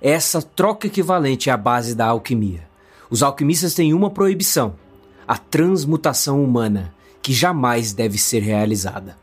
[0.02, 2.67] Essa troca equivalente é a base da alquimia.
[3.09, 4.75] Os alquimistas têm uma proibição:
[5.25, 9.16] a transmutação humana, que jamais deve ser realizada.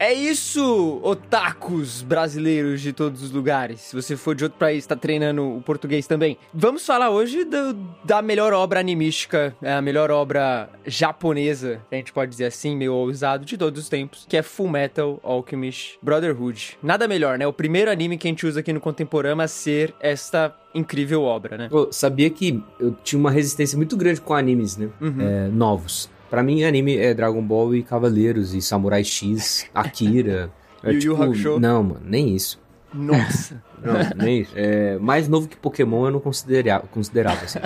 [0.00, 3.80] É isso, otakus brasileiros de todos os lugares.
[3.80, 6.38] Se você for de outro país, tá treinando o português também.
[6.54, 12.12] Vamos falar hoje do- da melhor obra animística, é a melhor obra japonesa, a gente
[12.12, 16.78] pode dizer assim, meio ousado, de todos os tempos, que é Full Metal Alchemist Brotherhood.
[16.82, 17.46] Nada melhor, né?
[17.46, 21.56] O primeiro anime que a gente usa aqui no Contemporama a ser esta incrível obra,
[21.58, 21.68] né?
[21.68, 24.88] Pô, sabia que eu tinha uma resistência muito grande com animes, né?
[25.00, 25.20] Uhum.
[25.20, 26.08] É, novos.
[26.30, 30.50] Pra mim, anime é Dragon Ball e Cavaleiros e Samurai X, Akira.
[30.82, 31.60] É, Yu Yu Hakusho?
[31.60, 32.60] Não, mano, nem isso.
[32.92, 33.62] Nossa.
[33.80, 33.94] Não,
[34.24, 34.52] nem isso.
[34.56, 37.60] É, mais novo que Pokémon eu não considerava, considerava assim.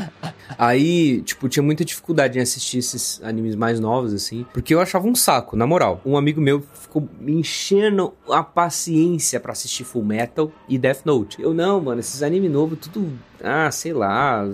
[0.58, 5.06] Aí, tipo, tinha muita dificuldade em assistir esses animes mais novos, assim, porque eu achava
[5.08, 6.02] um saco, na moral.
[6.04, 11.40] Um amigo meu ficou me enchendo a paciência pra assistir Full Metal e Death Note.
[11.40, 13.10] Eu, não, mano, esses animes novos, tudo,
[13.42, 14.48] ah, sei lá,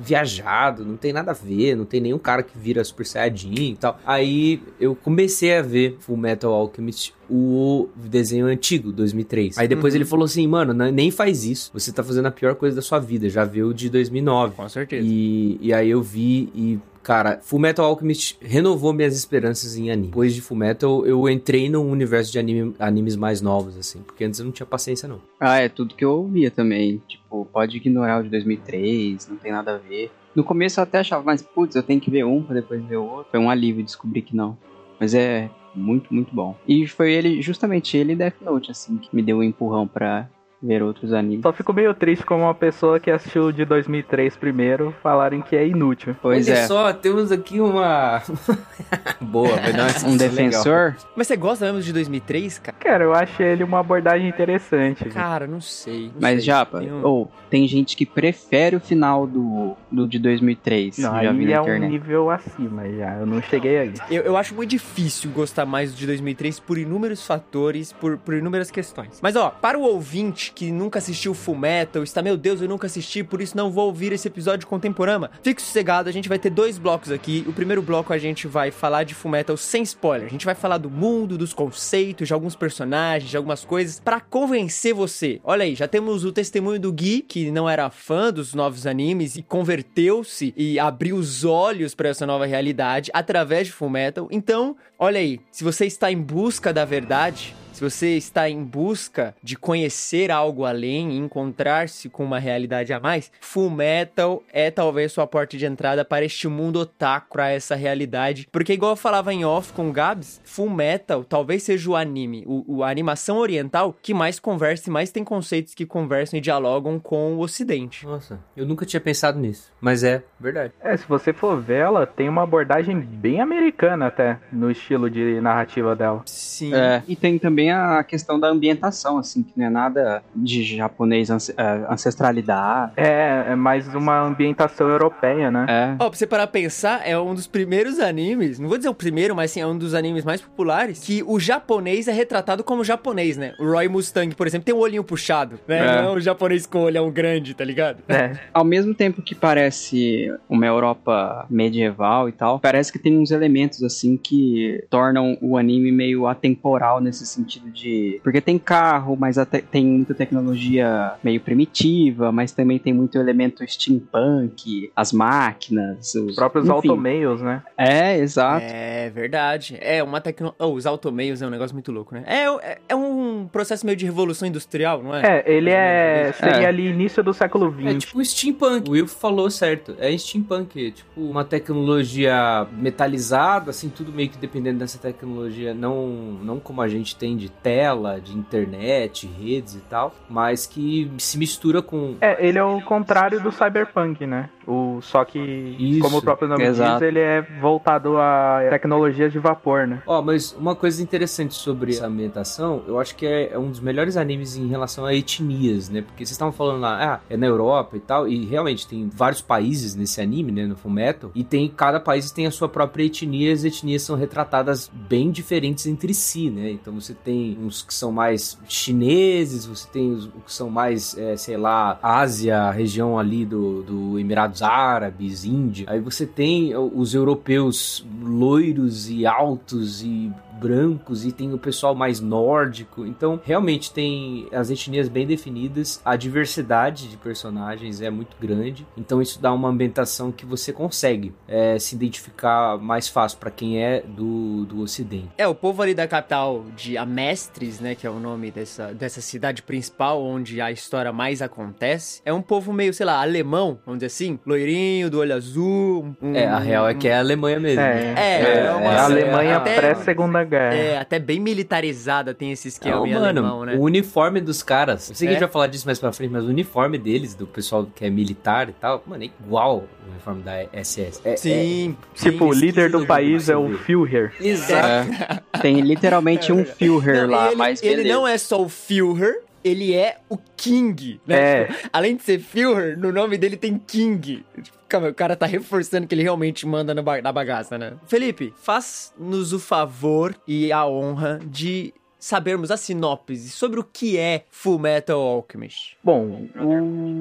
[0.00, 3.76] viajado, não tem nada a ver, não tem nenhum cara que vira Super Saiyajin e
[3.76, 3.98] tal.
[4.06, 9.58] Aí eu comecei a ver Full Metal Alchemist, o desenho antigo, 2003.
[9.58, 9.98] Aí depois Uhum.
[9.98, 12.98] ele falou assim, mano, nem faz isso, você tá fazendo a pior coisa da sua
[12.98, 14.54] vida, já viu o de 2009.
[14.54, 15.06] Com certeza.
[15.06, 20.08] E, e aí eu vi e, cara, Fullmetal Alchemist renovou minhas esperanças em anime.
[20.08, 24.40] Depois de Fullmetal, eu entrei num universo de anime- animes mais novos, assim, porque antes
[24.40, 25.20] eu não tinha paciência, não.
[25.38, 27.00] Ah, é tudo que eu ouvia também.
[27.06, 30.10] Tipo, pode ignorar o de 2003, não tem nada a ver.
[30.34, 32.96] No começo eu até achava, mas putz, eu tenho que ver um pra depois ver
[32.96, 33.28] o outro.
[33.30, 34.58] Foi um alívio descobrir que não.
[34.98, 36.56] Mas é muito, muito bom.
[36.66, 40.28] E foi ele, justamente ele e Death Note, assim, que me deu um empurrão pra
[40.62, 41.42] ver outros animes.
[41.42, 45.54] Só fico meio triste como uma pessoa que assistiu o de 2003 primeiro falarem que
[45.54, 46.16] é inútil.
[46.20, 48.22] Pois Olha é, só, temos aqui uma...
[49.20, 50.28] Boa, vai dar uma um discussão legal.
[50.28, 50.96] defensor.
[51.14, 52.76] Mas você gosta mesmo de 2003, cara?
[52.78, 55.04] Cara, eu achei ele uma abordagem interessante.
[55.10, 56.06] Cara, não sei.
[56.06, 56.40] não Mas, sei.
[56.46, 60.98] Japa, Tem um- ou tem gente que prefere o final do, do de 2003.
[60.98, 63.14] Não, já vi aí é um nível acima já.
[63.14, 63.94] Eu não cheguei aí.
[64.10, 68.70] Eu, eu acho muito difícil gostar mais de 2003 por inúmeros fatores, por, por inúmeras
[68.70, 69.20] questões.
[69.22, 72.86] Mas ó, para o ouvinte que nunca assistiu Full Metal, está, meu Deus, eu nunca
[72.86, 75.30] assisti, por isso não vou ouvir esse episódio de Contemporama.
[75.42, 77.44] Fique sossegado, a gente vai ter dois blocos aqui.
[77.46, 80.26] O primeiro bloco a gente vai falar de Full Metal sem spoiler.
[80.26, 84.20] A gente vai falar do mundo, dos conceitos, de alguns personagens, de algumas coisas, para
[84.20, 85.40] convencer você.
[85.44, 89.36] Olha aí, já temos o testemunho do Gui, que não era fã dos novos animes
[89.36, 94.28] e converteu-se e abriu os olhos para essa nova realidade através de Fullmetal.
[94.30, 99.34] Então, olha aí, se você está em busca da verdade, se você está em busca
[99.42, 105.12] de conhecer algo além e encontrar-se com uma realidade a mais, Full Metal é talvez
[105.12, 108.48] sua porta de entrada para este mundo otaku, para essa realidade.
[108.50, 112.44] Porque, igual eu falava em off com o Gabs, Full Metal talvez seja o anime,
[112.46, 116.40] o, o- a animação oriental que mais conversa e mais tem conceitos que conversam e
[116.40, 118.06] dialogam com o ocidente.
[118.06, 120.72] Nossa, eu nunca tinha pensado nisso, mas é verdade.
[120.80, 125.40] É, se você for ver, ela tem uma abordagem bem americana até, no estilo de
[125.42, 126.22] narrativa dela.
[126.24, 126.72] Sim.
[126.74, 130.62] É, e tem também também a questão da ambientação, assim, que não é nada de
[130.76, 132.92] japonês eh, ancestralidade.
[132.96, 135.66] É, é mais uma ambientação europeia, né?
[135.68, 135.94] É.
[135.98, 138.94] Ó, pra você parar pra pensar, é um dos primeiros animes, não vou dizer o
[138.94, 142.84] primeiro, mas sim, é um dos animes mais populares, que o japonês é retratado como
[142.84, 143.54] japonês, né?
[143.58, 145.78] O Roy Mustang, por exemplo, tem um olhinho puxado, né?
[145.78, 146.02] É.
[146.02, 147.98] Não é o japonês com o olhão grande, tá ligado?
[148.08, 148.32] É.
[148.52, 153.82] Ao mesmo tempo que parece uma Europa medieval e tal, parece que tem uns elementos
[153.82, 158.20] assim que tornam o anime meio atemporal nesse sentido de.
[158.22, 163.64] Porque tem carro, mas até tem muita tecnologia meio primitiva, mas também tem muito elemento
[163.66, 166.74] steampunk, as máquinas, os Os próprios enfim.
[166.74, 167.62] automeios, né?
[167.76, 168.64] É, exato.
[168.68, 169.76] É verdade.
[169.80, 170.56] É uma tecnologia.
[170.66, 172.24] os automeios é um negócio muito louco, né?
[172.26, 175.42] É, é, é um processo meio de revolução industrial, não é?
[175.44, 176.32] É, ele é.
[176.32, 176.66] Seria É.
[176.66, 178.04] ali início do século É XX.
[178.04, 178.88] tipo steampunk.
[178.88, 179.94] O Will falou certo.
[179.98, 180.92] É steampunk.
[180.92, 185.74] Tipo, uma tecnologia metalizada, assim, tudo meio que dependendo dessa tecnologia.
[185.74, 186.06] Não,
[186.42, 191.38] não como a gente tem de tela, de internet, redes e tal, mas que se
[191.38, 192.16] mistura com.
[192.20, 194.48] É, ele é o contrário do cyberpunk, né?
[194.66, 196.94] O, só que, Isso, como o próprio nome exato.
[196.94, 200.02] diz, ele é voltado a tecnologias de vapor, né?
[200.06, 203.80] Ó, mas uma coisa interessante sobre essa ambientação, eu acho que é, é um dos
[203.80, 206.02] melhores animes em relação a etnias, né?
[206.02, 209.40] Porque vocês estavam falando lá, ah, é na Europa e tal, e realmente tem vários
[209.40, 213.50] países nesse anime, né, no Fullmetal, e tem cada país tem a sua própria etnia,
[213.50, 216.70] e as etnias são retratadas bem diferentes entre si, né?
[216.70, 221.36] Então você tem uns que são mais chineses, você tem os que são mais, é,
[221.36, 224.18] sei lá, Ásia, região ali do, do
[224.62, 225.86] Árabes, Índia.
[225.88, 232.20] Aí você tem os europeus loiros e altos e brancos e tem o pessoal mais
[232.20, 233.06] nórdico.
[233.06, 238.86] Então, realmente tem as etnias bem definidas, a diversidade de personagens é muito grande.
[238.96, 243.82] Então, isso dá uma ambientação que você consegue é, se identificar mais fácil para quem
[243.82, 245.28] é do, do ocidente.
[245.36, 249.20] É, o povo ali da capital de Amestres, né, que é o nome dessa, dessa
[249.20, 253.98] cidade principal onde a história mais acontece, é um povo meio, sei lá, alemão, vamos
[253.98, 256.14] dizer assim, loirinho, do olho azul.
[256.22, 257.80] um- É, a real é que é a Alemanha mesmo.
[257.80, 260.74] É, É, É, é uma a Alemanha pré-segunda guerra.
[260.74, 263.74] É, até bem militarizada tem esse esquema Não, mano, alemão, né?
[263.76, 265.10] o uniforme dos caras.
[265.10, 265.36] Eu sei que É.
[265.36, 268.04] a gente vai falar disso mais pra frente, mas o uniforme deles, do pessoal que
[268.04, 271.20] é militar e tal, mano, é igual o uniforme da SS.
[271.24, 273.76] É, Sim, Tipo, o sim, líder do país é o.
[273.78, 274.32] Führer.
[274.40, 275.12] é, exato.
[275.54, 275.60] É.
[275.60, 278.14] Tem literalmente um Führer Não, lá, ele, mas ele beleza.
[278.14, 281.62] não é só o Führer, ele é o King, né?
[281.62, 281.64] É.
[281.66, 284.44] Tipo, além de ser Führer, no nome dele tem King.
[284.88, 287.94] Calma, o cara tá reforçando que ele realmente manda na, ba- na bagaça, né?
[288.06, 294.44] Felipe, faz-nos o favor e a honra de sabermos a sinopse sobre o que é
[294.50, 295.96] Full Metal Alchemist.
[296.02, 296.46] Bom,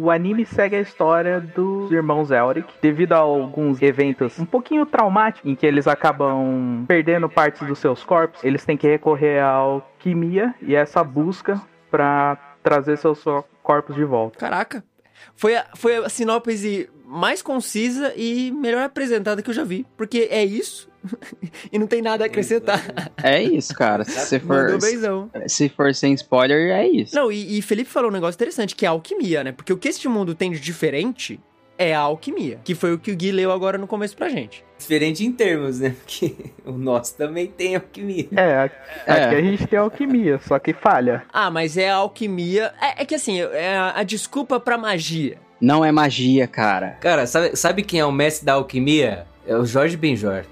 [0.02, 5.50] o anime segue a história dos irmãos Elric, devido a alguns eventos um pouquinho traumáticos,
[5.52, 10.56] em que eles acabam perdendo partes dos seus corpos, eles têm que recorrer à alquimia
[10.62, 11.62] e essa busca
[11.96, 13.24] pra trazer seus
[13.64, 14.38] corpos de volta.
[14.38, 14.84] Caraca,
[15.34, 20.28] foi a, foi a sinopse mais concisa e melhor apresentada que eu já vi, porque
[20.30, 20.90] é isso
[21.72, 22.82] e não tem nada a acrescentar.
[23.24, 24.04] É isso, cara.
[24.04, 24.78] Se você for,
[25.48, 27.16] se for sem spoiler, é isso.
[27.16, 29.52] Não, e, e Felipe falou um negócio interessante, que é a alquimia, né?
[29.54, 31.40] Porque o que este mundo tem de diferente
[31.78, 34.64] é a alquimia, que foi o que o Gui leu agora no começo pra gente.
[34.78, 35.96] Diferente em termos, né?
[36.06, 36.34] Porque
[36.66, 38.28] o nosso também tem alquimia.
[38.36, 38.76] É, aqui
[39.08, 39.38] É.
[39.38, 41.24] a gente tem alquimia, só que falha.
[41.32, 42.74] Ah, mas é a alquimia.
[42.82, 45.38] É, é que assim, é a, a desculpa pra magia.
[45.60, 46.98] Não é magia, cara.
[47.02, 49.26] Cara, sabe, sabe quem é o mestre da alquimia?
[49.48, 50.44] É o Jorge Benjor.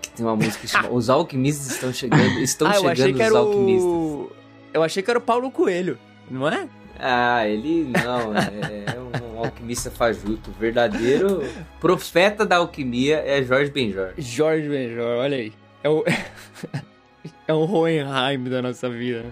[0.00, 2.38] Que tem uma música que chama Os Alquimistas Estão Chegando.
[2.40, 3.84] Estão ah, eu achei chegando que os era alquimistas.
[3.90, 4.32] o.
[4.72, 5.98] Eu achei que era o Paulo Coelho,
[6.30, 6.68] não é?
[6.98, 10.50] Ah, ele não, é um alquimista fajuto.
[10.50, 11.42] O verdadeiro
[11.80, 14.12] profeta da alquimia é Jorge Benjor.
[14.18, 15.52] Jorge Benjor, olha aí.
[15.82, 16.04] É o.
[17.46, 19.24] é um Hohenheim da nossa vida.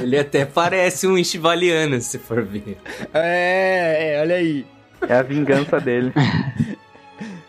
[0.00, 2.76] Ele até parece um Estivaliano, se for ver.
[3.12, 4.66] É, é, olha aí.
[5.08, 6.12] É a vingança dele.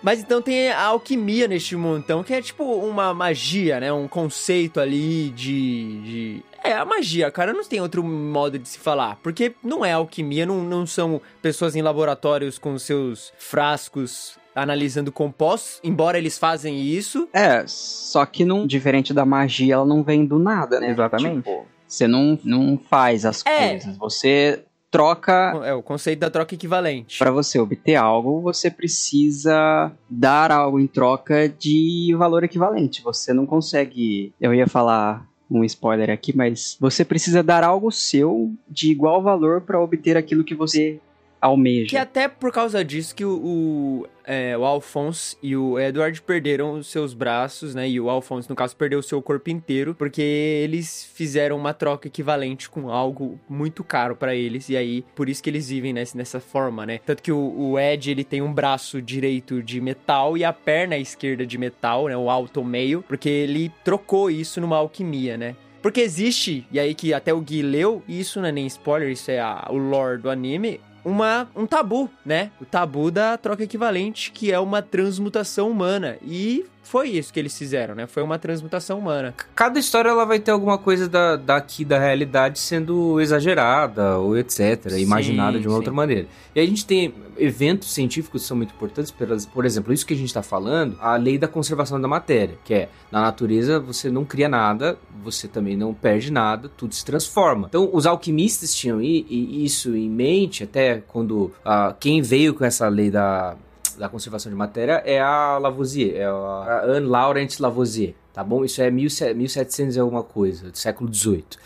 [0.01, 3.93] Mas então tem a alquimia neste montão, que é tipo uma magia, né?
[3.93, 6.01] Um conceito ali de.
[6.01, 6.43] de...
[6.63, 9.17] É, a magia, cara, não tem outro modo de se falar.
[9.21, 15.79] Porque não é alquimia, não, não são pessoas em laboratórios com seus frascos analisando compostos,
[15.83, 17.27] embora eles fazem isso.
[17.33, 20.91] É, só que não, diferente da magia, ela não vem do nada, né?
[20.91, 21.37] Exatamente.
[21.37, 23.69] Tipo, você não, não faz as É.
[23.69, 27.17] coisas, você troca É o conceito da troca equivalente.
[27.17, 33.01] Para você obter algo, você precisa dar algo em troca de valor equivalente.
[33.01, 34.31] Você não consegue.
[34.39, 35.27] Eu ia falar
[35.57, 40.43] um spoiler aqui, mas você precisa dar algo seu de igual valor para obter aquilo
[40.43, 40.99] que você
[41.45, 41.89] almeja.
[41.89, 46.73] Que até por causa disso que o, o, é, o Alphonse e o Edward perderam
[46.73, 47.87] os seus braços, né?
[47.89, 52.07] E o Alphonse, no caso, perdeu o seu corpo inteiro, porque eles fizeram uma troca
[52.07, 54.69] equivalente com algo muito caro pra eles.
[54.69, 56.99] E aí, por isso que eles vivem nessa, nessa forma, né?
[57.05, 57.37] Tanto que o,
[57.71, 62.07] o Ed, ele tem um braço direito de metal e a perna esquerda de metal,
[62.07, 62.15] né?
[62.15, 65.55] O alto meio, porque ele trocou isso numa alquimia, né?
[65.81, 69.09] Porque existe, e aí que até o Gui leu, e isso não é nem spoiler,
[69.11, 72.51] isso é a- o lore do anime, uma, um tabu, né?
[72.61, 76.17] O tabu da troca equivalente, que é uma transmutação humana.
[76.23, 78.05] E foi isso que eles fizeram, né?
[78.05, 79.33] Foi uma transmutação humana.
[79.55, 84.89] Cada história ela vai ter alguma coisa da, daqui da realidade sendo exagerada ou etc,
[84.89, 85.77] Sim, imaginada de uma sim.
[85.77, 86.27] outra maneira.
[86.53, 89.11] E a gente tem eventos científicos que são muito importantes,
[89.51, 92.73] por exemplo, isso que a gente está falando, a lei da conservação da matéria, que
[92.73, 97.67] é na natureza você não cria nada, você também não perde nada, tudo se transforma.
[97.69, 103.09] Então os alquimistas tinham isso em mente até quando ah, quem veio com essa lei
[103.09, 103.55] da
[103.97, 108.65] da conservação de matéria é a Lavoisier, é a Anne Laurent Lavoisier, tá bom?
[108.65, 111.57] Isso é 1700 1700 e alguma coisa, do século 18.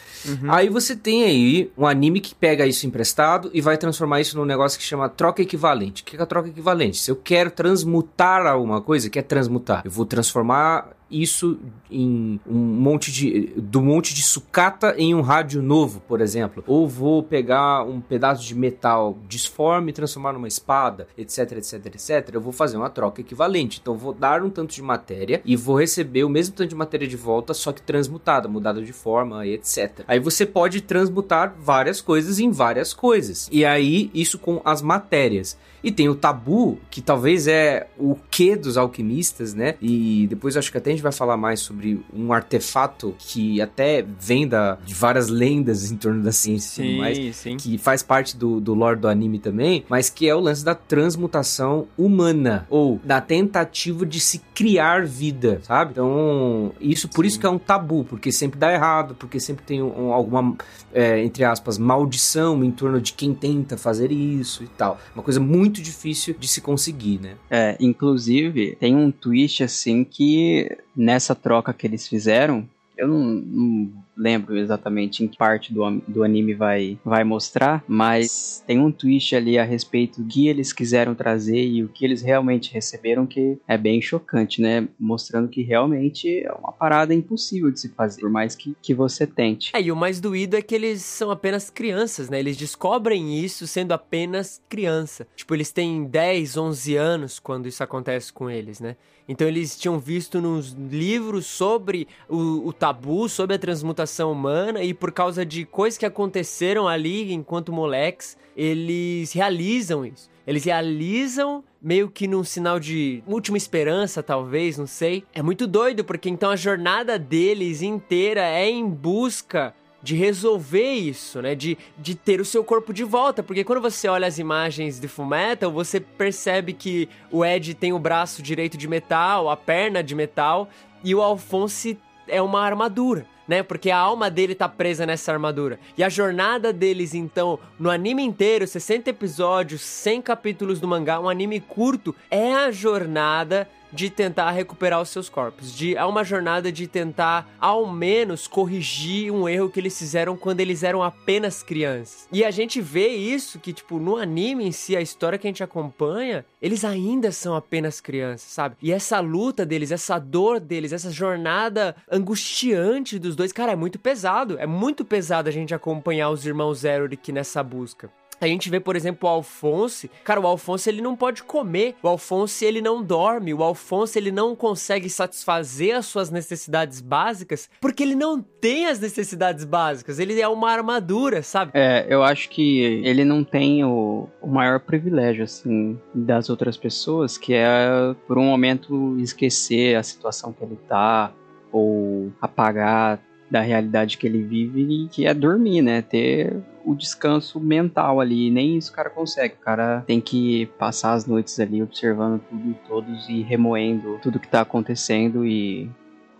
[0.49, 4.45] Aí você tem aí um anime que pega isso emprestado e vai transformar isso num
[4.45, 6.01] negócio que chama troca equivalente.
[6.01, 6.97] O que é a troca equivalente?
[6.97, 9.81] Se eu quero transmutar alguma coisa, que é transmutar?
[9.85, 11.59] Eu vou transformar isso
[11.89, 16.87] em um monte de do monte de sucata em um rádio novo, por exemplo, ou
[16.87, 22.29] vou pegar um pedaço de metal disforme e transformar numa espada, etc, etc, etc.
[22.33, 23.79] Eu vou fazer uma troca equivalente.
[23.81, 27.07] Então vou dar um tanto de matéria e vou receber o mesmo tanto de matéria
[27.07, 30.03] de volta, só que transmutada, mudada de forma, etc.
[30.07, 33.47] Aí você pode transmutar várias coisas em várias coisas.
[33.51, 35.57] E aí isso com as matérias.
[35.87, 39.75] E tem o tabu, que talvez é o que dos alquimistas, né?
[39.81, 44.05] E depois acho que até a gente vai falar mais sobre um artefato que até
[44.19, 47.55] vem da, de várias lendas em torno da ciência e tudo mais sim.
[47.55, 50.75] que faz parte do, do lore do anime também, mas que é o lance da
[50.75, 55.91] transmutação humana, ou da tentativa de se criar vida, sabe?
[55.91, 59.81] Então, isso por isso que é um tabu, porque sempre dá errado, porque sempre tem
[59.81, 60.53] um- alguma,
[60.93, 64.99] é, entre aspas, maldição em torno de quem tenta fazer isso e tal.
[65.15, 67.35] Uma coisa muito difícil de se conseguir, né?
[67.49, 72.67] É, inclusive, tem um twist assim que nessa troca que eles fizeram,
[72.97, 78.63] eu não, não lembro exatamente em que parte do, do anime vai, vai mostrar, mas
[78.65, 82.21] tem um twist ali a respeito do que eles quiseram trazer e o que eles
[82.21, 84.87] realmente receberam que é bem chocante, né?
[84.99, 89.27] Mostrando que realmente é uma parada impossível de se fazer, por mais que, que você
[89.27, 89.71] tente.
[89.75, 92.39] É, e o mais doído é que eles são apenas crianças, né?
[92.39, 95.27] Eles descobrem isso sendo apenas criança.
[95.35, 98.95] Tipo, eles têm 10, 11 anos quando isso acontece com eles, né?
[99.29, 104.93] Então eles tinham visto nos livros sobre o, o tabu, sobre a transmutação humana, e
[104.93, 110.29] por causa de coisas que aconteceram ali enquanto moleques, eles realizam isso.
[110.45, 115.23] Eles realizam meio que num sinal de última esperança, talvez, não sei.
[115.33, 121.41] É muito doido, porque então a jornada deles inteira é em busca de resolver isso,
[121.41, 121.53] né?
[121.53, 123.43] De, de ter o seu corpo de volta.
[123.43, 127.99] Porque quando você olha as imagens de Fullmetal, você percebe que o Ed tem o
[127.99, 130.69] braço direito de metal, a perna de metal,
[131.03, 131.97] e o Alphonse
[132.27, 133.25] é uma armadura.
[133.47, 133.63] Né?
[133.63, 135.79] Porque a alma dele tá presa nessa armadura.
[135.97, 141.29] E a jornada deles, então, no anime inteiro, 60 episódios, 100 capítulos do mangá, um
[141.29, 145.73] anime curto, é a jornada de tentar recuperar os seus corpos.
[145.75, 150.59] De, é uma jornada de tentar, ao menos, corrigir um erro que eles fizeram quando
[150.59, 152.27] eles eram apenas crianças.
[152.31, 155.49] E a gente vê isso, que, tipo, no anime em si, a história que a
[155.49, 158.75] gente acompanha, eles ainda são apenas crianças, sabe?
[158.81, 163.99] E essa luta deles, essa dor deles, essa jornada angustiante dos dois, cara, é muito
[163.99, 164.57] pesado.
[164.59, 168.09] É muito pesado a gente acompanhar os irmãos Eric nessa busca.
[168.39, 170.09] A gente vê, por exemplo, o Alphonse.
[170.23, 171.95] Cara, o Alphonse ele não pode comer.
[172.03, 173.53] O Alphonse ele não dorme.
[173.53, 178.99] O Alphonse ele não consegue satisfazer as suas necessidades básicas porque ele não tem as
[178.99, 180.19] necessidades básicas.
[180.19, 181.71] Ele é uma armadura, sabe?
[181.73, 187.37] É, eu acho que ele não tem o, o maior privilégio, assim, das outras pessoas,
[187.37, 191.31] que é, por um momento, esquecer a situação que ele tá,
[191.71, 196.01] ou apagar da realidade que ele vive, e que é dormir, né?
[196.01, 198.49] Ter o descanso mental ali.
[198.49, 199.55] Nem isso o cara consegue.
[199.55, 204.39] O cara tem que passar as noites ali observando tudo e todos e remoendo tudo
[204.39, 205.91] que tá acontecendo e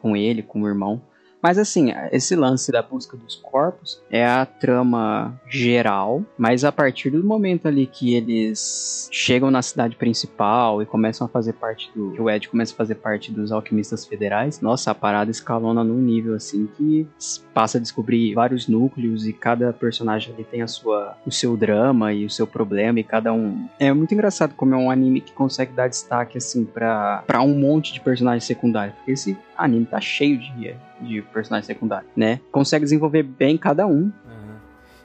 [0.01, 1.01] com ele, com o irmão.
[1.48, 7.10] Mas assim, esse lance da busca dos corpos é a trama geral, mas a partir
[7.10, 12.12] do momento ali que eles chegam na cidade principal e começam a fazer parte do.
[12.12, 16.01] que o Ed começa a fazer parte dos alquimistas federais, nossa, a parada escalona num
[16.01, 17.08] nível assim que
[17.54, 22.12] passa a descobrir vários núcleos e cada personagem ali tem a sua, o seu drama
[22.12, 23.70] e o seu problema e cada um.
[23.80, 27.94] É muito engraçado como é um anime que consegue dar destaque assim para um monte
[27.94, 28.98] de personagens secundários.
[28.98, 32.39] Porque esse anime tá cheio de, de personagens secundários, né?
[32.51, 34.12] Consegue desenvolver bem cada um.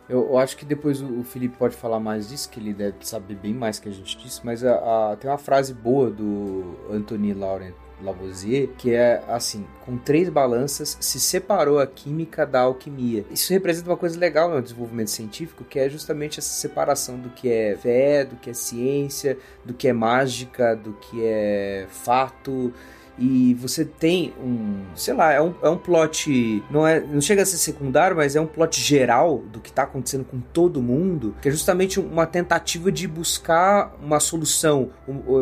[0.09, 2.97] Eu, eu, acho que depois o, o, Felipe pode falar mais disso, que ele deve
[3.01, 6.77] saber bem mais que a gente disse, mas a, a, tem uma frase boa do
[6.91, 7.73] Anthony Laurent
[8.03, 13.25] Lavoisier, que é assim: com três balanças se separou a química da alquimia.
[13.31, 17.49] Isso representa uma coisa legal no desenvolvimento científico, que é justamente essa separação do que
[17.51, 22.75] é fé, do que é ciência, do que é mágica, do que é fato
[23.19, 27.42] e você tem um, sei lá, é um, é um plot, não, é, não chega
[27.42, 31.35] a ser secundário, mas é um plot geral do que está acontecendo com todo mundo,
[31.40, 34.90] que é justamente uma tentativa de buscar uma solução,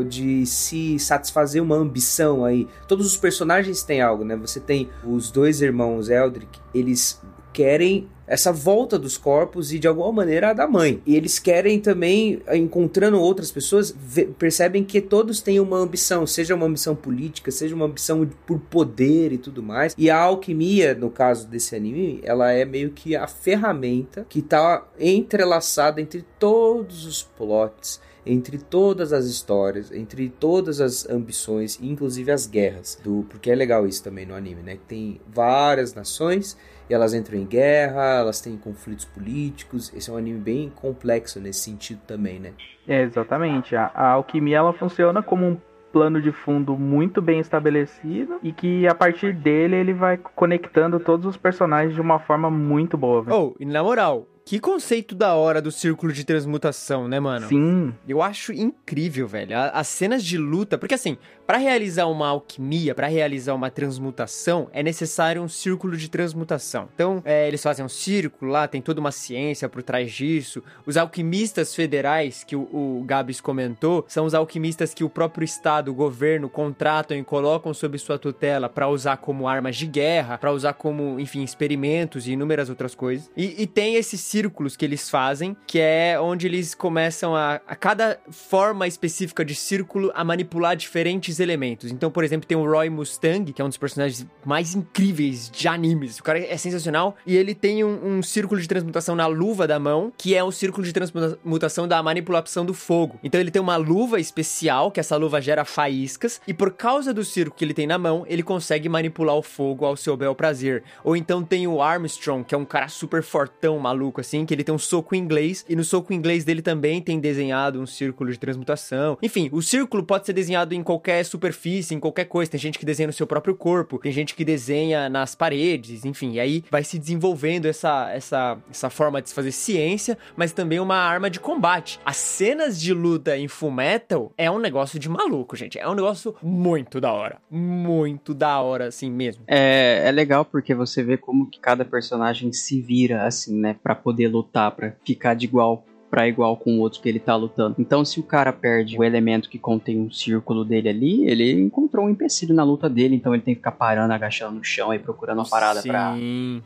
[0.09, 2.67] de se satisfazer uma ambição aí.
[2.89, 4.37] Todos os personagens têm algo, né?
[4.37, 7.21] Você tem os dois irmãos Eldrick, eles
[7.53, 11.03] querem essa volta dos corpos e de alguma maneira a da mãe.
[11.05, 13.93] E eles querem também, encontrando outras pessoas,
[14.39, 19.33] percebem que todos têm uma ambição, seja uma ambição política, seja uma ambição por poder
[19.33, 19.97] e tudo mais.
[19.99, 24.87] E a alquimia, no caso desse anime, ela é meio que a ferramenta que está
[24.97, 32.47] entrelaçada entre todos os plots entre todas as histórias, entre todas as ambições, inclusive as
[32.47, 34.79] guerras, do porque é legal isso também no anime, né?
[34.87, 36.55] Tem várias nações
[36.91, 39.93] e elas entram em guerra, elas têm conflitos políticos.
[39.95, 42.53] Esse é um anime bem complexo nesse sentido também, né?
[42.87, 43.77] É, exatamente.
[43.77, 45.57] A, a alquimia ela funciona como um
[45.93, 51.27] plano de fundo muito bem estabelecido e que a partir dele ele vai conectando todos
[51.27, 53.25] os personagens de uma forma muito boa.
[53.31, 57.49] Oh, e na moral, que conceito da hora do círculo de transmutação, né, mano?
[57.49, 57.95] Sim.
[58.07, 59.57] Eu acho incrível, velho.
[59.73, 61.17] As cenas de luta, porque assim,
[61.47, 66.89] para realizar uma alquimia, para realizar uma transmutação, é necessário um círculo de transmutação.
[66.95, 70.63] Então, é, eles fazem um círculo lá, tem toda uma ciência por trás disso.
[70.87, 75.91] Os alquimistas federais, que o, o Gabs comentou, são os alquimistas que o próprio Estado,
[75.91, 80.53] o governo, contratam e colocam sob sua tutela para usar como armas de guerra, para
[80.53, 83.31] usar como, enfim, experimentos e inúmeras outras coisas.
[83.37, 87.75] E, e tem esses círculos que eles fazem, que é onde eles começam a, a
[87.75, 91.91] cada forma específica de círculo, a manipular diferentes elementos.
[91.91, 95.67] Então, por exemplo, tem o Roy Mustang, que é um dos personagens mais incríveis de
[95.67, 96.19] animes.
[96.19, 97.17] O cara é sensacional.
[97.27, 100.53] E ele tem um, um círculo de transmutação na luva da mão, que é o
[100.53, 103.19] círculo de transmutação da manipulação do fogo.
[103.25, 106.41] Então, ele tem uma luva especial, que essa luva gera faíscas.
[106.47, 109.85] E por causa do círculo que ele tem na mão, ele consegue manipular o fogo
[109.85, 110.85] ao seu bel prazer.
[111.03, 114.65] Ou então tem o Armstrong, que é um cara super fortão, maluco, assim, que ele
[114.65, 115.65] tem um soco inglês.
[115.69, 119.19] E no soco inglês dele também tem desenhado um círculo de transmutação.
[119.23, 122.51] Enfim, o círculo pode ser desenhado em qualquer superfície, em qualquer coisa.
[122.51, 126.33] Tem gente que desenha no seu próprio corpo, tem gente que desenha nas paredes, enfim.
[126.33, 130.79] E aí vai se desenvolvendo essa, essa, essa forma de se fazer ciência, mas também
[130.79, 132.01] uma arma de combate.
[132.05, 135.79] As cenas de luta em Full Metal é um negócio de maluco, gente.
[135.79, 137.39] É um negócio muito da hora.
[137.51, 139.43] Muito da hora, assim mesmo.
[139.47, 143.77] É, é legal porque você vê como que cada personagem se vira, assim, né?
[143.83, 147.37] Pra poder lutar, pra ficar de igual para igual com o outro que ele tá
[147.37, 147.77] lutando.
[147.79, 152.07] Então, se o cara perde o elemento que contém um círculo dele ali, ele encontrou
[152.07, 154.99] um empecilho na luta dele, então ele tem que ficar parando, agachando no chão e
[154.99, 156.17] procurando uma parada pra,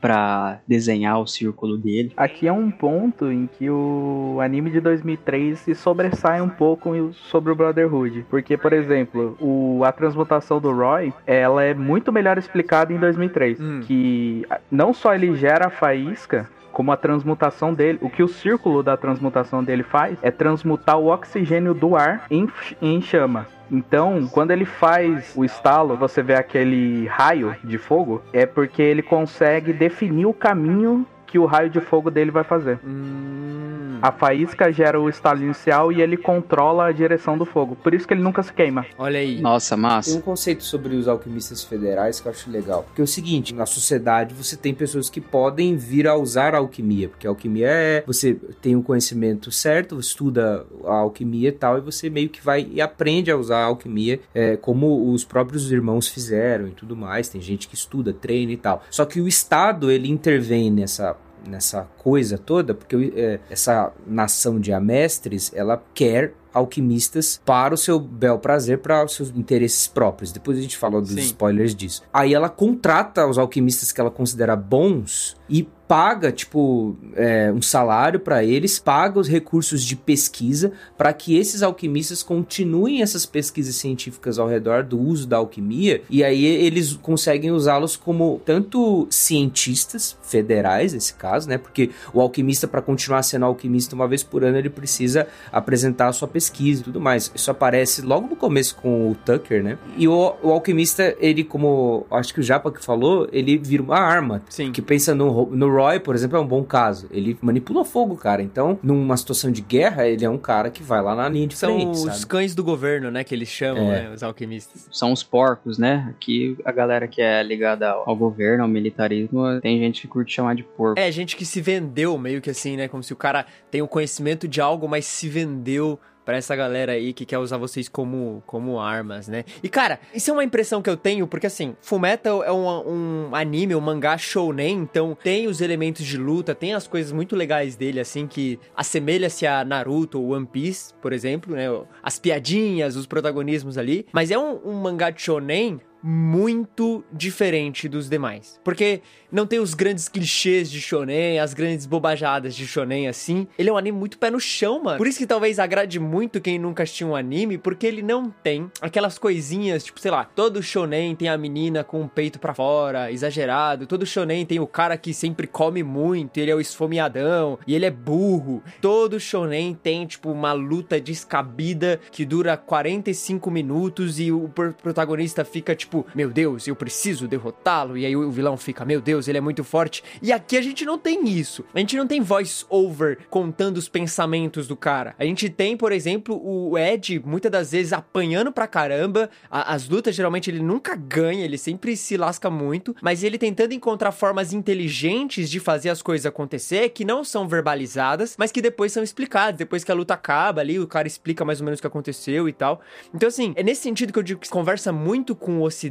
[0.00, 2.12] pra desenhar o círculo dele.
[2.16, 7.52] Aqui é um ponto em que o anime de 2003 se sobressai um pouco sobre
[7.52, 12.92] o Brotherhood, porque, por exemplo, o, a transmutação do Roy, ela é muito melhor explicada
[12.92, 13.80] em 2003, hum.
[13.82, 18.82] que não só ele gera a faísca, como a transmutação dele, o que o círculo
[18.82, 22.48] da transmutação dele faz é transmutar o oxigênio do ar em,
[22.82, 23.46] em chama.
[23.70, 29.02] Então, quando ele faz o estalo, você vê aquele raio de fogo, é porque ele
[29.02, 32.78] consegue definir o caminho que o raio de fogo dele vai fazer.
[32.86, 33.98] Hum.
[34.00, 37.74] A faísca gera o estalo inicial e ele controla a direção do fogo.
[37.74, 38.84] Por isso que ele nunca se queima.
[38.98, 39.40] Olha aí.
[39.40, 40.10] Nossa, massa.
[40.10, 42.82] Tem um conceito sobre os alquimistas federais que eu acho legal.
[42.82, 46.58] Porque é o seguinte, na sociedade você tem pessoas que podem vir a usar a
[46.58, 47.08] alquimia.
[47.08, 48.04] Porque a alquimia é...
[48.06, 52.44] Você tem o um conhecimento certo, estuda a alquimia e tal, e você meio que
[52.44, 56.94] vai e aprende a usar a alquimia é, como os próprios irmãos fizeram e tudo
[56.94, 57.28] mais.
[57.28, 58.82] Tem gente que estuda, treina e tal.
[58.90, 64.72] Só que o Estado, ele intervém nessa nessa coisa toda, porque é, essa nação de
[64.72, 70.32] amestres, ela quer alquimistas para o seu bel prazer, para os seus interesses próprios.
[70.32, 71.20] Depois a gente fala dos Sim.
[71.20, 72.02] spoilers disso.
[72.12, 78.18] Aí ela contrata os alquimistas que ela considera bons e paga, tipo, é, um salário
[78.18, 84.38] para eles, paga os recursos de pesquisa para que esses alquimistas continuem essas pesquisas científicas
[84.38, 90.94] ao redor do uso da alquimia e aí eles conseguem usá-los como tanto cientistas federais,
[90.94, 91.58] nesse caso, né?
[91.58, 96.12] Porque o alquimista, para continuar sendo alquimista uma vez por ano, ele precisa apresentar a
[96.12, 97.30] sua pesquisa e tudo mais.
[97.34, 99.78] Isso aparece logo no começo com o Tucker, né?
[99.96, 103.98] E o, o alquimista, ele, como acho que o Japa que falou, ele vira uma
[103.98, 104.42] arma.
[104.48, 104.72] Sim.
[104.72, 107.06] Que pensa no, no Roy, por exemplo, é um bom caso.
[107.10, 108.42] Ele manipula fogo, cara.
[108.42, 111.56] Então, numa situação de guerra, ele é um cara que vai lá na linha de
[111.56, 112.26] São frente, os sabe?
[112.26, 113.24] cães do governo, né?
[113.24, 114.02] Que eles chamam, É.
[114.04, 114.10] né?
[114.14, 114.88] Os alquimistas.
[114.90, 116.06] São os porcos, né?
[116.10, 120.32] Aqui a galera que é ligada ao, ao governo, ao militarismo, tem gente que curte
[120.32, 120.98] chamar de porco.
[120.98, 122.88] É, gente que se vendeu meio que assim, né?
[122.88, 126.92] Como se o cara tem o conhecimento de algo, mas se vendeu pra essa galera
[126.92, 129.44] aí que quer usar vocês como, como armas, né?
[129.62, 133.34] E cara, isso é uma impressão que eu tenho, porque assim, Fullmetal é um, um
[133.34, 137.76] anime, um mangá shounen, então tem os elementos de luta, tem as coisas muito legais
[137.76, 141.66] dele, assim, que assemelha-se a Naruto ou One Piece, por exemplo, né?
[142.02, 148.08] As piadinhas, os protagonismos ali, mas é um, um mangá de shounen muito diferente dos
[148.10, 148.60] demais.
[148.62, 149.00] Porque
[149.32, 153.48] não tem os grandes clichês de shonen, as grandes bobajadas de shonen assim.
[153.58, 154.98] Ele é um anime muito pé no chão, mano.
[154.98, 158.70] Por isso que talvez agrade muito quem nunca assistiu um anime, porque ele não tem
[158.80, 163.10] aquelas coisinhas, tipo, sei lá, todo shonen tem a menina com o peito pra fora,
[163.10, 163.86] exagerado.
[163.86, 167.86] Todo shonen tem o cara que sempre come muito, ele é o esfomeadão e ele
[167.86, 168.62] é burro.
[168.80, 175.44] Todo shonen tem, tipo, uma luta descabida que dura 45 minutos e o pro- protagonista
[175.44, 177.96] fica tipo, meu Deus, eu preciso derrotá-lo.
[177.98, 180.02] E aí o vilão fica, meu Deus, ele é muito forte.
[180.22, 181.64] E aqui a gente não tem isso.
[181.74, 185.14] A gente não tem voice over contando os pensamentos do cara.
[185.18, 189.28] A gente tem, por exemplo, o Ed muitas das vezes apanhando pra caramba.
[189.50, 193.72] A- as lutas geralmente ele nunca ganha, ele sempre se lasca muito, mas ele tentando
[193.74, 198.92] encontrar formas inteligentes de fazer as coisas acontecer que não são verbalizadas, mas que depois
[198.92, 199.58] são explicadas.
[199.58, 202.48] Depois que a luta acaba ali, o cara explica mais ou menos o que aconteceu
[202.48, 202.80] e tal.
[203.14, 205.83] Então, assim, é nesse sentido que eu digo que conversa muito com o Ocidente,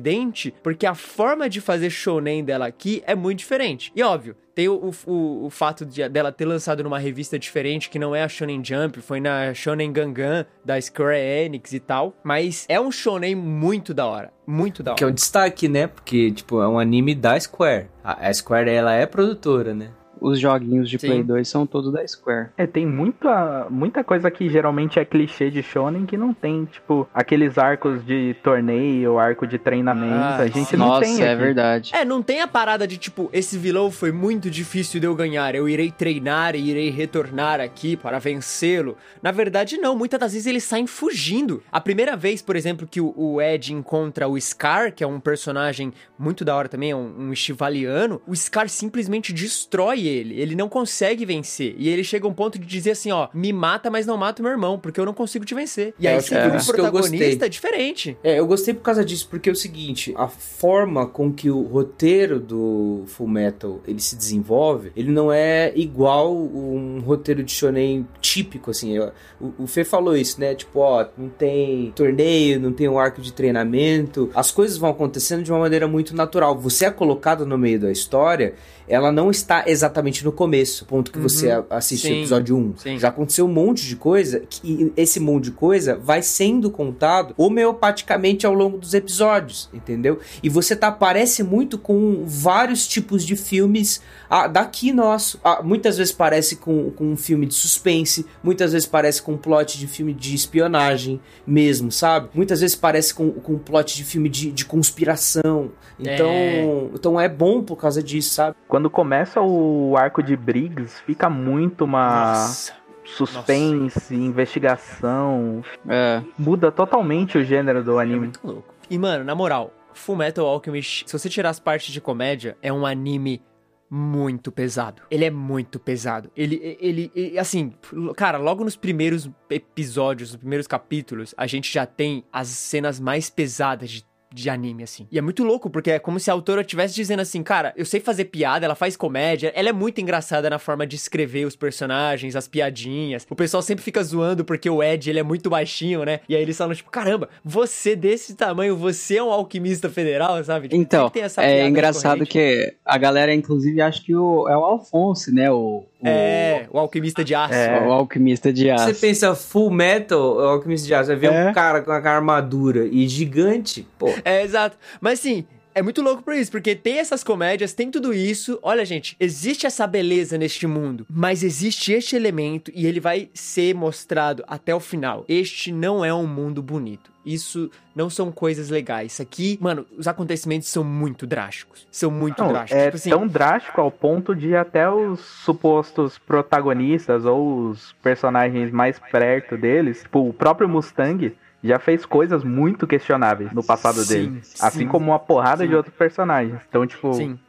[0.62, 3.91] porque a forma de fazer shonen dela aqui é muito diferente.
[3.95, 7.97] E óbvio, tem o, o, o fato de, dela ter lançado numa revista diferente, que
[7.97, 12.13] não é a Shonen Jump, foi na Shonen Gangan, da Square Enix e tal.
[12.23, 14.32] Mas é um shonen muito da hora.
[14.45, 14.97] Muito da hora.
[14.97, 15.88] Que é um destaque, né?
[15.88, 17.88] Porque, tipo, é um anime da Square.
[18.03, 19.89] A a Square, ela é produtora, né?
[20.23, 21.07] Os joguinhos de Sim.
[21.07, 22.47] Play 2 são todos da Square.
[22.57, 27.05] É, tem muita, muita coisa que geralmente é clichê de shonen que não tem, tipo,
[27.13, 31.43] aqueles arcos de torneio, arco de treinamento, Ah, a gente não Nossa, tem é aqui.
[31.43, 31.91] verdade.
[31.93, 35.55] É, não tem a parada de tipo, esse vilão foi muito difícil de eu ganhar,
[35.55, 38.95] eu irei treinar e irei retornar aqui para vencê-lo.
[39.21, 41.62] Na verdade, não, muitas das vezes eles saem fugindo.
[41.69, 45.91] A primeira vez, por exemplo, que o, Ed encontra o Scar, que é um personagem
[46.17, 50.12] muito da hora também, é um, um estivaliano, o Scar simplesmente destrói ele.
[50.13, 51.76] Ele não consegue vencer.
[51.78, 54.41] E ele chega a um ponto de dizer assim: ó, me mata, mas não mata
[54.41, 55.93] o meu irmão, porque eu não consigo te vencer.
[55.99, 58.17] E É, aí você por um protagonista diferente.
[58.23, 61.62] É, eu gostei por causa disso, porque é o seguinte, a forma com que o
[61.63, 68.08] roteiro do Full Metal ele se desenvolve, ele não é igual um roteiro de shonen
[68.21, 68.97] típico, assim.
[69.39, 70.56] O, o Fê falou isso, né?
[70.56, 75.43] Tipo, ó, não tem torneio, não tem um arco de treinamento, as coisas vão acontecendo
[75.43, 76.58] de uma maneira muito natural.
[76.60, 78.54] Você é colocado no meio da história,
[78.87, 82.73] ela não está exatamente no começo, ponto que você a- assiste o episódio 1.
[82.77, 82.99] Sim.
[82.99, 88.45] Já aconteceu um monte de coisa que esse monte de coisa vai sendo contado homeopaticamente
[88.45, 90.19] ao longo dos episódios, entendeu?
[90.41, 95.39] E você tá parece muito com vários tipos de filmes ah, daqui nosso.
[95.43, 99.37] Ah, muitas vezes parece com, com um filme de suspense, muitas vezes parece com um
[99.37, 102.29] plot de filme de espionagem mesmo, sabe?
[102.33, 105.71] Muitas vezes parece com, com um plot de filme de, de conspiração.
[105.99, 106.89] Então É.
[106.95, 108.55] então é bom por causa disso, sabe?
[108.73, 112.73] Quando começa o arco de Briggs, fica muito uma Nossa.
[113.05, 115.63] suspense, investigação.
[115.88, 118.19] É, Muda totalmente o gênero do É anime.
[118.21, 118.73] muito louco.
[118.89, 122.73] E, mano, na moral, Full Metal Alchemist, se você tirar as partes de comédia, é
[122.73, 123.43] um anime
[123.91, 125.03] muito pesado.
[125.12, 126.31] Ele é muito pesado.
[126.36, 127.73] Ele, ele, ele- assim,
[128.17, 133.29] cara, logo nos primeiros episódios, nos primeiros capítulos, a gente já tem as cenas mais
[133.29, 135.07] pesadas de de anime, assim.
[135.11, 137.85] E é muito louco, porque é como se a autora estivesse dizendo assim, cara, eu
[137.85, 141.55] sei fazer piada, ela faz comédia, ela é muito engraçada na forma de escrever os
[141.55, 143.25] personagens, as piadinhas.
[143.29, 146.19] O pessoal sempre fica zoando porque o Ed, ele é muito baixinho, né?
[146.27, 150.67] E aí eles falam, tipo, caramba, você desse tamanho, você é um alquimista federal, sabe?
[150.67, 152.31] Tipo, Então, sempre tem essa piada é engraçado recorrente.
[152.31, 155.51] que a galera, inclusive, acha que o, é o Alphonse, né?
[155.51, 157.53] O, É, o alquimista de aço.
[157.53, 157.87] É.
[157.87, 158.85] O alquimista de aço.
[158.85, 161.49] Você pensa Full Metal, o Alquimista de Aço, vai ver É.
[161.49, 164.07] um cara com a armadura e gigante, pô.
[164.25, 164.77] É, exato.
[165.01, 168.59] Mas assim, é muito louco por isso, porque tem essas comédias, tem tudo isso.
[168.62, 173.73] Olha, gente, existe essa beleza neste mundo, mas existe este elemento e ele vai ser
[173.73, 175.25] mostrado até o final.
[175.27, 177.12] Este não é um mundo bonito.
[177.25, 179.13] Isso não são coisas legais.
[179.13, 181.88] Isso aqui, mano, os acontecimentos são muito drásticos.
[181.89, 182.81] São muito Não, drásticos.
[182.81, 188.71] é Tipo assim, tão drástico ao ponto de até os supostos protagonistas ou os personagens
[188.71, 191.33] mais perto deles, tipo, o próprio Mustang
[191.63, 194.41] já fez coisas muito questionáveis no passado Sim, dele.
[194.60, 195.69] Assim sim, como uma porrada sim.
[195.69, 196.60] de outros personagens.
[196.67, 197.39] Então, tipo, sim.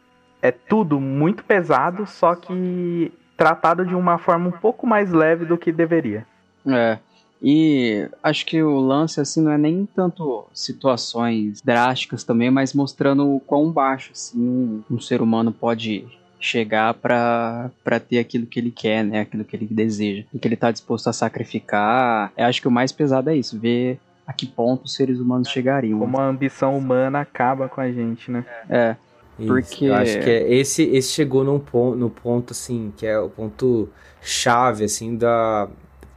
[0.41, 5.59] é tudo muito pesado, só que tratado de uma forma um pouco mais leve do
[5.59, 6.25] que deveria.
[6.67, 6.99] É.
[7.43, 13.35] E acho que o lance, assim, não é nem tanto situações drásticas também, mas mostrando
[13.35, 16.07] o quão baixo, assim, um, um ser humano pode
[16.45, 19.21] chegar pra pra ter aquilo que ele quer, né?
[19.21, 20.25] Aquilo que ele deseja.
[20.33, 22.33] O que ele tá disposto a sacrificar.
[22.37, 25.49] Eu acho que o mais pesado é isso, ver a que ponto os seres humanos
[25.49, 25.99] chegariam.
[25.99, 28.45] Como a ambição humana acaba com a gente, né?
[28.69, 28.97] É.
[29.39, 33.07] Isso, Porque- Eu acho que é, esse, esse chegou num ponto, no ponto, assim, que
[33.07, 33.89] é o ponto
[34.23, 35.69] chave, assim, da...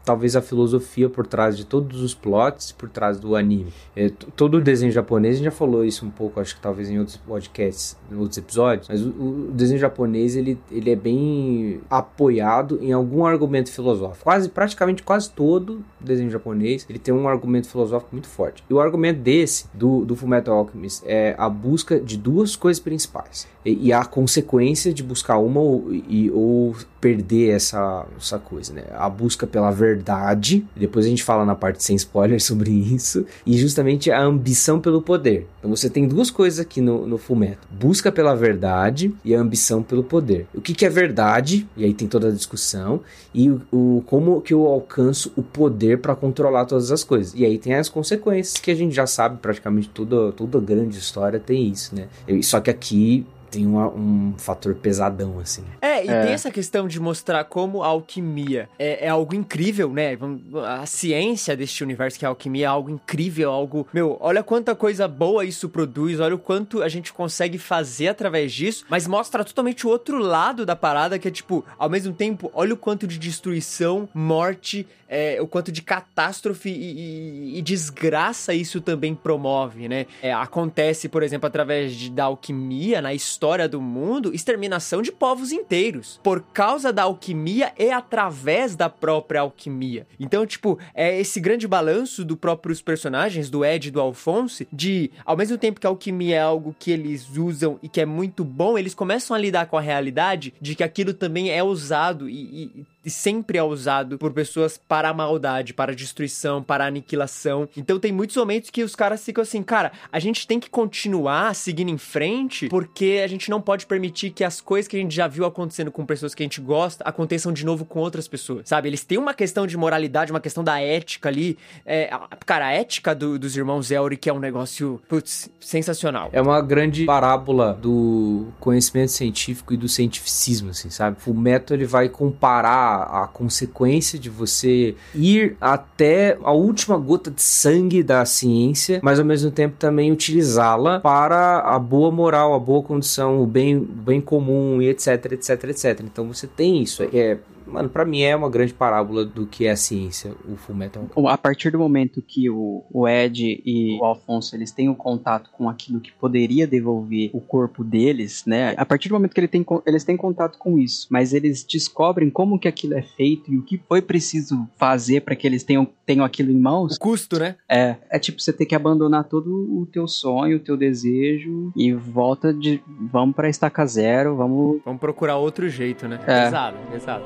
[0.07, 3.73] Talvez a filosofia por trás de todos os plots, por trás do anime.
[3.93, 6.89] É, todo o desenho japonês, a gente já falou isso um pouco, acho que talvez
[6.89, 11.81] em outros podcasts, em outros episódios, mas o, o desenho japonês, ele, ele é bem
[11.89, 14.23] apoiado em algum argumento filosófico.
[14.23, 18.63] Quase, praticamente quase todo desenho japonês, ele tem um argumento filosófico muito forte.
[18.69, 23.45] E o argumento desse, do, do Fullmetal Alchemist, é a busca de duas coisas principais.
[23.65, 28.83] E, e a consequência de buscar uma ou, e, ou perder essa, essa coisa, né?
[28.93, 33.57] A busca pela verdade, depois a gente fala na parte sem spoiler sobre isso, e
[33.57, 35.47] justamente a ambição pelo poder.
[35.59, 37.63] Então você tem duas coisas aqui no, no Fullmetal.
[37.71, 40.47] Busca pela verdade e a ambição pelo poder.
[40.53, 41.67] O que, que é verdade?
[41.77, 43.01] E aí tem toda a discussão.
[43.33, 47.33] E o, o- como que eu alcanço o poder para controlar todas as coisas.
[47.35, 51.39] E aí tem as consequências que a gente já sabe, praticamente toda, toda grande história
[51.39, 52.07] tem isso, né?
[52.41, 55.63] Só que aqui tem uma- um fator pesadão, assim.
[55.81, 56.21] É, e É.
[56.21, 60.17] tem essa questão de mostrar como a alquimia é, é algo incrível, né?
[60.65, 63.87] A ciência deste universo que é a alquimia é algo incrível, algo.
[63.93, 68.51] Meu, olha quanta coisa boa isso produz, olha o quanto a gente consegue fazer através
[68.53, 72.51] disso, mas mostra totalmente o outro lado da parada, que é tipo, ao mesmo tempo,
[72.53, 78.53] olha o quanto de destruição, morte, é, o quanto de catástrofe e, e- e desgraça
[78.53, 80.05] isso também promove, né?
[80.21, 83.36] É, acontece, por exemplo, através de, da alquimia na história
[83.67, 86.19] do mundo, exterminação de povos inteiros.
[86.23, 90.07] Por causa da alquimia e através da própria alquimia.
[90.19, 95.11] Então, tipo, é esse grande balanço do próprios personagens, do Ed e do Alphonse, de,
[95.25, 98.43] ao mesmo tempo que a alquimia é algo que eles usam e que é muito
[98.43, 102.33] bom, eles começam a lidar com a realidade de que aquilo também é usado e-
[102.77, 107.67] e sempre é usado por pessoas para a maldade, para a destruição, para a aniquilação.
[107.77, 111.55] Então tem muitos momentos que os caras ficam assim, cara, a gente tem que continuar
[111.55, 115.15] seguindo em frente, porque a gente não pode permitir que as coisas que a gente
[115.15, 118.67] já viu acontecendo com pessoas que a gente gosta aconteçam de novo com outras pessoas,
[118.67, 118.89] sabe?
[118.89, 121.57] Eles têm uma questão de moralidade, uma questão da ética ali.
[121.85, 122.09] É,
[122.45, 126.29] cara, a ética do- dos irmãos Elric é um negócio, putz, sensacional.
[126.33, 131.17] É uma grande parábola do conhecimento científico e do cientificismo, assim, sabe?
[131.25, 137.41] O método ele vai comparar a consequência de você ir até a última gota de
[137.41, 142.81] sangue da ciência, mas ao mesmo tempo também utilizá-la para a boa moral, a boa
[142.83, 146.01] condição, o bem, o bem comum e etc, etc, etc.
[146.03, 147.03] Então você tem isso.
[147.13, 151.07] É, mano, pra mim é uma grande parábola do que é a ciência, o Fullmetal.
[151.27, 155.49] A partir do momento que o, o Ed e o Alfonso eles têm o contato
[155.51, 158.73] com aquilo que poderia devolver o corpo deles, né?
[158.77, 162.29] A partir do momento que ele tem, eles têm contato com isso, mas eles descobrem
[162.29, 165.87] como que aquilo é feito e o que foi preciso fazer para que eles tenham,
[166.05, 166.95] tenham aquilo em mãos.
[166.95, 167.55] O custo, né?
[167.69, 171.93] É, é tipo você ter que abandonar todo o teu sonho, o teu desejo e
[171.93, 176.19] volta de vamos pra estaca zero, vamos Vamos procurar outro jeito, né?
[176.23, 176.45] É.
[176.45, 177.23] Pesado, pesado.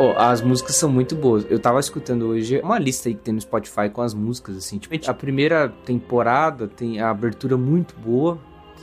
[0.00, 1.44] Oh, as músicas são muito boas.
[1.50, 4.78] Eu tava escutando hoje uma lista aí que tem no Spotify com as músicas, assim.
[4.78, 8.38] Tipo, a primeira temporada tem a abertura muito boa.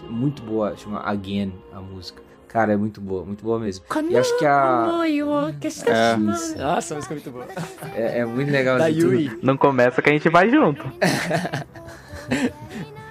[0.09, 2.24] Muito boa, chama Again a música.
[2.55, 3.83] Cara, é muito boa, muito boa mesmo.
[4.09, 4.87] E acho que a.
[5.91, 6.15] É,
[6.57, 7.45] nossa, a música é muito boa.
[7.93, 8.77] É, é muito legal.
[8.77, 9.37] Da Yui.
[9.43, 10.89] Não começa que a gente vai junto.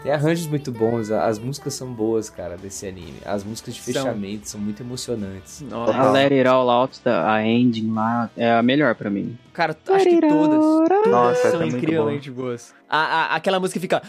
[0.03, 3.19] Tem arranjos muito bons, as músicas são boas, cara, desse anime.
[3.23, 5.61] As músicas de fechamento são, são muito emocionantes.
[5.61, 5.93] Nossa.
[5.93, 9.39] A Let It All Out, a ending lá, é a melhor para mim.
[9.55, 10.59] Cara, acho que todas.
[10.89, 12.75] Todas Nossa, são é muito incrivelmente boas.
[12.91, 14.03] A, a- aquela música fica.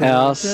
[0.00, 0.48] Nossa.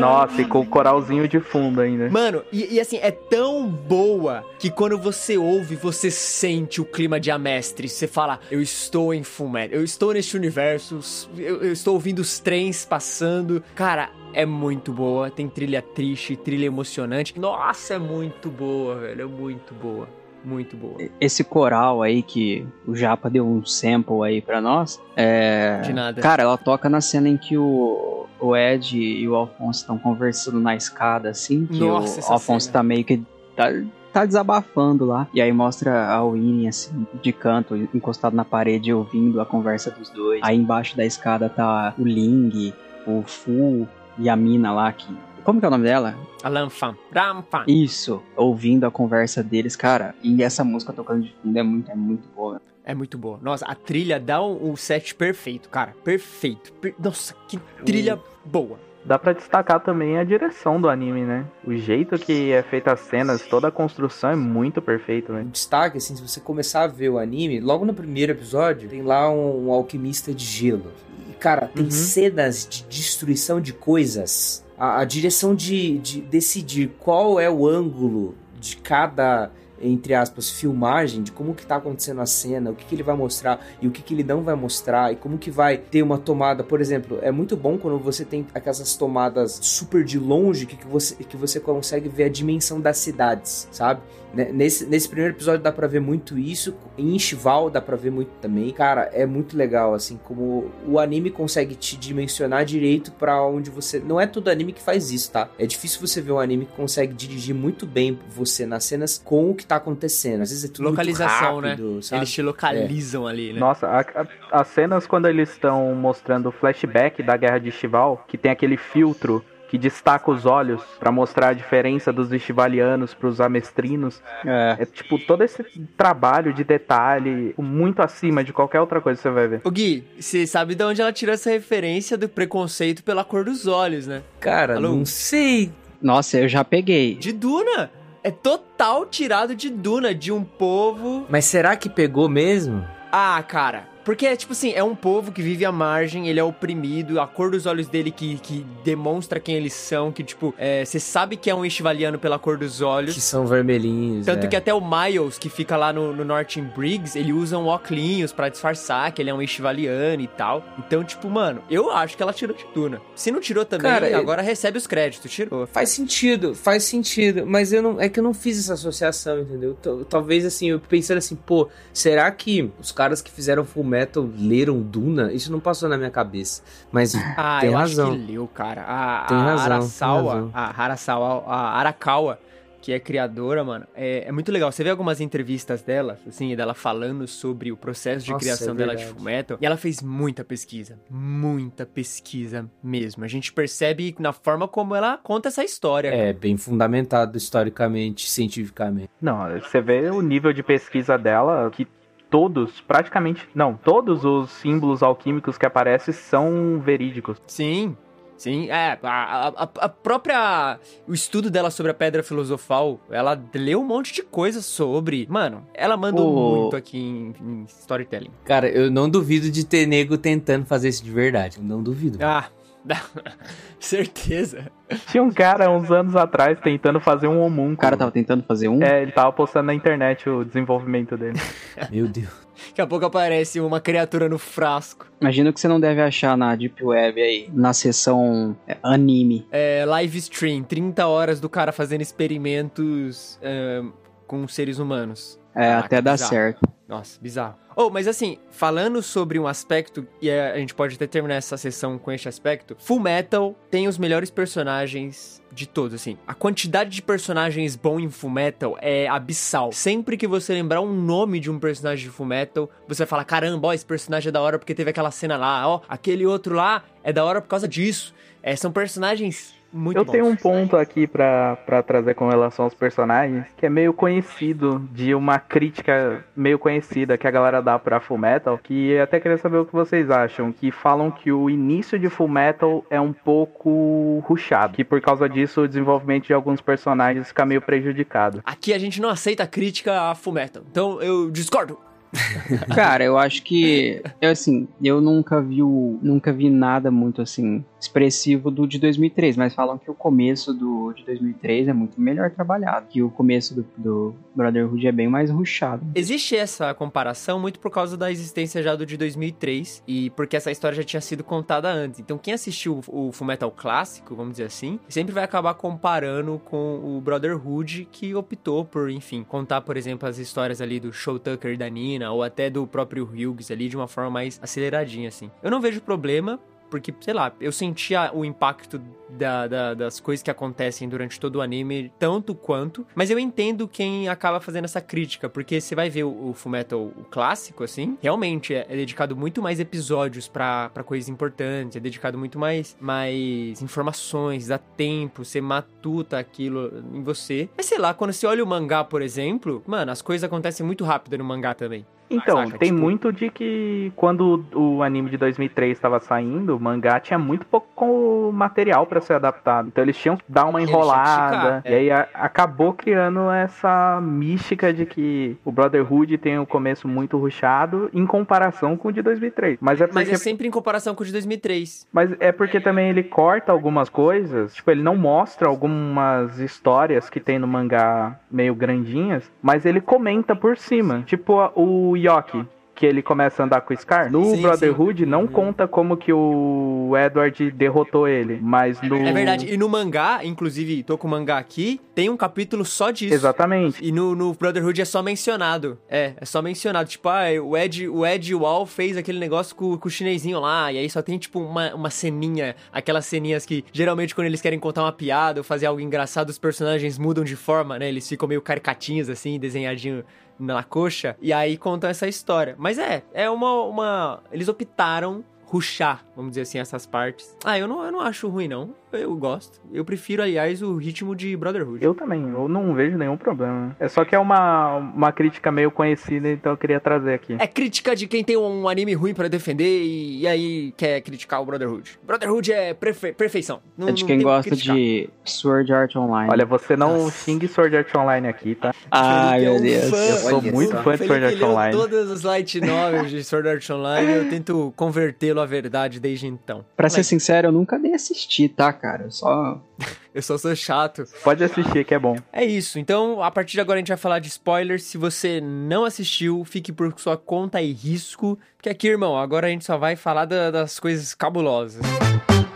[0.00, 2.08] Nossa, e com o coralzinho de fundo ainda.
[2.08, 7.18] Mano, e, e assim, é tão boa que quando você ouve, você sente o clima
[7.18, 7.88] de Amestre.
[7.88, 11.00] Você fala, eu estou em Fullmetal, eu estou neste universo,
[11.36, 13.62] eu, eu estou ouvindo os trens passando.
[13.74, 15.28] Cara, é muito boa.
[15.30, 17.38] Tem trilha triste, trilha emocionante.
[17.38, 19.22] Nossa, é muito boa, velho.
[19.22, 20.08] É muito boa.
[20.44, 20.96] Muito boa.
[21.20, 25.00] Esse coral aí que o Japa deu um sample aí pra nós.
[25.16, 25.80] É.
[25.82, 26.20] De nada.
[26.20, 30.60] Cara, ela toca na cena em que o, o Ed e o Alfonso estão conversando
[30.60, 31.66] na escada, assim.
[31.66, 32.72] Que Nossa, o Alfonso cena.
[32.74, 33.22] tá meio que.
[33.56, 33.66] Tá,
[34.12, 35.26] tá desabafando lá.
[35.34, 40.08] E aí mostra a Winnie, assim, de canto, encostado na parede, ouvindo a conversa dos
[40.10, 40.40] dois.
[40.42, 42.72] Aí embaixo da escada tá o Ling,
[43.06, 43.86] o Fu
[44.18, 45.06] e a mina lá que.
[45.48, 46.14] Como que é o nome dela?
[46.42, 46.94] Alan Fan.
[47.10, 47.64] Ram Fan.
[47.66, 50.14] Isso, ouvindo a conversa deles, cara.
[50.22, 52.60] E essa música tocando de fundo é muito, é muito boa.
[52.84, 53.38] É muito boa.
[53.40, 55.94] Nossa, a trilha dá um, um set perfeito, cara.
[56.04, 56.70] Perfeito.
[56.74, 58.78] Per- Nossa, que trilha boa.
[59.06, 61.46] Dá pra destacar também a direção do anime, né?
[61.64, 65.40] O jeito que é feita as cenas, toda a construção é muito perfeito, né?
[65.40, 69.00] Um destaque, assim, se você começar a ver o anime, logo no primeiro episódio, tem
[69.00, 70.92] lá um, um alquimista de gelo.
[71.30, 71.90] E, cara, tem Uhum.
[71.90, 74.62] cenas de destruição de coisas.
[74.78, 81.22] A, a direção de, de decidir qual é o ângulo de cada, entre aspas, filmagem,
[81.22, 83.90] de como que tá acontecendo a cena, o que, que ele vai mostrar e o
[83.90, 86.62] que, que ele não vai mostrar, e como que vai ter uma tomada.
[86.62, 90.86] Por exemplo, é muito bom quando você tem aquelas tomadas super de longe que, que,
[90.86, 94.00] você, que você consegue ver a dimensão das cidades, sabe?
[94.34, 96.74] Nesse, nesse primeiro episódio dá pra ver muito isso.
[96.98, 98.70] Em Shival dá pra ver muito também.
[98.72, 103.98] Cara, é muito legal, assim, como o anime consegue te dimensionar direito pra onde você.
[103.98, 105.48] Não é todo anime que faz isso, tá?
[105.58, 109.50] É difícil você ver um anime que consegue dirigir muito bem você nas cenas com
[109.50, 110.42] o que tá acontecendo.
[110.42, 112.02] Às vezes é tudo Localização, muito rápido, né?
[112.02, 112.18] sabe?
[112.20, 113.60] Eles te localizam ali, né?
[113.60, 118.24] Nossa, a- a- as cenas quando eles estão mostrando o flashback da Guerra de Estival,
[118.26, 123.38] que tem aquele filtro que destaca os olhos pra mostrar a diferença dos estivalianos pros
[123.38, 124.22] amestrinos.
[124.42, 124.76] É.
[124.80, 125.62] É tipo todo esse
[125.94, 129.60] trabalho de detalhe muito acima de qualquer outra coisa que você vai ver.
[129.64, 133.66] Ô Gui, você sabe de onde ela tirou essa referência do preconceito pela cor dos
[133.66, 134.22] olhos, né?
[134.40, 134.88] Cara, Alô?
[134.88, 135.70] não sei.
[136.00, 137.16] Nossa, eu já peguei.
[137.16, 137.90] De Duna.
[138.28, 141.24] É total tirado de Duna, de um povo.
[141.30, 142.86] Mas será que pegou mesmo?
[143.10, 143.87] Ah, cara.
[144.08, 147.26] Porque, é tipo assim, é um povo que vive à margem, ele é oprimido, a
[147.26, 151.36] cor dos olhos dele que, que demonstra quem eles são, que, tipo, é, você sabe
[151.36, 153.14] que é um estivaliano pela cor dos olhos.
[153.14, 154.24] Que são vermelhinhos.
[154.24, 154.48] Tanto é.
[154.48, 158.32] que até o Miles, que fica lá no, no Norton Briggs, ele usa um óculos
[158.32, 160.64] pra disfarçar que ele é um estivaliano e tal.
[160.78, 163.02] Então, tipo, mano, eu acho que ela tirou de Duna.
[163.14, 165.66] Se não tirou também, Cara, agora recebe os créditos, tirou.
[165.66, 169.74] Faz sentido, faz sentido, mas eu não, é que eu não fiz essa associação, entendeu?
[169.74, 174.28] T- Talvez assim, eu pensando assim, pô, será que os caras que fizeram Full Metal
[174.38, 175.32] leram Duna?
[175.32, 176.62] Isso não passou na minha cabeça.
[176.92, 178.10] Mas Ah, tem eu razão.
[178.12, 178.82] acho que leu, cara.
[178.82, 180.50] A, Tem a razão, tem Arasawa, razão.
[180.54, 182.38] a Arasawa, a Arakawa,
[182.80, 184.70] que é criadora, mano, é, é muito legal.
[184.70, 188.76] Você vê algumas entrevistas dela, assim, dela falando sobre o processo de Nossa, criação é
[188.76, 189.04] dela de.
[189.04, 189.58] Fullmetal.
[189.60, 193.24] E ela fez muita pesquisa, muita pesquisa mesmo.
[193.24, 196.08] A gente percebe na forma como ela conta essa história.
[196.08, 199.10] É bem fundamentado historicamente, cientificamente.
[199.20, 201.86] Não, você vê o nível de pesquisa dela que
[202.30, 207.40] todos, praticamente, não, todos os símbolos alquímicos que aparecem são verídicos.
[207.46, 207.96] Sim,
[208.36, 208.68] sim.
[208.70, 210.78] É, a, a- a própria.
[211.06, 215.26] O estudo dela sobre a pedra filosofal, ela leu um monte de coisa sobre.
[215.30, 218.30] Mano, ela mandou O- muito aqui em, em storytelling.
[218.44, 221.58] Cara, eu não duvido de ter nego tentando fazer isso de verdade.
[221.58, 222.18] Eu não duvido.
[222.22, 222.48] Ah,
[223.78, 224.70] certeza.
[225.10, 227.74] Tinha um cara uns anos atrás tentando fazer um homúnculo.
[227.74, 228.82] O cara tava tentando fazer um.
[228.82, 231.38] É, ele tava postando na internet o desenvolvimento dele.
[231.90, 232.48] Meu Deus.
[232.68, 235.06] Daqui a pouco aparece uma criatura no frasco.
[235.20, 239.46] Imagina o que você não deve achar na Deep Web aí, na seção é, anime.
[239.52, 243.82] É, live stream, 30 horas do cara fazendo experimentos é,
[244.26, 245.38] com seres humanos.
[245.58, 246.30] É, Caraca, até dar bizarro.
[246.30, 246.60] certo.
[246.86, 247.56] Nossa, bizarro.
[247.74, 251.98] Oh, mas assim, falando sobre um aspecto, e a gente pode até terminar essa sessão
[251.98, 256.16] com este aspecto, Full Metal tem os melhores personagens de todos, assim.
[256.26, 259.72] A quantidade de personagens bom em Full Metal é abissal.
[259.72, 263.24] Sempre que você lembrar um nome de um personagem de Full Metal, você vai falar,
[263.24, 266.54] caramba, ó, esse personagem é da hora porque teve aquela cena lá, ó, aquele outro
[266.54, 268.14] lá é da hora por causa disso.
[268.42, 270.12] É, são personagens muito Eu bons.
[270.12, 274.86] tenho um ponto aqui pra, pra trazer com relação aos personagens, que é meio conhecido,
[274.92, 279.20] de uma crítica meio conhecida que a galera dá pra Full Metal, que eu até
[279.20, 283.00] queria saber o que vocês acham, que falam que o início de Full Metal é
[283.00, 288.42] um pouco ruchado, que por causa disso o desenvolvimento de alguns personagens fica meio prejudicado.
[288.44, 291.78] Aqui a gente não aceita crítica a Full Metal, então eu discordo.
[292.74, 294.02] Cara, eu acho que.
[294.20, 299.36] Eu, assim, eu nunca vi, o, nunca vi nada muito assim expressivo do de 2003,
[299.36, 303.54] mas falam que o começo do de 2003 é muito melhor trabalhado, que o começo
[303.54, 305.86] do, do Brotherhood é bem mais ruchado.
[305.94, 310.50] Existe essa comparação muito por causa da existência já do de 2003 e porque essa
[310.50, 312.00] história já tinha sido contada antes.
[312.00, 317.00] Então quem assistiu o Fullmetal clássico, vamos dizer assim, sempre vai acabar comparando com o
[317.00, 321.56] Brotherhood que optou por, enfim, contar, por exemplo, as histórias ali do Show Tucker e
[321.56, 325.30] da Nina ou até do próprio Hughes ali de uma forma mais aceleradinha assim.
[325.42, 326.38] Eu não vejo problema
[326.70, 331.36] porque, sei lá, eu sentia o impacto da, da, das coisas que acontecem durante todo
[331.36, 332.86] o anime, tanto quanto.
[332.94, 336.80] Mas eu entendo quem acaba fazendo essa crítica, porque você vai ver o, o Fullmetal
[336.80, 342.18] o clássico, assim, realmente é, é dedicado muito mais episódios para coisas importantes, é dedicado
[342.18, 347.48] muito mais, mais informações, dá tempo, você matuta aquilo em você.
[347.56, 350.84] Mas sei lá, quando você olha o mangá, por exemplo, mano, as coisas acontecem muito
[350.84, 351.84] rápido no mangá também.
[352.10, 356.98] Então, tem tipo- muito de que quando o anime de 2003 estava saindo, o mangá
[357.00, 359.68] tinha muito pouco material pra ser adaptado.
[359.68, 361.58] Então eles tinham que dar uma enrolada.
[361.58, 366.86] esticar, e aí a- acabou criando essa mística de que o Brotherhood tem um começo
[366.88, 369.58] muito ruchado em comparação com o de 2003.
[369.60, 371.86] Mas é porque Mas é sempre em comparação com o de 2003.
[371.92, 377.20] Mas é porque também ele corta algumas coisas, tipo, ele não mostra algumas histórias que
[377.20, 381.02] tem no mangá meio grandinhas, mas ele comenta por cima.
[381.06, 382.44] Tipo o Yoki,
[382.74, 384.08] que ele começa a andar com o Scar.
[384.08, 385.10] No Sim, Brotherhood sim.
[385.10, 385.26] não Uhum.
[385.26, 388.96] conta como que o Edward derrotou ele, mas no...
[388.96, 389.52] É verdade.
[389.52, 393.12] E no mangá, inclusive, tô com o mangá aqui, tem um capítulo só disso.
[393.12, 393.84] Exatamente.
[393.84, 395.76] E no, no Brotherhood é só mencionado.
[395.88, 396.88] É, é só mencionado.
[396.88, 400.72] Tipo, ah, o Ed, o Ed Wall fez aquele negócio com, com o chinesinho lá.
[400.72, 402.54] E aí só tem, tipo, uma, uma ceninha.
[402.72, 406.38] Aquelas ceninhas que, geralmente, quando eles querem contar uma piada ou fazer algo engraçado, os
[406.38, 407.88] personagens mudam de forma, né?
[407.88, 410.04] Eles ficam meio caricatinhos, assim, desenhadinho
[410.38, 411.16] na coxa.
[411.20, 412.54] E aí contam essa história.
[412.58, 413.62] Mas é, é uma...
[413.64, 414.22] uma...
[414.30, 417.34] Eles optaram ruxar, vamos dizer assim, essas partes.
[417.42, 418.74] Ah, eu não, eu não acho ruim, não.
[418.92, 419.60] Eu gosto.
[419.72, 421.84] Eu prefiro, aliás, o ritmo de Brotherhood.
[421.84, 423.76] Eu também, eu não vejo nenhum problema.
[423.78, 427.36] É só que é uma, uma crítica meio conhecida, então eu queria trazer aqui.
[427.38, 431.42] É crítica de quem tem um anime ruim pra defender e, e aí quer criticar
[431.42, 431.98] o Brotherhood.
[432.06, 433.60] Brotherhood é perfe- perfeição.
[433.76, 434.76] Não, É de quem que gosta criticar.
[434.76, 436.30] de Sword Art Online.
[436.32, 437.24] Olha, você não Nossa.
[437.24, 438.74] xingue Sword Art Online aqui, tá?
[438.90, 439.84] Ai, é meu um Deus.
[439.92, 440.82] Eu sou Olha muito só.
[440.82, 441.76] fã de Sword Art Online.
[441.76, 446.64] todas as light novels de Sword Art Online eu tento convertê-lo à verdade desde então.
[446.76, 449.04] Pra ser sincero, eu nunca nem assisti, tá, cara?
[449.04, 449.60] Eu Só.
[450.14, 451.04] Eu só sou chato.
[451.22, 452.16] Pode assistir que é bom.
[452.32, 452.78] É isso.
[452.78, 454.82] Então, a partir de agora a gente vai falar de spoilers.
[454.82, 458.36] Se você não assistiu, fique por sua conta e risco.
[458.56, 461.82] Porque aqui, irmão, agora a gente só vai falar da- das coisas cabulosas.
[461.84, 462.47] Desculpe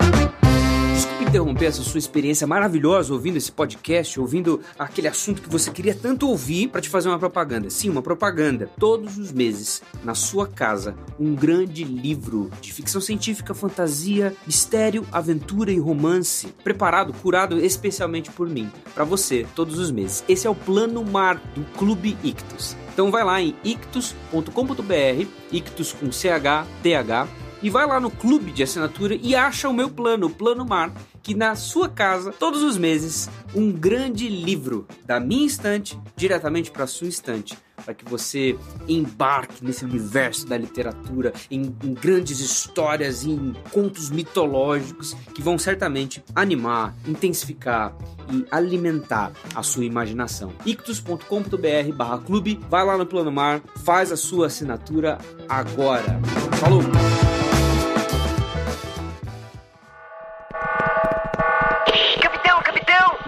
[1.32, 6.28] interromper essa sua experiência maravilhosa ouvindo esse podcast, ouvindo aquele assunto que você queria tanto
[6.28, 7.70] ouvir para te fazer uma propaganda.
[7.70, 8.68] Sim, uma propaganda.
[8.78, 15.72] Todos os meses, na sua casa, um grande livro de ficção científica, fantasia, mistério, aventura
[15.72, 20.22] e romance, preparado, curado especialmente por mim, para você, todos os meses.
[20.28, 22.76] Esse é o Plano Mar do Clube Ictus.
[22.92, 27.26] Então vai lá em ictus.com.br, ictus com CH, TH,
[27.62, 30.92] e vai lá no clube de assinatura e acha o meu plano, o Plano Mar,
[31.22, 36.86] que na sua casa, todos os meses, um grande livro da minha estante diretamente para
[36.86, 38.56] sua estante, para que você
[38.88, 46.22] embarque nesse universo da literatura, em, em grandes histórias em contos mitológicos que vão certamente
[46.34, 47.96] animar, intensificar
[48.30, 50.52] e alimentar a sua imaginação.
[50.64, 55.18] ictus.com.br barra clube, vai lá no Plano Mar, faz a sua assinatura
[55.48, 56.20] agora.
[56.60, 56.82] Falou!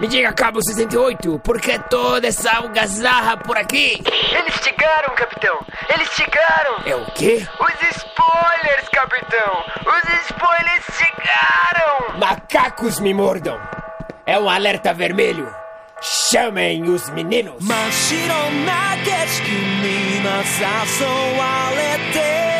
[0.05, 4.03] Me diga, Cabo 68, por que toda essa algazarra por aqui?
[4.37, 5.65] Eles chegaram, capitão!
[5.91, 6.75] Eles chegaram!
[6.85, 7.43] É o quê?
[7.59, 9.65] Os spoilers, capitão!
[9.79, 12.19] Os spoilers chegaram!
[12.19, 13.59] Macacos me mordam!
[14.27, 15.51] É um alerta vermelho!
[16.29, 17.65] Chamem os meninos!
[22.13, 22.55] 真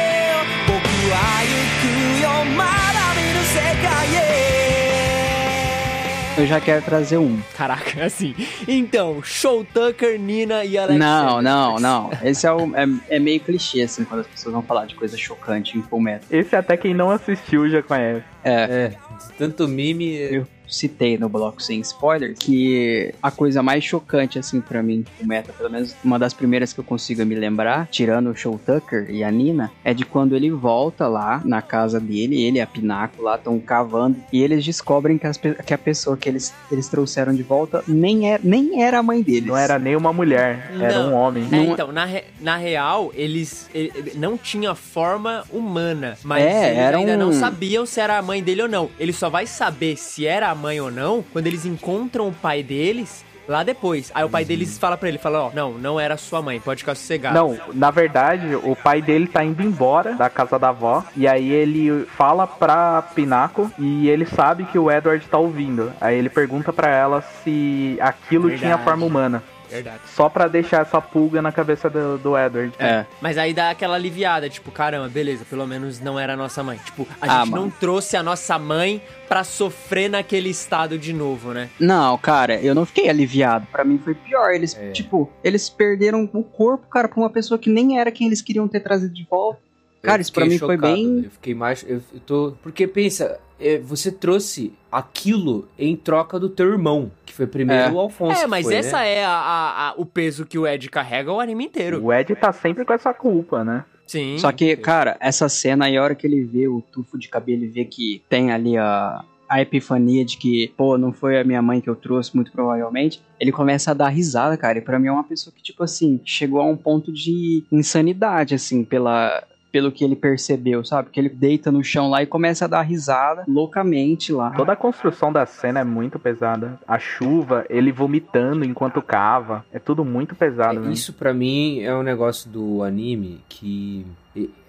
[6.37, 7.39] Eu já quero trazer um.
[7.55, 8.35] Caraca, assim.
[8.67, 10.99] Então, Show Tucker, Nina e Alex.
[10.99, 12.11] Não, não, não.
[12.21, 15.17] Esse é, o, é, é meio clichê, assim, quando as pessoas vão falar de coisa
[15.17, 16.27] chocante em Fullmetal.
[16.29, 18.25] Esse até quem não assistiu já conhece.
[18.43, 18.91] É, É,
[19.37, 20.13] tanto meme.
[20.13, 25.25] eu, citei no bloco sem spoilers, que a coisa mais chocante, assim, pra mim, o
[25.27, 29.07] meta, pelo menos uma das primeiras que eu consigo me lembrar, tirando o Show Tucker
[29.09, 32.67] e a Nina, é de quando ele volta lá na casa dele, ele e a
[32.67, 36.87] Pinaco lá estão cavando, e eles descobrem que, as que a pessoa que eles, eles
[36.87, 39.45] trouxeram de volta nem era, nem era a mãe deles.
[39.45, 41.11] Não era nem uma mulher, era Não.
[41.11, 41.47] um homem.
[41.51, 46.43] É, Não- então, na, re- na real, eles ele- ele não tinha forma humana, mas
[46.43, 48.89] É, eles era ainda um- não sabiam se era a mãe dele ou não.
[48.99, 52.63] Ele só vai saber se era a mãe ou não quando eles encontram o pai
[52.63, 54.11] deles lá depois.
[54.13, 56.79] Aí o pai deles fala pra ele, fala, ó, não, não era sua mãe, pode
[56.79, 57.35] ficar sossegado.
[57.35, 61.03] Não, na verdade, o pai dele tá indo embora da casa da avó.
[61.15, 65.93] E aí ele fala pra Pinaco e ele sabe que o Edward tá ouvindo.
[66.01, 68.63] Aí ele pergunta pra ela se aquilo Verdade.
[68.63, 69.43] tinha forma humana.
[69.75, 70.01] Verdade.
[70.07, 72.73] Só pra deixar essa pulga na cabeça do, do Edward.
[72.79, 73.05] É.
[73.21, 76.77] Mas aí dá aquela aliviada, tipo, caramba, beleza, pelo menos não era a nossa mãe.
[76.85, 77.63] Tipo, a Ah, gente mano.
[77.63, 81.69] não trouxe a nossa mãe pra sofrer naquele estado de novo, né?
[81.79, 83.67] Não, cara, eu não fiquei aliviado.
[83.71, 84.51] Pra mim foi pior.
[84.51, 84.91] Eles, É.
[84.91, 88.67] tipo, eles perderam o corpo, cara, pra uma pessoa que nem era quem eles queriam
[88.67, 89.59] ter trazido de volta.
[90.01, 90.93] Cara, isso pra mim foi chocado.
[90.93, 91.21] bem.
[91.25, 91.83] Eu fiquei mais.
[91.87, 92.53] Eu, tô.
[92.61, 93.39] Porque pensa,
[93.83, 97.91] você trouxe aquilo em troca do teu irmão, que foi primeiro É.
[97.91, 98.41] o Alfonso.
[98.41, 99.15] É, mas foi, essa né?
[99.15, 102.03] é a- a- a- o peso que o Ed carrega o anime inteiro.
[102.03, 103.85] O Ed tá sempre com essa culpa, né?
[104.07, 104.37] Sim.
[104.37, 107.63] Só que, cara, essa cena aí, a hora que ele vê o tufo de cabelo
[107.63, 111.61] e vê que tem ali a, a epifania de que, pô, não foi a minha
[111.61, 114.77] mãe que eu trouxe, muito provavelmente, ele começa a dar risada, cara.
[114.77, 118.53] E pra mim é uma pessoa que, tipo assim, chegou a um ponto de insanidade,
[118.53, 119.43] assim, pela.
[119.75, 121.09] Pelo que ele percebeu, sabe?
[121.11, 124.51] Que ele deita no chão lá e começa a dar risada loucamente lá.
[124.51, 126.79] Toda a construção da cena é muito pesada.
[126.87, 129.65] A chuva, ele vomitando enquanto cava.
[129.73, 130.93] É tudo muito pesado, É, né?
[130.93, 134.05] Isso pra mim é um negócio do anime que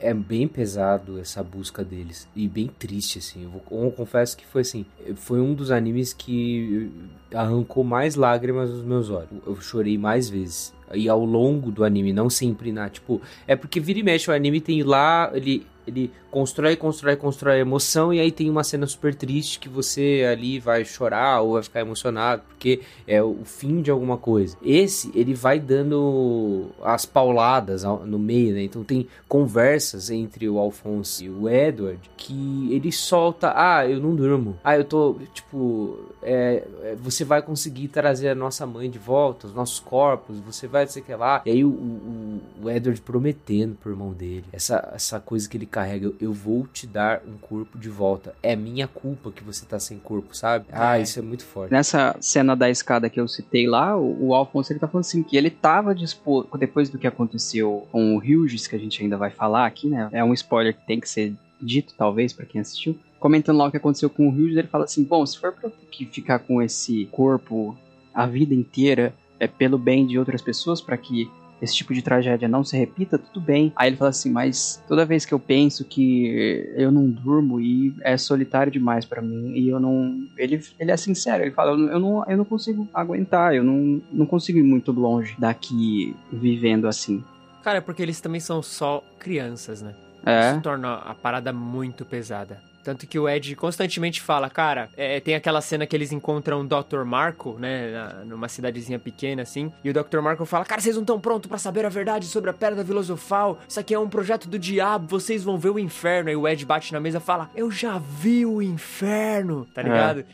[0.01, 3.45] é bem pesado essa busca deles e bem triste assim.
[3.45, 4.85] Eu, vou- eu confesso que foi assim,
[5.15, 6.91] foi um dos animes que
[7.33, 9.29] arrancou mais lágrimas dos meus olhos.
[9.47, 10.75] Eu chorei mais vezes.
[10.95, 14.35] E ao longo do anime, não sempre na, tipo, é porque vira e mexe o
[14.35, 19.15] anime tem lá, ele ele constrói, constrói, constrói emoção e aí tem uma cena super
[19.15, 23.91] triste que você ali vai chorar ou vai ficar emocionado porque é o fim de
[23.91, 24.57] alguma coisa.
[24.63, 28.63] Esse, ele vai dando as pauladas no meio, né?
[28.63, 34.15] Então tem conversas entre o Alphonse e o Edward que ele solta, ah, eu não
[34.15, 34.59] durmo.
[34.65, 39.47] Ah, eu tô, tipo, é, é, você vai conseguir trazer a nossa mãe de volta,
[39.47, 41.43] os nossos corpos, você vai, sei que lá.
[41.47, 45.67] E aí o, o, o Edward prometendo pro irmão dele, essa, essa coisa que ele
[45.77, 48.35] carrega, eu vou te dar um corpo de volta.
[48.43, 50.65] É minha culpa que você tá sem corpo, sabe?
[50.73, 51.03] Ah, É.
[51.03, 51.71] isso é muito forte.
[51.71, 55.23] Nessa cena da escada que eu citei lá, o, o Alfonso ele tá falando assim
[55.23, 59.19] que ele tava disposto, depois do que aconteceu com o Hughes, que a gente ainda
[59.19, 60.09] vai falar aqui, né?
[60.13, 62.99] É um spoiler que tem que ser dito, talvez, pra quem assistiu.
[63.21, 65.69] Comentando lá o que aconteceu com o Hughes, ele fala assim: bom, se for pra
[65.69, 67.77] eu ter que ficar com esse corpo
[68.15, 71.31] a vida inteira, é pelo bem de outras pessoas, pra que
[71.61, 73.73] esse tipo de tragédia não se repita, tudo bem.
[73.77, 77.95] Aí ele fala assim, mas toda vez que eu penso que eu não durmo e
[78.03, 81.99] é solitário demais pra mim e eu não, ele, ele é sincero, ele fala, eu
[81.99, 87.23] não, eu não consigo aguentar, eu não, não consigo ir muito longe daqui vivendo assim.
[87.63, 89.95] Cara, é porque eles também são só crianças, né?
[90.25, 90.51] É.
[90.53, 92.61] Isso torna a parada muito pesada.
[92.87, 96.65] Tanto que o Ed constantemente fala, cara, é, tem aquela cena que eles encontram o
[96.65, 97.03] Dr.
[97.05, 100.21] Marco, né, na- numa cidadezinha pequena assim, e o Dr.
[100.21, 103.59] Marco fala, cara, vocês não estão prontos pra saber a verdade sobre a Pedra Filosofal,
[103.69, 106.29] isso aqui é um projeto do diabo, vocês vão ver o inferno.
[106.31, 110.25] Aí o Ed bate na mesa e fala, eu já vi o inferno, tá ligado?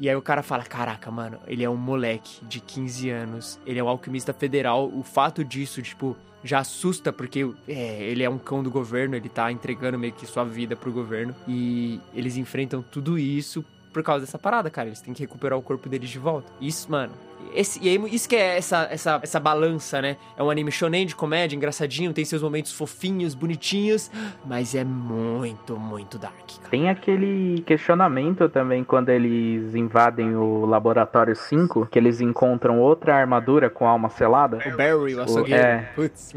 [0.00, 3.80] E aí o cara fala, caraca, mano, ele é um moleque de 15 anos, ele
[3.80, 8.38] é um alquimista federal, o fato disso, tipo, já assusta porque é, ele é um
[8.38, 12.82] cão do governo, ele tá entregando meio que sua vida pro governo e eles enfrentam
[12.82, 14.88] tudo isso por causa dessa parada, cara.
[14.88, 16.52] Eles têm que recuperar o corpo deles de volta.
[16.60, 17.12] Isso, mano.
[17.54, 20.16] Esse, e aí, isso que é essa, essa, essa balança, né?
[20.36, 24.10] É um anime shonen de comédia, engraçadinho, tem seus momentos fofinhos, bonitinhos,
[24.44, 26.68] mas é muito, muito dark, cara.
[26.70, 33.70] Tem aquele questionamento também quando eles invadem o Laboratório 5, que eles encontram outra armadura
[33.70, 34.58] com alma selada.
[34.66, 35.62] O Barry, o açougueiro.
[35.62, 35.88] é,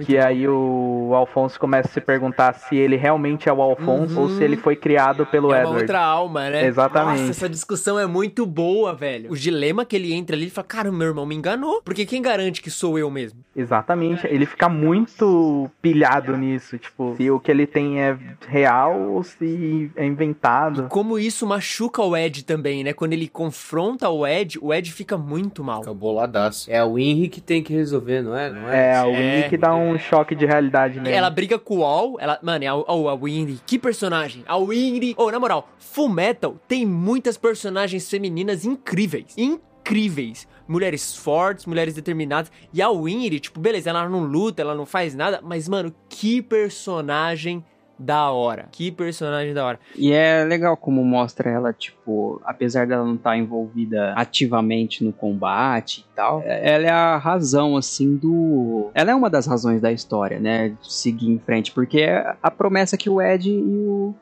[0.06, 4.30] Que aí o Alfonso começa a se perguntar se ele realmente é o Alfonso ou
[4.30, 5.82] se ele foi criado pelo é uma Edward.
[5.82, 6.66] outra alma, né?
[6.66, 7.20] Exatamente.
[7.20, 9.32] Nossa, essa discussão é muito boa, velho.
[9.32, 11.82] O dilema que ele entra ali, ele fala, cara, meu irmão me enganou.
[11.82, 13.40] Porque quem garante que sou eu mesmo?
[13.56, 14.28] Exatamente.
[14.28, 18.18] Ele fica muito pilhado nisso, tipo, se o que ele tem é
[18.48, 20.88] real ou se é inventado.
[20.90, 22.94] Como isso machuca o Ed também, né?
[22.94, 25.80] Quando ele confronta o Ed, o Ed fica muito mal.
[25.82, 26.70] Fica boladaço.
[26.72, 28.50] É o Henry que tem que resolver, não é?
[28.50, 28.94] Não é?
[28.94, 29.42] É, o É.
[29.44, 31.16] Nick dá um choque de realidade nele.
[31.16, 34.44] Ela briga com o All, ela, mano, é a, oh, a Winry, que personagem.
[34.48, 39.36] A Winry, oh, na moral, Full Metal tem muitas muitas personagens femininas incríveis.
[39.38, 40.48] Incríveis.
[40.72, 42.52] Mulheres fortes, mulheres determinadas.
[42.74, 46.42] E a Winry, tipo, beleza, ela não luta, ela não faz nada, mas, mano, que
[46.42, 47.64] personagem
[48.00, 48.68] da hora.
[48.72, 49.80] Que personagem da hora.
[49.96, 52.01] E é legal como mostra ela, tipo,
[52.44, 58.16] apesar dela não estar envolvida ativamente no combate e tal, ela é a razão, assim,
[58.16, 58.90] do.
[58.94, 60.70] Ela é uma das razões da história, né?
[60.70, 63.52] De seguir em frente, porque é a promessa que o Ed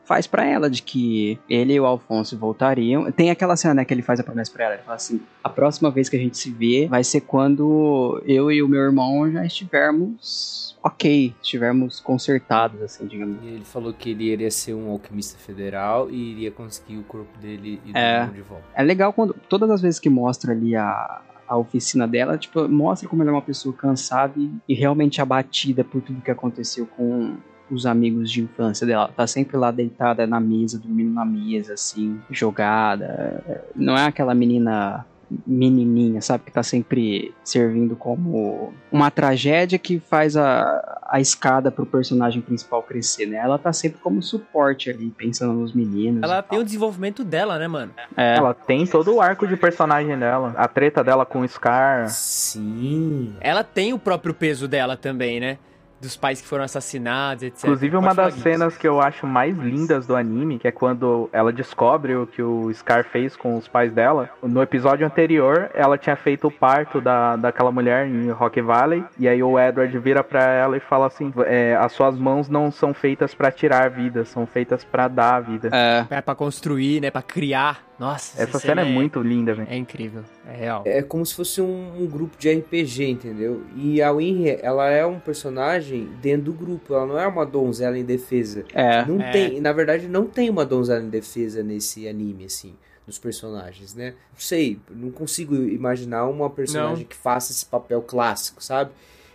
[0.03, 3.11] faz para ela de que ele e o Alfonso voltariam.
[3.11, 4.73] Tem aquela cena, né, que ele faz a promessa pra ela.
[4.75, 8.51] Ele fala assim: a próxima vez que a gente se vê vai ser quando eu
[8.51, 10.77] e o meu irmão já estivermos.
[10.81, 13.43] Ok, estivermos consertados, assim, digamos.
[13.43, 17.78] Ele falou que ele iria ser um alquimista federal e iria conseguir o corpo dele
[17.85, 18.25] e É.
[18.25, 18.63] de volta.
[18.75, 23.07] É legal quando todas as vezes que mostra ali a, a oficina dela, tipo, mostra
[23.09, 27.35] como ela é uma pessoa cansada e, e realmente abatida por tudo que aconteceu com
[27.71, 29.03] os amigos de infância dela.
[29.05, 33.63] Ela Tá sempre lá deitada na mesa, dormindo na mesa, assim, jogada.
[33.75, 35.05] Não é aquela menina
[35.45, 36.45] menininha, sabe?
[36.45, 42.81] Que tá sempre servindo como uma tragédia que faz a, a escada pro personagem principal
[42.83, 43.37] crescer, né?
[43.37, 46.23] Ela tá sempre como suporte ali, pensando nos meninos.
[46.23, 47.91] Ela tem o desenvolvimento dela, né, mano?
[48.17, 48.37] É.
[48.37, 50.53] Ela tem todo o arco de personagem dela.
[50.57, 52.09] A treta dela com o Scar.
[52.09, 53.35] Sim.
[53.39, 55.57] Ela tem o próprio peso dela também, né?
[56.01, 57.63] Dos pais que foram assassinados, etc.
[57.65, 58.41] Inclusive, uma das Gui.
[58.41, 62.41] cenas que eu acho mais lindas do anime, que é quando ela descobre o que
[62.41, 64.29] o Scar fez com os pais dela.
[64.41, 69.03] No episódio anterior, ela tinha feito o parto da, daquela mulher em Rock Valley.
[69.17, 72.71] E aí o Edward vira pra ela e fala assim: é, As suas mãos não
[72.71, 75.69] são feitas pra tirar a vida, são feitas pra dar a vida.
[75.73, 76.05] É.
[76.09, 77.11] É pra construir, né?
[77.11, 77.88] Pra criar.
[77.99, 79.67] Nossa, Essa cena é muito linda, velho.
[79.69, 80.23] É incrível.
[80.47, 80.83] É real.
[80.85, 83.63] É como se fosse um, um grupo de RPG, entendeu?
[83.75, 87.97] E a Winry, ela é um personagem dentro do grupo, ela não é uma donzela
[87.97, 88.63] em defesa.
[88.73, 89.03] É.
[89.05, 89.31] Não É.
[89.31, 92.73] tem, na verdade, não tem uma donzela em defesa nesse anime, assim,
[93.05, 94.11] dos personagens, né?
[94.31, 97.05] Não sei, não consigo imaginar uma personagem Não.
[97.05, 98.91] que faça esse papel clássico, sabe?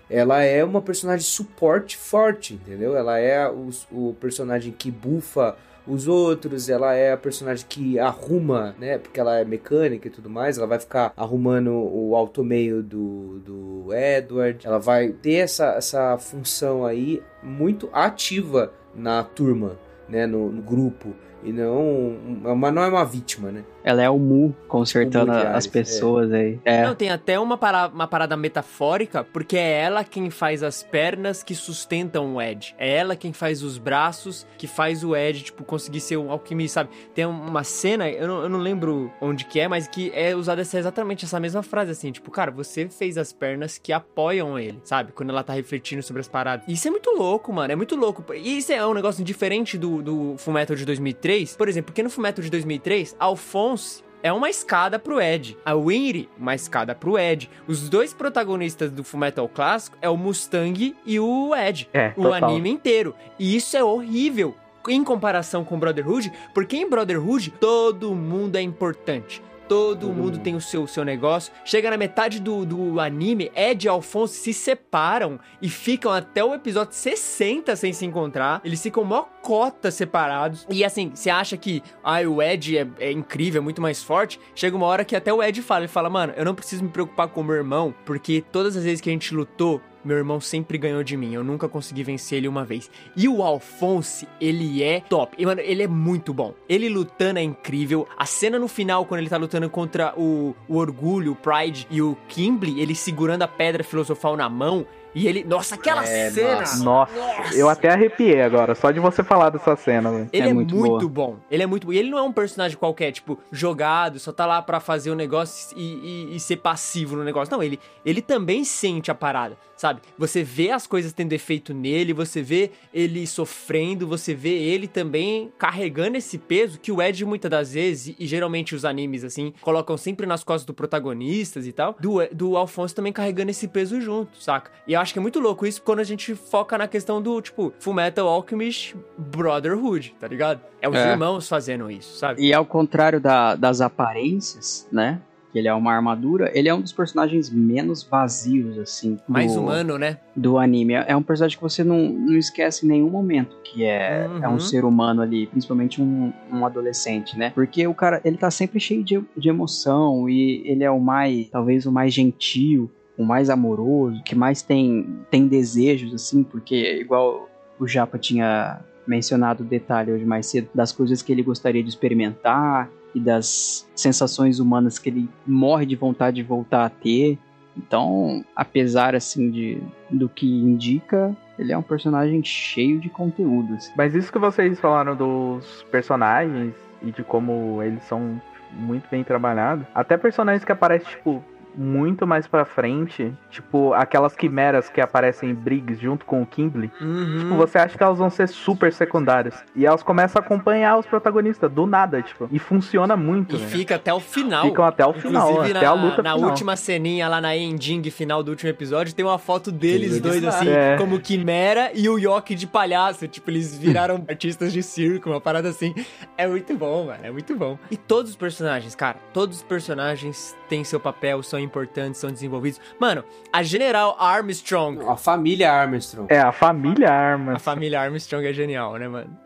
[0.09, 2.97] Ela é uma personagem suporte forte, entendeu?
[2.97, 5.57] Ela é o, o personagem que bufa
[5.87, 8.99] os outros, ela é a personagem que arruma, né?
[8.99, 13.39] Porque ela é mecânica e tudo mais, ela vai ficar arrumando o alto meio do,
[13.41, 19.79] do Edward, ela vai ter essa, essa função aí muito ativa na turma,
[20.09, 20.27] né?
[20.27, 21.15] No, no grupo.
[21.45, 22.17] E não.
[22.57, 23.63] Mas não é uma vítima, né?
[23.83, 26.59] Ela é o Mu consertando O Mu de as Ares, pessoas aí.
[26.65, 26.87] É.
[26.87, 31.43] Não, tem até uma, para- uma parada metafórica, porque é ela quem faz as pernas
[31.43, 32.75] que sustentam o Ed.
[32.79, 36.81] É ela quem faz os braços que faz o Ed, tipo, conseguir ser um alquimista,
[36.81, 36.91] sabe?
[37.15, 40.63] Tem uma cena, eu não, eu não lembro onde que é, mas que é usada
[40.63, 44.81] essa, exatamente essa mesma frase, assim, tipo, cara, você fez as pernas que apoiam ele,
[44.83, 45.13] sabe?
[45.13, 46.65] Quando ela tá refletindo sobre as paradas.
[46.67, 48.25] Isso é muito louco, mano, é muito louco.
[48.33, 52.11] E isso é um negócio diferente do, do Fullmetal de 2003, por exemplo, porque no
[52.11, 55.57] Fullmetal de 2003, Alphonse é uma escada pro Ed.
[55.65, 57.51] A Winry, uma escada pro Ed.
[57.69, 61.89] Os dois protagonistas do Fullmetal clássico é o Mustang e o Ed.
[61.93, 62.51] É, o total.
[62.51, 63.15] anime inteiro.
[63.39, 64.55] E isso é horrível
[64.89, 69.43] em comparação com Brotherhood, porque em Brotherhood todo mundo é importante.
[69.69, 71.53] Todo mundo tem o seu, seu negócio.
[71.65, 76.55] Chega na metade do, do anime, Ed e Alphonse se separam e ficam até o
[76.55, 78.61] episódio 60 sem se encontrar.
[78.65, 80.67] Eles ficam mó cota separados.
[80.71, 84.39] E assim, você acha que ah, o Ed é, é incrível, é muito mais forte?
[84.55, 86.91] Chega uma hora que até o Ed fala, ele fala, mano, eu não preciso me
[86.91, 90.41] preocupar com o meu irmão, porque todas as vezes que a gente lutou, meu irmão
[90.41, 91.35] sempre ganhou de mim.
[91.35, 92.91] Eu nunca consegui vencer ele uma vez.
[93.17, 95.35] E o Alphonse, ele é top.
[95.39, 96.55] E, mano, ele é muito bom.
[96.69, 98.07] Ele lutando é incrível.
[98.17, 102.01] A cena no final, quando ele tá lutando contra o, o Orgulho, o Pride e
[102.03, 104.87] o Kimble, ele segurando a pedra filosofal na mão.
[105.17, 105.45] E ele.
[105.45, 106.59] Nossa, aquela É, cena!
[106.83, 106.83] nossa.
[106.85, 110.29] Nossa, eu até arrepiei agora, só de você falar dessa cena.
[110.33, 111.29] Ele É é, muito muito, boa.
[111.35, 111.37] bom.
[111.49, 111.93] Ele é muito bom.
[111.93, 115.15] E ele não é um personagem qualquer, tipo, jogado, só tá lá pra fazer o
[115.15, 117.55] negócio e, e- e ser passivo no negócio.
[117.55, 120.01] Não, ele, ele também sente a parada, sabe?
[120.19, 125.53] Você vê as coisas tendo efeito nele, você vê ele sofrendo, você vê ele também
[125.59, 129.97] carregando esse peso que o Ed, muitas das vezes, e, geralmente os animes, assim, colocam
[129.97, 134.37] sempre nas costas do protagonistas e tal, do, do Alfonso também carregando esse peso junto,
[134.43, 134.71] saca?
[134.87, 137.41] E eu acho que é muito louco isso quando a gente foca na questão do,
[137.41, 140.61] tipo, Fullmetal Alchemist Brotherhood, tá ligado?
[140.81, 141.11] É os É.
[141.13, 142.43] irmãos fazendo isso, sabe?
[142.43, 145.21] E ao contrário da- das aparências, né?
[145.55, 149.17] Que ele é uma armadura, ele é um dos personagens menos vazios, assim.
[149.29, 150.19] Mais do, humano, né?
[150.35, 150.95] Do anime.
[150.95, 154.55] É um personagem que você não, não esquece em nenhum momento que é, é um
[154.55, 154.59] Uhum.
[154.59, 157.53] ser humano ali, principalmente um, um adolescente, né?
[157.55, 161.49] Porque o cara, ele tá sempre cheio de, de emoção e ele é o mais,
[161.51, 167.49] talvez o mais gentil, o mais amoroso, que mais tem, tem desejos, assim, porque igual
[167.79, 171.89] o Japa tinha mencionado o detalhe hoje mais cedo das coisas que ele gostaria de
[171.91, 177.39] experimentar e das sensações humanas que ele morre de vontade de voltar a ter.
[177.77, 183.75] Então, apesar assim de do que indica, ele é um personagem cheio de conteúdo.
[183.75, 183.93] assim.
[183.97, 188.41] Mas isso que vocês falaram dos personagens e de como eles são
[188.73, 191.43] muito bem trabalhados, até personagens que aparecem, tipo,
[191.77, 196.91] muito mais pra frente, tipo, aquelas quimeras que aparecem em Briggs junto com o Kimberly,
[197.01, 197.39] Uhum.
[197.41, 199.63] tipo, você acha que elas vão ser super secundárias.
[199.75, 202.49] E elas começam a acompanhar os protagonistas do nada, tipo.
[202.53, 203.71] E funciona muito, E velho.
[203.71, 204.65] fica até o final.
[204.67, 206.51] Ficam até o final, Inclusive, até na, a luta na final.
[206.51, 210.45] última ceninha lá na ending final do último episódio, tem uma foto deles Eles dois,
[210.45, 210.97] assim, É.
[210.97, 213.27] como Quimera e o Yoki de palhaço.
[213.29, 215.95] Tipo, eles viraram artistas de circo, uma parada assim.
[216.37, 217.21] É muito bom, mano.
[217.23, 217.79] É muito bom.
[217.91, 222.81] E todos os personagens, cara, todos os personagens têm seu papel, são importantes, são desenvolvidos.
[223.01, 225.01] Mano, a General Armstrong.
[225.09, 226.33] A família Armstrong.
[226.33, 227.57] É, a família Armas.
[227.57, 229.37] A família Armstrong é genial, né, mano?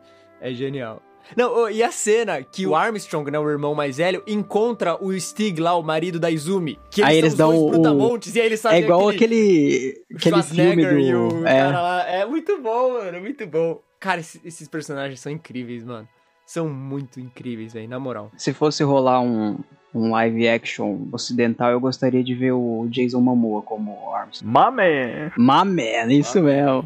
[0.40, 1.02] É genial.
[1.36, 5.60] Não, e a cena que o Armstrong, né, o irmão mais velho, encontra o Stig
[5.60, 6.78] lá, o marido da Izumi.
[6.90, 9.08] Que Aí eles são os dão dois o- brutamontes, e aí eles É fazem igual
[9.10, 11.46] aquele, aquele, aquele filme Schwarzenegger e o do.
[11.46, 12.08] É, cara lá.
[12.08, 13.78] É muito bom, mano, é muito bom.
[14.00, 16.08] Cara, esses, esses personagens são incríveis, mano.
[16.46, 18.30] São muito incríveis, velho, na moral.
[18.38, 19.58] se fosse rolar um,
[19.94, 24.52] um live action ocidental, eu gostaria de ver o Jason Momoa como Armstrong.
[24.52, 25.32] Mame!
[25.36, 26.84] Man, isso mesmo.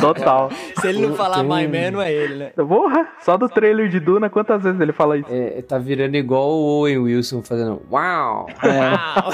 [0.00, 0.50] Total.
[0.80, 2.50] Se ele não falar My Man, não é ele, né?
[2.56, 5.28] Porra, só do trailer de Duna, quantas vezes ele fala isso?
[5.30, 8.46] É, tá virando igual o Owen Wilson fazendo uau.
[8.62, 9.32] Uau!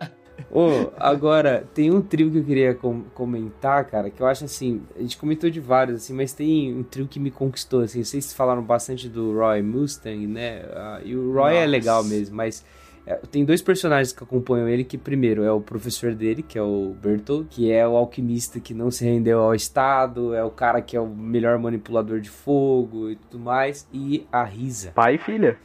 [0.52, 4.82] Ô, agora, tem um trio que eu queria com- comentar, cara, que eu acho assim,
[4.96, 8.32] a gente comentou de vários, assim, mas tem um trio que me conquistou, assim, vocês
[8.32, 11.66] falaram bastante do Roy Mustang, né, Ah, e o Roy é Nossa.
[11.68, 12.64] legal mesmo, mas
[13.06, 16.62] é, tem dois personagens que acompanham ele, que primeiro é o professor dele, que é
[16.62, 20.82] o Bertolt, que é o alquimista que não se rendeu ao Estado, é o cara
[20.82, 24.90] que é o melhor manipulador de fogo e tudo mais, e a Risa.
[24.94, 25.56] Pai e filha.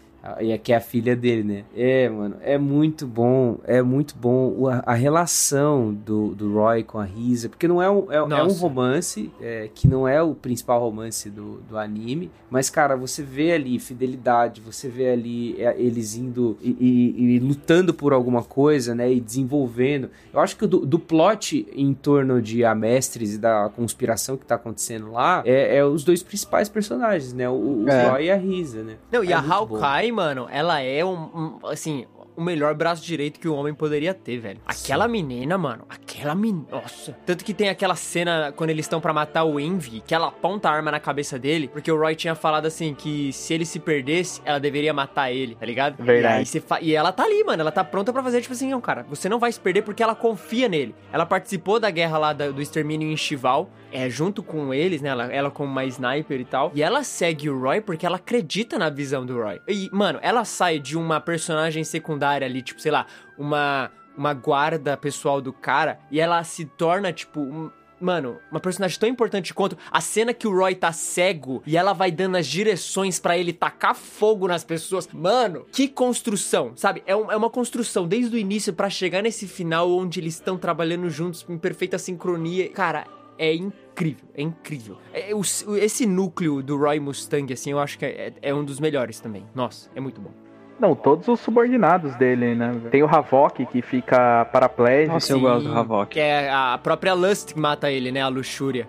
[0.41, 1.63] E aqui é a filha dele, né?
[1.75, 6.97] É, mano, é muito bom, é muito bom a, a relação do, do Roy com
[6.99, 10.33] a Risa, porque não é um, é, é um romance, é, que não é o
[10.33, 15.75] principal romance do, do anime, mas, cara, você vê ali fidelidade, você vê ali é,
[15.77, 19.11] eles indo e, e- e lutando por alguma coisa, né?
[19.11, 20.09] E desenvolvendo.
[20.33, 24.55] Eu acho que do, do plot em torno de Amestres e da conspiração que tá
[24.55, 27.49] acontecendo lá, é, é os dois principais personagens, né?
[27.49, 28.09] O, o É.
[28.09, 28.95] Roy e a Risa, né?
[29.11, 29.39] Não, e É a.
[29.39, 32.05] Hawkeye, mano, ela é um, um, assim,
[32.35, 34.59] o melhor braço direito que o homem poderia ter, velho.
[34.65, 37.13] Aquela menina, mano, aquela menina, nossa.
[37.25, 40.69] Tanto que tem aquela cena quando eles estão pra matar o Envy, que ela aponta
[40.69, 43.79] a arma na cabeça dele, porque o Roy tinha falado assim que se ele se
[43.79, 46.03] perdesse, ela deveria matar ele, tá ligado?
[46.03, 46.57] Verdade.
[46.57, 48.81] E, fa- e ela tá ali, mano, ela tá pronta pra fazer tipo assim, não,
[48.81, 50.93] cara, você não vai se perder porque ela confia nele.
[51.13, 55.09] Ela participou da guerra lá do extermínio em Chival, é, junto com eles, né?
[55.09, 56.71] Ela, ela como uma sniper e tal.
[56.75, 59.61] E ela segue o Roy porque ela acredita na visão do Roy.
[59.67, 63.05] E, mano, ela sai de uma personagem secundária ali, tipo, sei lá,
[63.37, 68.99] uma, uma guarda pessoal do cara, e ela se torna, tipo, um- Mano, uma personagem
[68.99, 72.45] tão importante quanto a cena que o Roy tá cego e ela vai dando as
[72.45, 75.07] direções pra ele tacar fogo nas pessoas.
[75.13, 77.01] Mano, que construção, sabe?
[77.07, 80.57] É, um- é uma construção desde o início pra chegar nesse final onde eles estão
[80.57, 82.67] trabalhando juntos em perfeita sincronia.
[82.69, 83.84] Cara, é incrível,
[84.33, 84.97] é incrível.
[85.13, 85.41] É, o-
[85.77, 89.45] esse núcleo do Roy Mustang, assim, eu acho que é, é um dos melhores também.
[89.55, 90.31] Nossa, é muito bom.
[90.79, 92.73] Não, todos os subordinados dele, né?
[92.91, 95.13] Tem o Havok que fica paraplégico.
[95.13, 96.11] Nossa, eu gosto do Havok.
[96.13, 98.21] Que é a própria Lust que mata ele, né?
[98.21, 98.85] A luxúria.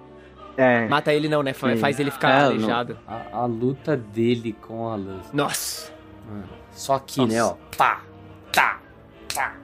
[0.56, 0.88] É.
[0.88, 1.52] Mata ele não, né?
[1.52, 2.98] Faz ele ficar É, aleijado.
[3.06, 5.30] A, a luta dele com a Luz.
[5.32, 5.92] Nossa.
[6.28, 7.26] Mano, só Nossa.
[7.26, 7.54] né, ó.
[7.76, 8.00] Pá,
[8.52, 8.80] tá,
[9.32, 9.54] tá.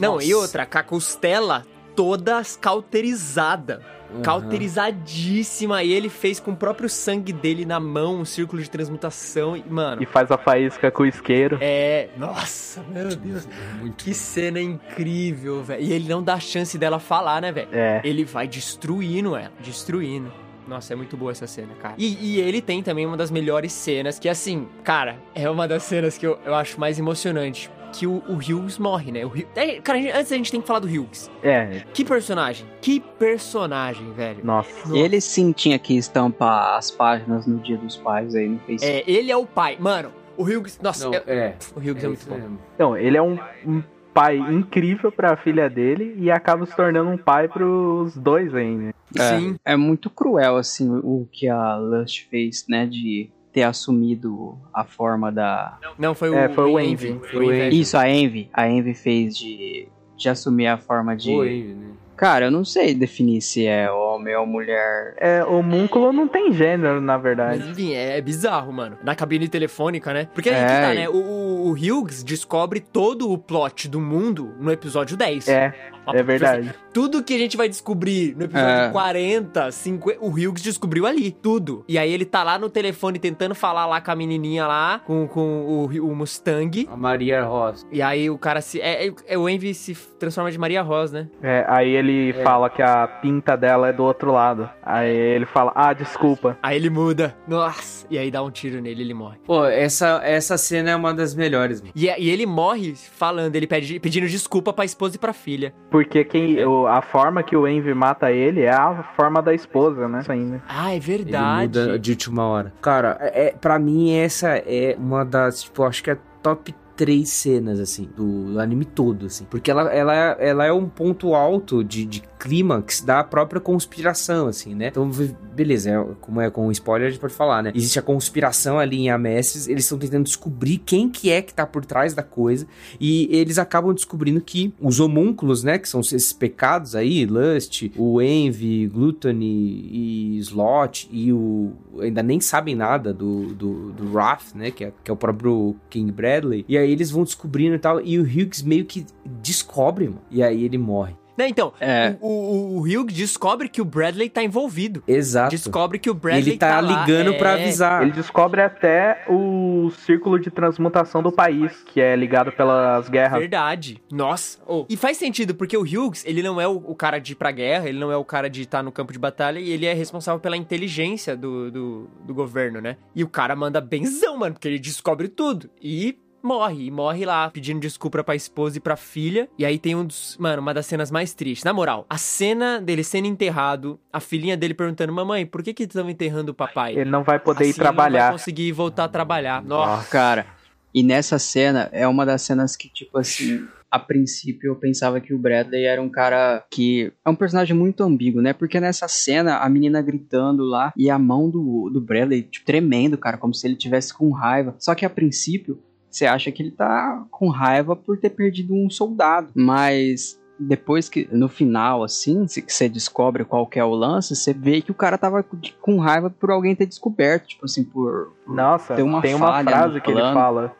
[0.00, 0.26] Não, Nossa.
[0.26, 1.64] e outra, com a costela
[1.94, 3.80] toda cauterizada.
[4.14, 4.22] Aham.
[4.22, 5.82] Cauterizadíssima.
[5.82, 9.56] E ele fez com o próprio sangue dele na mão um círculo de transmutação.
[9.56, 11.58] E, mano, E faz a faísca com o isqueiro.
[11.60, 12.08] é.
[12.16, 13.48] Nossa, meu Deus.
[13.80, 15.82] Muito Que cena incrível, velho.
[15.82, 17.68] E ele não dá chance dela falar, né, velho?
[17.72, 18.00] É.
[18.04, 19.52] Ele vai destruindo ela.
[19.60, 20.32] Destruindo.
[20.68, 21.94] Nossa, é muito boa essa cena, cara.
[21.98, 25.82] E, e ele tem também uma das melhores cenas, que assim, cara, é uma das
[25.82, 27.68] cenas que eu, eu acho mais emocionante.
[27.92, 29.24] Que o, o Hughes morre, né?
[29.24, 31.30] O Hughes, é, cara, a gente- antes a gente tem que falar do Hughes.
[31.42, 31.82] É.
[31.92, 32.66] Que personagem?
[32.80, 34.44] Que personagem, velho.
[34.44, 34.96] Nossa.
[34.96, 39.10] Ele sim tinha que estampar as páginas no Dia dos Pais aí no Facebook.
[39.10, 39.76] É, ele é o pai.
[39.80, 40.78] Mano, o Hughes.
[40.82, 41.56] Nossa, Não, é- é.
[41.74, 42.36] o Hughes é, muito isso bom.
[42.36, 42.58] mesmo.
[42.74, 43.82] Então, ele é um, um
[44.14, 48.94] pai incrível pra filha dele e acaba se tornando um pai pros dois ainda.
[49.18, 49.56] É, Sim.
[49.64, 52.86] é muito cruel, assim, o que a Lust fez, né?
[52.86, 55.78] De ter assumido a forma da.
[55.98, 57.10] Não, foi o, É, foi o Envy.
[57.10, 57.28] Envy.
[57.30, 57.80] Foi o Envy.
[57.80, 58.48] Isso, a Envy.
[58.52, 61.32] A Envy fez de, de assumir a forma de.
[61.34, 61.86] Foi, né?
[62.16, 65.14] Cara, eu não sei definir se é homem ou mulher.
[65.18, 67.60] É, homúnculo não tem gênero, na verdade.
[67.60, 68.98] Mas enfim, é, é bizarro, mano.
[69.02, 70.28] Na cabine telefônica, né?
[70.34, 71.08] Porque aí É, que tá, e- né?
[71.08, 75.48] O, o- o Hughes descobre todo o plot do mundo no episódio 10.
[75.48, 75.74] É,
[76.14, 76.74] é verdade.
[76.92, 78.90] Tudo que a gente vai descobrir no episódio É.
[78.90, 81.84] 40, 50, o Hughes descobriu ali, tudo.
[81.88, 85.26] E aí ele tá lá no telefone tentando falar lá com a menininha lá, com,
[85.28, 86.88] com o, o Mustang.
[86.90, 87.86] A Maria Ross.
[87.92, 88.80] E aí o cara se...
[88.80, 91.28] É, é- é o Envy se transforma de Maria Ross, né?
[91.42, 94.68] É, aí ele fala que a pinta dela é do outro lado.
[94.82, 96.58] Aí ele fala, ah, desculpa.
[96.62, 97.36] Aí ele muda.
[97.46, 98.06] Nossa!
[98.10, 99.38] E aí dá um tiro nele e ele morre.
[99.46, 101.92] Pô, essa, essa cena é uma das melhores, mano.
[101.94, 105.72] E, e ele morre falando, ele pede, pedindo desculpa pra esposa e pra filha.
[106.02, 110.08] Porque quem, o- a forma que o Envy mata ele é a forma da esposa,
[110.08, 110.20] né?
[110.20, 110.62] Isso ainda.
[110.68, 111.78] Ah, é Ele verdade.
[111.78, 112.72] muda de última hora.
[112.80, 117.30] Cara, é, é, pra mim essa é uma das, tipo, acho que é top três
[117.30, 119.46] cenas, assim, do, anime todo, assim.
[119.48, 124.74] Porque ela, ela, ela é um ponto alto de, de clímax da própria conspiração, assim,
[124.74, 124.88] né?
[124.88, 125.10] Então,
[125.54, 127.72] beleza, é- como é com spoiler, a gente pode falar, né?
[127.74, 131.66] Existe a conspiração ali em Amesses, eles estão tentando descobrir quem que é que tá
[131.66, 132.66] por trás da coisa,
[133.00, 138.20] e eles acabam descobrindo que os homúnculos, né, que são esses pecados aí, Lust, o
[138.20, 141.72] Envy, Gluttony e Slot, e o...
[142.00, 145.76] ainda nem sabem nada do, do, do Wrath, né, que é, que é o próprio
[145.88, 150.06] King Bradley, e aí eles vão descobrindo e tal, e o Hughes meio que descobre,
[150.06, 151.14] mano, e aí ele morre.
[151.40, 152.16] Né, então, É.
[152.20, 155.02] o, o, o Hugh descobre que o Bradley tá envolvido.
[155.08, 155.50] Exato.
[155.50, 157.38] Descobre que o Bradley ele tá, lá, ligando é...
[157.38, 158.02] pra avisar.
[158.02, 163.40] Ele descobre até o círculo de transmutação do país, que é ligado pelas guerras.
[163.40, 164.02] Verdade.
[164.12, 164.58] Nossa.
[164.66, 164.84] Oh.
[164.86, 167.50] E faz sentido, porque o Hughes, ele não é o, o cara de ir pra
[167.50, 169.94] guerra, ele não é o cara de estar no campo de batalha, e ele é
[169.94, 172.98] responsável pela inteligência do, do, do governo, né?
[173.16, 175.70] E o cara manda benzão, mano, porque ele descobre tudo.
[175.80, 179.48] E morre, e morre lá, pedindo desculpa pra esposa e pra filha.
[179.58, 181.64] E aí tem um dos, mano, uma das cenas mais tristes.
[181.64, 185.84] Na moral, a cena dele sendo enterrado, a filhinha dele perguntando, mamãe, por que que
[185.84, 186.96] estão enterrando o papai?
[186.96, 188.22] Ele não vai poder Assim ir ele não trabalhar.
[188.24, 189.62] vai conseguir voltar a trabalhar.
[189.62, 190.08] Nossa.
[190.10, 190.46] Cara,
[190.94, 195.34] e nessa cena é uma das cenas que, tipo assim, a princípio eu pensava que
[195.34, 198.52] o Bradley era um cara que é um personagem muito ambíguo, né?
[198.52, 203.18] Porque nessa cena, a menina gritando lá e a mão do, do Bradley, tipo, tremendo,
[203.18, 204.74] cara, como se ele tivesse com raiva.
[204.78, 205.80] Só que a princípio,
[206.10, 211.26] você acha que ele tá com raiva por ter perdido um soldado, mas depois que
[211.32, 214.90] no final assim, se- que você descobre qual que é o lance, você vê que
[214.90, 215.42] o cara tava
[215.80, 220.00] com raiva por alguém ter descoberto, tipo assim, por Nossa, Tem uma tem uma frase
[220.02, 220.34] que ele plano.
[220.38, 220.76] fala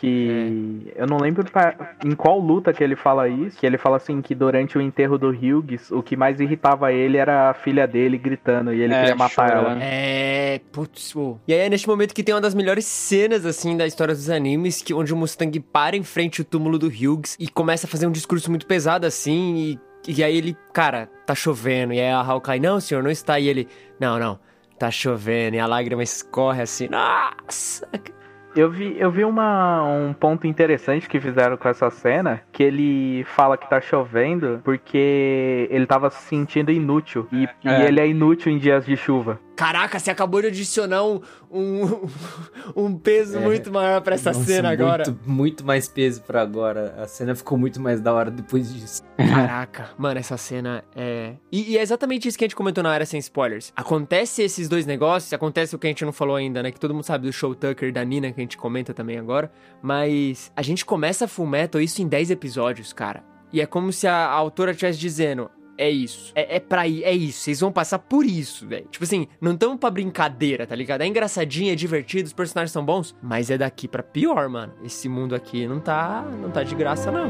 [0.00, 3.96] que eu não lembro pra- em qual luta que ele fala isso, que ele fala
[3.96, 7.86] assim que durante o enterro do Hughes, o que mais irritava ele era a filha
[7.86, 9.66] dele gritando e ele É, queria matar chorando.
[9.72, 9.78] ela.
[9.82, 11.38] É, putz, pô.
[11.46, 14.30] E aí é neste momento que tem uma das melhores cenas, assim, da história dos
[14.30, 17.90] animes, que onde o Mustang para em frente ao túmulo do Hughes e começa a
[17.90, 22.10] fazer um discurso muito pesado, assim, e, e aí ele, cara, tá chovendo, e aí
[22.10, 23.68] a Hawkeye, não, senhor, não está, e ele,
[24.00, 24.38] não, não,
[24.78, 27.86] tá chovendo, e a lágrima escorre assim, nossa,
[28.58, 33.22] Eu vi, eu vi uma, um ponto interessante que fizeram com essa cena, que ele
[33.22, 37.28] fala que tá chovendo porque ele tava se sentindo inútil.
[37.30, 37.86] E, e É.
[37.86, 39.38] ele é inútil em dias de chuva.
[39.58, 42.08] Caraca, você acabou de adicionar um, um,
[42.76, 45.02] um peso muito maior pra essa Nossa, cena agora.
[45.04, 46.94] Muito, muito mais peso pra agora.
[46.96, 49.02] A cena ficou muito mais da hora depois disso.
[49.18, 51.34] Caraca, mano, essa cena é.
[51.50, 53.72] E, e é exatamente isso que a gente comentou na área sem spoilers.
[53.74, 56.70] Acontece esses dois negócios, acontece o que a gente não falou ainda, né?
[56.70, 59.18] Que todo mundo sabe do show Tucker e da Nina, que a gente comenta também
[59.18, 59.50] agora.
[59.82, 63.24] Mas a gente começa a Full Metal isso em 10 episódios, cara.
[63.52, 65.50] E é como se a, a autora estivesse dizendo.
[65.78, 66.32] É isso.
[66.34, 67.04] É, é pra ir.
[67.04, 67.38] É isso.
[67.40, 68.86] Vocês vão passar por isso, velho.
[68.90, 71.02] Tipo assim, não tão pra brincadeira, tá ligado?
[71.02, 73.14] É engraçadinho, é divertido, os personagens são bons.
[73.22, 74.74] Mas é daqui pra pior, mano.
[74.82, 76.22] Esse mundo aqui não tá.
[76.22, 77.28] Não tá de graça, não.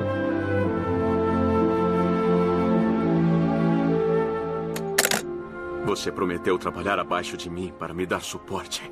[5.84, 8.90] Você prometeu trabalhar abaixo de mim para me dar suporte.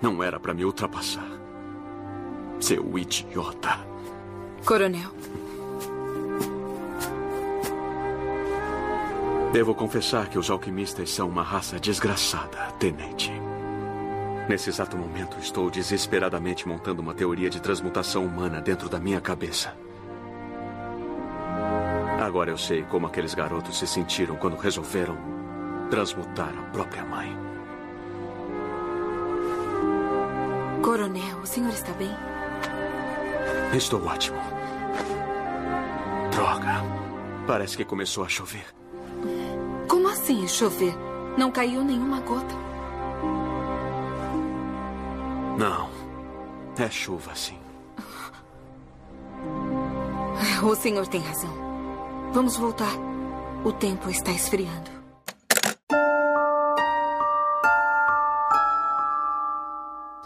[0.00, 1.26] Não era para me ultrapassar.
[2.58, 3.78] Seu idiota.
[4.64, 5.10] Coronel,
[9.52, 13.32] Devo confessar que os alquimistas são uma raça desgraçada, tenente.
[14.48, 19.76] Nesse exato momento, estou desesperadamente montando uma teoria de transmutação humana dentro da minha cabeça.
[22.20, 25.18] Agora eu sei como aqueles garotos se sentiram quando resolveram
[25.90, 27.36] transmutar a própria mãe.
[30.80, 32.14] Coronel, o senhor está bem?
[33.76, 34.38] Estou ótimo.
[36.30, 36.84] Droga.
[37.48, 38.79] Parece que começou a chover.
[40.20, 40.94] Assim chover?
[41.38, 42.54] Não caiu nenhuma gota.
[45.56, 45.88] Não.
[46.78, 47.58] É chuva, sim.
[50.62, 51.50] O senhor tem razão.
[52.34, 52.92] Vamos voltar.
[53.64, 54.90] O tempo está esfriando.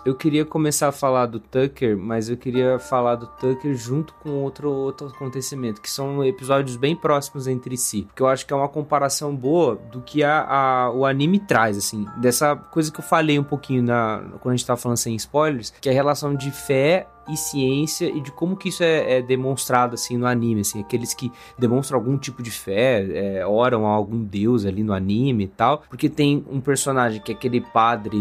[0.04, 4.30] Eu queria começar a falar do Tucker, mas eu queria falar do Tucker junto com
[4.42, 8.02] outro, outro acontecimento, que são episódios bem próximos entre si.
[8.02, 11.78] Porque eu acho que é uma comparação boa do que a, a- o anime traz,
[11.78, 12.06] assim.
[12.18, 15.72] Dessa coisa que eu falei um pouquinho na, quando a gente tava falando sem spoilers,
[15.80, 19.22] que é a relação de fé e ciência e de como que isso é, é
[19.22, 23.06] demonstrado assim no anime, assim, aqueles que demonstram algum tipo de fé,
[23.38, 27.32] é, oram a algum deus ali no anime e tal, porque tem um personagem que
[27.32, 28.18] é aquele padre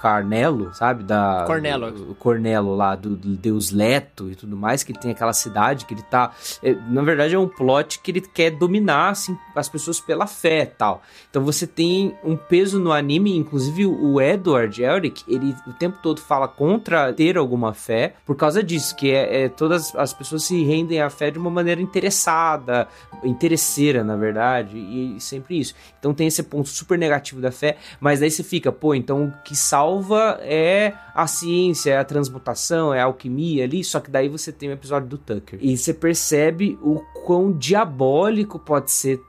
[0.00, 1.90] Carnelo, sabe, da Cornelo.
[1.92, 5.84] do- o Cornelo lá do, do deus Leto e tudo mais, que tem aquela cidade
[5.84, 6.32] que ele tá,
[6.62, 10.62] é, na verdade é um plot que ele quer dominar assim as pessoas pela fé
[10.62, 11.02] e tal.
[11.28, 16.20] Então você tem um peso no anime, inclusive o Edward Elric, ele o tempo todo
[16.20, 20.64] fala contra ter alguma fé, por causa disso, que é, é todas as pessoas se
[20.64, 22.88] rendem à fé de uma maneira interessada,
[23.22, 25.74] interesseira, na verdade, e sempre isso.
[25.98, 29.42] Então tem esse ponto super negativo da fé, mas daí você fica, pô, então o
[29.42, 34.28] que salva é a ciência, é a transmutação, é a alquimia ali, só que daí
[34.28, 35.58] você tem o episódio do Tucker.
[35.62, 39.20] E você percebe o quão diabólico pode ser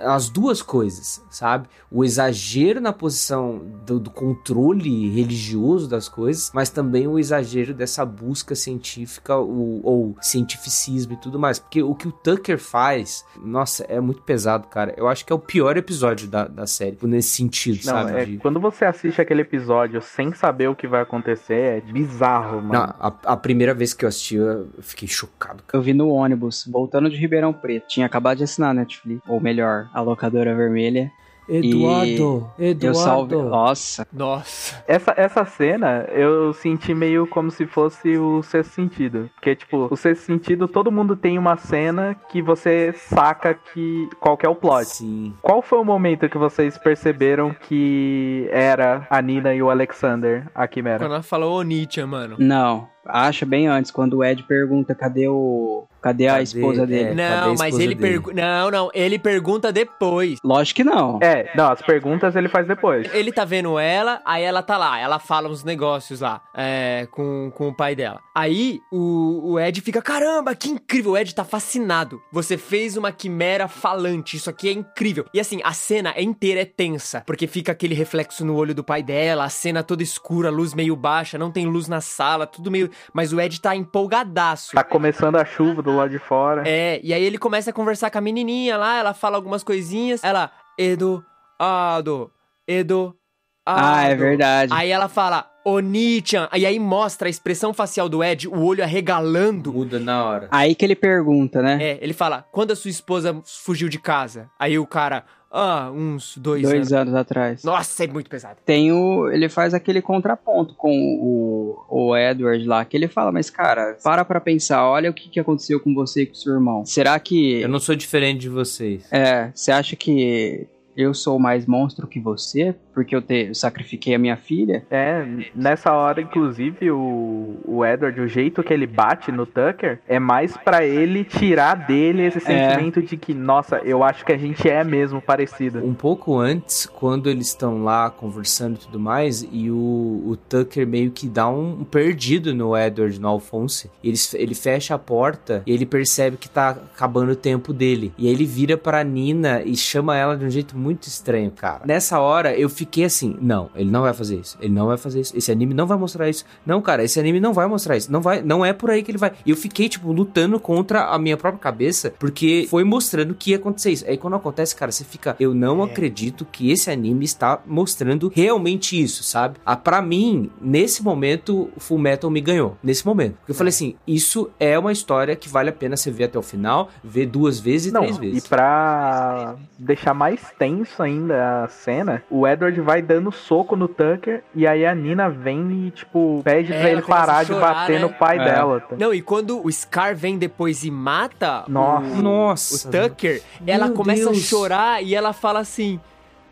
[0.00, 1.68] as duas coisas, sabe?
[1.90, 8.04] O exagero na posição do, do controle religioso das coisas, mas também o exagero dessa
[8.04, 11.58] busca científica o- ou cientificismo e tudo mais.
[11.58, 14.94] Porque o que o Tucker faz, nossa, é muito pesado, cara.
[14.96, 18.12] Eu acho que é o pior episódio da, da série, nesse sentido, Não, sabe?
[18.12, 22.60] é, De- quando você assiste aquele episódio sem saber o que vai acontecer, é bizarro,
[22.62, 22.72] mano.
[22.72, 25.62] Não, a, a primeira vez que eu assisti, eu fiquei chocado.
[25.72, 27.88] Eu vi no ônibus, voltando de Ribeirão Preto.
[27.88, 31.10] Tinha acabado de assinar a Netflix, ou melhor, a locadora vermelha.
[31.50, 33.34] Eduardo, Eu salve.
[33.34, 33.50] Eduardo.
[33.50, 34.82] Nossa, Nossa.
[34.86, 39.30] Essa, essa cena eu senti meio como se fosse o sexto sentido.
[39.34, 44.36] Porque, tipo, o sexto sentido, todo mundo tem uma cena que você saca que qual
[44.36, 44.86] que é o plot.
[44.86, 45.34] Sim.
[45.42, 50.66] Qual foi o momento que vocês perceberam que era a Nina e o Alexander, a
[50.68, 50.98] Quimera?
[50.98, 52.36] Quando ela falou Onitia, mano.
[52.38, 52.88] não.
[53.06, 55.86] Acha bem antes, quando o Ed pergunta cadê o.
[56.00, 56.42] Cadê a Cadê?
[56.44, 56.86] esposa É.
[56.86, 57.04] dele?
[57.10, 58.34] cadê Não, a mas esposa ele pergunta.
[58.40, 60.38] Não, não, ele pergunta depois.
[60.44, 61.18] Lógico que não.
[61.22, 63.12] É, não, as perguntas ele faz depois.
[63.14, 67.52] Ele tá vendo ela, aí ela tá lá, ela fala uns negócios lá, é, com,
[67.54, 68.20] com o pai dela.
[68.34, 72.20] Aí o, o Ed fica, caramba, que incrível, o Ed tá fascinado.
[72.32, 75.24] Você fez uma quimera falante, isso aqui é incrível.
[75.34, 79.02] E assim, a cena inteira é tensa, porque fica aquele reflexo no olho do pai
[79.02, 82.70] dela, a cena toda escura, a luz meio baixa, não tem luz na sala, tudo
[82.70, 82.90] meio...
[83.12, 84.72] Mas o Ed tá empolgadaço.
[84.74, 86.62] Tá começando a chuva do lado de fora.
[86.66, 90.22] É, e aí ele começa a conversar com a menininha lá, ela fala algumas coisinhas,
[90.24, 92.30] ela, Eduardo,
[92.66, 93.20] Eduardo.
[93.66, 94.72] Ah, é verdade.
[94.74, 99.72] Aí ela fala, Onichan, e aí mostra a expressão facial do Ed, o olho arregalando.
[99.72, 100.48] Muda na hora.
[100.50, 101.78] Aí que ele pergunta, né?
[101.80, 104.50] É, ele fala, quando a sua esposa fugiu de casa?
[104.58, 106.72] Aí o cara, ah, uns dois, anos.
[106.72, 107.64] Dois anos atrás.
[107.64, 108.58] Nossa, é muito pesado.
[108.64, 109.28] Tem o.
[109.28, 110.90] Ele faz aquele contraponto com
[111.20, 115.28] o, o Edward lá, que ele fala, mas cara, para pra pensar, olha o que,
[115.28, 116.84] que aconteceu com você e com seu irmão.
[116.86, 117.60] Será que.
[117.60, 119.04] Eu não sou diferente de vocês.
[119.10, 120.68] É, você acha que
[121.02, 122.74] eu sou mais monstro que você?
[122.92, 124.84] Porque eu, te, eu sacrifiquei a minha filha?
[124.90, 125.24] É,
[125.54, 130.56] nessa hora, inclusive, o, o Edward, o jeito que ele bate no Tucker é mais
[130.56, 134.82] pra ele tirar dele esse sentimento de que, nossa, eu acho que a gente é
[134.82, 135.84] mesmo parecido.
[135.84, 140.86] Um pouco antes, quando eles estão lá conversando e tudo mais, e o, o Tucker
[140.86, 143.90] meio que dá um, um perdido no Edward, no Alphonse.
[144.02, 148.12] Ele, ele fecha a porta e ele percebe que tá acabando o tempo dele.
[148.18, 151.82] E aí ele vira pra Nina e chama ela de um jeito muito estranho, cara.
[151.84, 154.56] Nessa hora eu fiquei assim: não, ele não vai fazer isso.
[154.60, 155.36] Ele não vai fazer isso.
[155.36, 156.44] Esse anime não vai mostrar isso.
[156.64, 158.10] Não, cara, esse anime não vai mostrar isso.
[158.10, 159.32] Não vai, não é por aí que ele vai.
[159.44, 163.56] E eu fiquei, tipo, lutando contra a minha própria cabeça, porque foi mostrando que ia
[163.56, 164.04] acontecer isso.
[164.06, 169.00] Aí quando acontece, cara, você fica, eu não acredito que esse anime está mostrando realmente
[169.00, 169.58] isso, sabe?
[169.64, 172.76] Ah, pra mim, nesse momento, o Full Metal me ganhou.
[172.82, 173.36] Nesse momento.
[173.36, 176.38] Porque eu falei assim: isso é uma história que vale a pena você ver até
[176.38, 178.46] o final, ver duas vezes e Não, três e vezes.
[178.46, 180.40] pra deixar mais
[180.70, 185.28] tenso ainda a cena, o Edward vai dando soco no Tucker e aí a Nina
[185.28, 187.98] vem e, tipo, pede É, pra ele ela parar de chorar, bater né?
[188.06, 188.44] no pai É.
[188.44, 188.80] dela.
[188.80, 188.96] tá?
[188.98, 192.06] Não, e quando o Scar vem depois e mata Nossa.
[192.06, 192.88] o, Nossa.
[192.88, 194.38] o Tucker, ela Meu começa Deus.
[194.38, 195.98] a chorar e ela fala assim: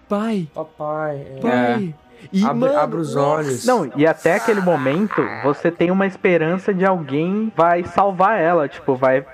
[0.09, 1.27] Pai, Papai.
[1.37, 1.41] é.
[1.41, 1.95] pai.
[2.33, 3.65] E, Abre- mano, abre os olhos.
[3.65, 8.97] Não, e até aquele momento, você tem uma esperança de alguém vai salvar ela, tipo,
[8.97, 9.25] vai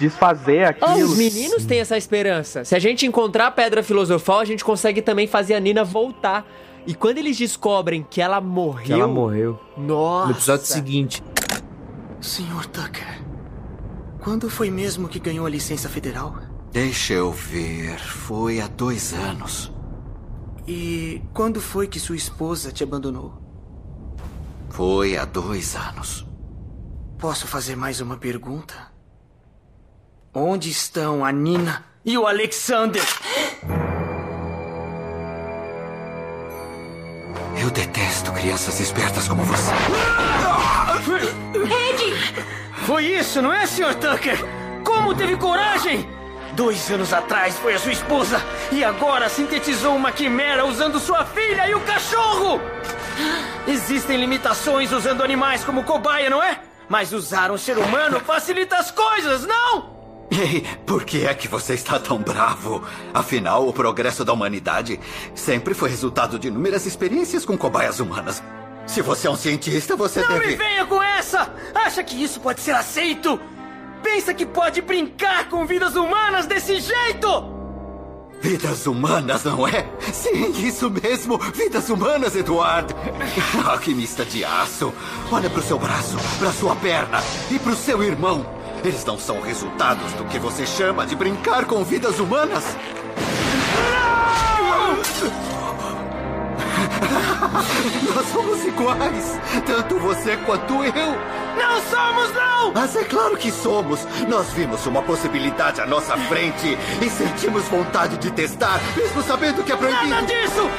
[0.00, 1.10] desfazer aquilo.
[1.10, 2.64] os meninos têm essa esperança.
[2.64, 6.46] Se a gente encontrar a pedra filosofal, a gente consegue também fazer a Nina voltar.
[6.86, 8.86] E quando eles descobrem que ela morreu.
[8.86, 9.60] Que ela morreu.
[9.76, 10.26] Nossa.
[10.26, 11.22] No episódio seguinte.
[12.20, 13.22] Senhor Tucker,
[14.20, 16.34] quando foi mesmo que ganhou a licença federal?
[16.72, 17.98] Deixa eu ver.
[17.98, 19.72] Foi há dois anos.
[20.66, 23.34] E quando foi que sua esposa te abandonou?
[24.70, 26.26] Foi há dois anos.
[27.18, 28.89] Posso fazer mais uma pergunta?
[30.32, 33.02] Onde estão a Nina e o Alexander?
[37.60, 39.72] Eu detesto crianças espertas como você.
[41.54, 42.14] Ed!
[42.86, 43.92] Foi isso, não é, Sr.
[43.96, 44.38] Tucker?
[44.84, 46.08] Como teve coragem?
[46.52, 51.68] Dois anos atrás foi a sua esposa e agora sintetizou uma quimera usando sua filha
[51.68, 52.60] e o cachorro!
[53.66, 56.60] Existem limitações usando animais como cobaia, não é?
[56.88, 59.99] Mas usar um ser humano facilita as coisas, não?
[60.30, 62.82] Ei, por que é que você está tão bravo?
[63.12, 65.00] Afinal, o progresso da humanidade
[65.34, 68.42] sempre foi resultado de inúmeras experiências com cobaias humanas.
[68.86, 70.46] Se você é um cientista, você Não deve.
[70.48, 71.52] me venha com essa!
[71.74, 73.40] Acha que isso pode ser aceito?
[74.02, 77.60] Pensa que pode brincar com vidas humanas desse jeito?
[78.40, 79.86] Vidas humanas, não é?
[80.12, 81.36] Sim, isso mesmo.
[81.38, 82.94] Vidas humanas, Eduardo.
[83.68, 84.92] Alquimista de aço.
[85.30, 87.18] Olha pro seu braço, pra sua perna
[87.50, 88.46] e pro seu irmão.
[88.82, 92.64] Eles não são resultados do que você chama de brincar com vidas humanas?
[98.14, 101.40] Nós somos iguais, tanto você quanto eu.
[101.56, 102.72] Não somos, não!
[102.72, 104.06] Mas é claro que somos.
[104.26, 109.72] Nós vimos uma possibilidade à nossa frente e sentimos vontade de testar, mesmo sabendo que
[109.72, 110.08] é proibido.
[110.08, 110.70] Nada disso!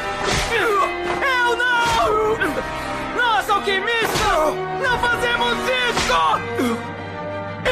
[0.51, 2.37] Eu não!
[3.15, 7.00] Nós, alquimistas, não fazemos isso!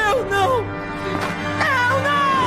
[0.09, 0.57] Eu não!
[0.57, 2.39] Eu não!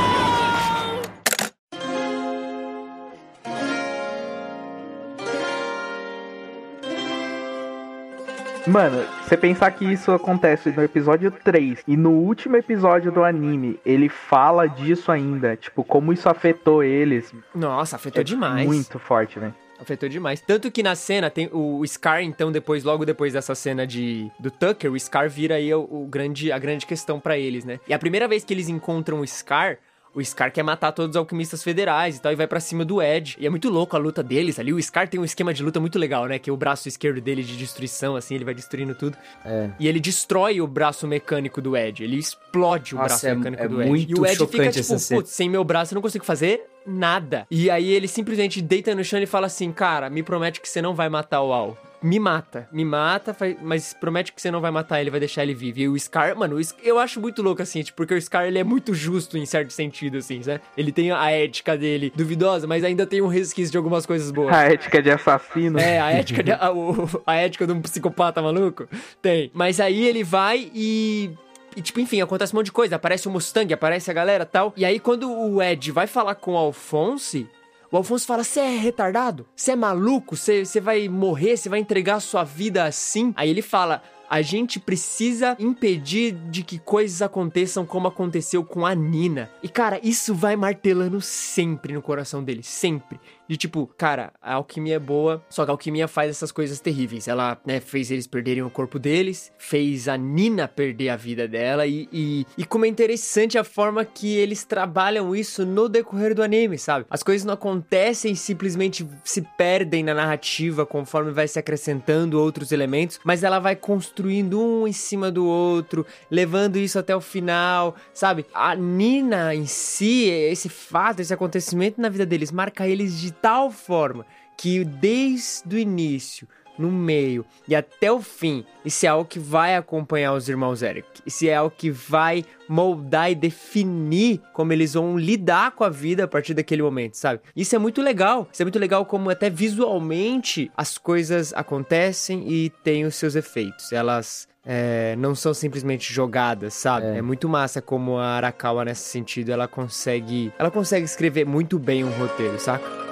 [8.67, 13.79] Mano, você pensar que isso acontece no episódio 3 e no último episódio do anime,
[13.87, 17.33] ele fala disso ainda, tipo, como isso afetou eles.
[17.55, 18.67] Nossa, afetou É demais.
[18.67, 19.55] Muito forte, né?
[19.83, 20.41] Afetou demais.
[20.41, 24.51] Tanto que na cena tem o Scar, então, depois, logo depois dessa cena de do
[24.51, 27.81] Tucker, o Scar vira aí o, o grande, a grande questão pra eles, né?
[27.89, 29.79] E a primeira vez que eles encontram o Scar,
[30.15, 33.01] o Scar quer matar todos os alquimistas federais e tal, e vai pra cima do
[33.03, 33.37] Ed.
[33.39, 34.73] E é muito louco a luta deles ali.
[34.73, 36.39] O Scar tem um esquema de luta muito legal, né?
[36.39, 39.17] Que é o braço esquerdo dele de destruição, assim, ele vai destruindo tudo.
[39.45, 39.71] É.
[39.79, 42.05] E ele destrói o braço mecânico do Ed.
[42.05, 43.89] Ele explode o Nossa, braço é- mecânico é do Ed.
[43.89, 47.47] muito e o Ed fica tipo, putz, sem meu braço eu não consigo fazer nada.
[47.51, 50.83] E aí ele simplesmente deita no chão e fala assim: Cara, me promete que você
[50.83, 51.77] não vai matar o Al.
[52.03, 55.55] Me mata, me mata, mas promete que você não vai matar ele, vai deixar ele
[55.55, 55.79] vivo.
[55.79, 58.65] E o Scar, mano, eu acho muito louco assim, tipo, porque o Scar ele é
[58.65, 60.61] muito justo em certo sentido, assim, sabe?
[60.77, 64.53] Ele tem a ética dele duvidosa, mas ainda tem um resquício de algumas coisas boas.
[64.53, 65.79] A ética de assassino.
[65.79, 68.89] É, a ética, de, a, o- a ética de um psicopata maluco?
[69.21, 69.51] Tem.
[69.55, 71.31] Mas aí ele vai e.
[71.77, 72.97] E, tipo, enfim, acontece um monte de coisa.
[72.97, 74.75] Aparece o Mustang, aparece a galera tal.
[74.77, 77.49] E aí, quando o Ed vai falar com o Alphonse,
[77.93, 79.47] o Alphonse fala: Você é retardado?
[79.55, 80.35] Você é maluco?
[80.35, 81.59] Você vai morrer?
[81.59, 83.35] Você vai entregar a sua vida assim?
[83.37, 84.03] Aí ele fala.
[84.31, 89.51] A gente precisa impedir de que coisas aconteçam como aconteceu com a Nina.
[89.63, 92.63] E, cara, isso vai martelando sempre no coração dele.
[92.63, 93.21] Sempre.
[93.53, 97.29] De tipo, cara, a alquimia é boa, só que a alquimia faz essas coisas terríveis.
[97.29, 101.87] Ela, né, fez eles perderem o corpo deles, fez a Nina perder a vida dela
[101.87, 106.43] e, e, e como é interessante a forma que eles trabalham isso no decorrer do
[106.43, 107.05] anime, sabe?
[107.11, 113.21] As coisas não acontecem simplesmente se perdem na narrativa conforme vai se acrescentando outros elementos,
[113.23, 118.47] mas ela vai construindo um em cima do outro, levando isso até o final, sabe?
[118.55, 123.71] A Nina em si, esse fato, esse acontecimento na vida deles marca eles de tal
[123.71, 124.25] forma
[124.57, 126.47] que desde o início,
[126.79, 131.07] no meio e até o fim, isso é algo que vai acompanhar os irmãos Eric.
[131.27, 136.25] Isso é algo que vai moldar e definir como eles vão lidar com a vida
[136.25, 137.41] a partir daquele momento, sabe?
[137.55, 138.49] Isso é muito legal.
[138.53, 143.93] Isso é muito legal como até visualmente as coisas acontecem e têm os seus efeitos.
[143.93, 147.07] Elas é, não são simplesmente jogadas, sabe?
[147.07, 147.23] É.
[147.23, 152.11] muito massa como a Arakawa nesse sentido, ela consegue, ela consegue escrever muito bem um
[152.11, 153.12] roteiro, saca?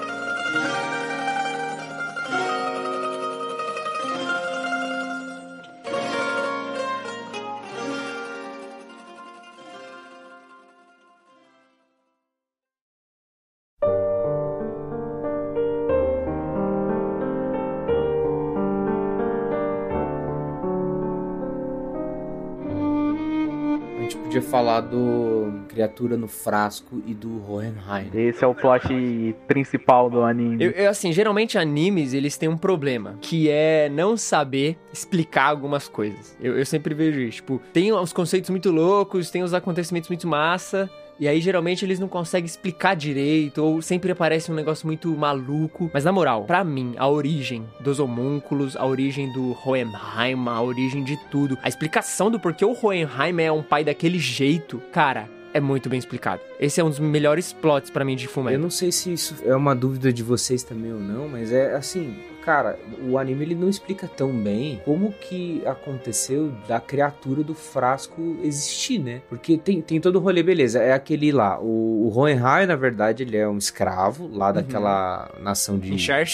[0.53, 0.80] A
[24.31, 28.11] podia falar do Criatura no Frasco e do Hohenheim.
[28.15, 30.63] Esse é o plot principal do anime.
[30.63, 35.89] Eu, eu, assim, geralmente animes, eles têm um problema, que é não saber explicar algumas
[35.89, 36.37] coisas.
[36.41, 40.29] Eu, eu sempre vejo isso, tipo, tem uns conceitos muito loucos, tem uns acontecimentos muito
[40.29, 40.89] massa,
[41.21, 45.91] E aí, geralmente, eles não conseguem explicar direito, ou sempre aparece um negócio muito maluco.
[45.93, 51.05] Mas na moral, pra mim, a origem dos homúnculos, a origem do Hohenheim, a origem
[51.05, 55.29] de tudo, a explicação do porquê o Hohenheim é um pai daquele jeito, cara.
[55.53, 56.41] É muito bem explicado.
[56.59, 58.61] Esse é um dos melhores plots pra mim de Eu Fullmetal.
[58.63, 62.15] não sei se isso é uma dúvida de vocês também ou não, mas é assim,
[62.45, 68.37] cara, o anime ele não explica tão bem como que aconteceu da criatura do frasco
[68.43, 69.23] existir, né?
[69.29, 73.23] Porque tem, tem todo o rolê, beleza, é aquele lá, o, o Hohenheim, na verdade,
[73.23, 75.91] ele é um escravo lá daquela nação de.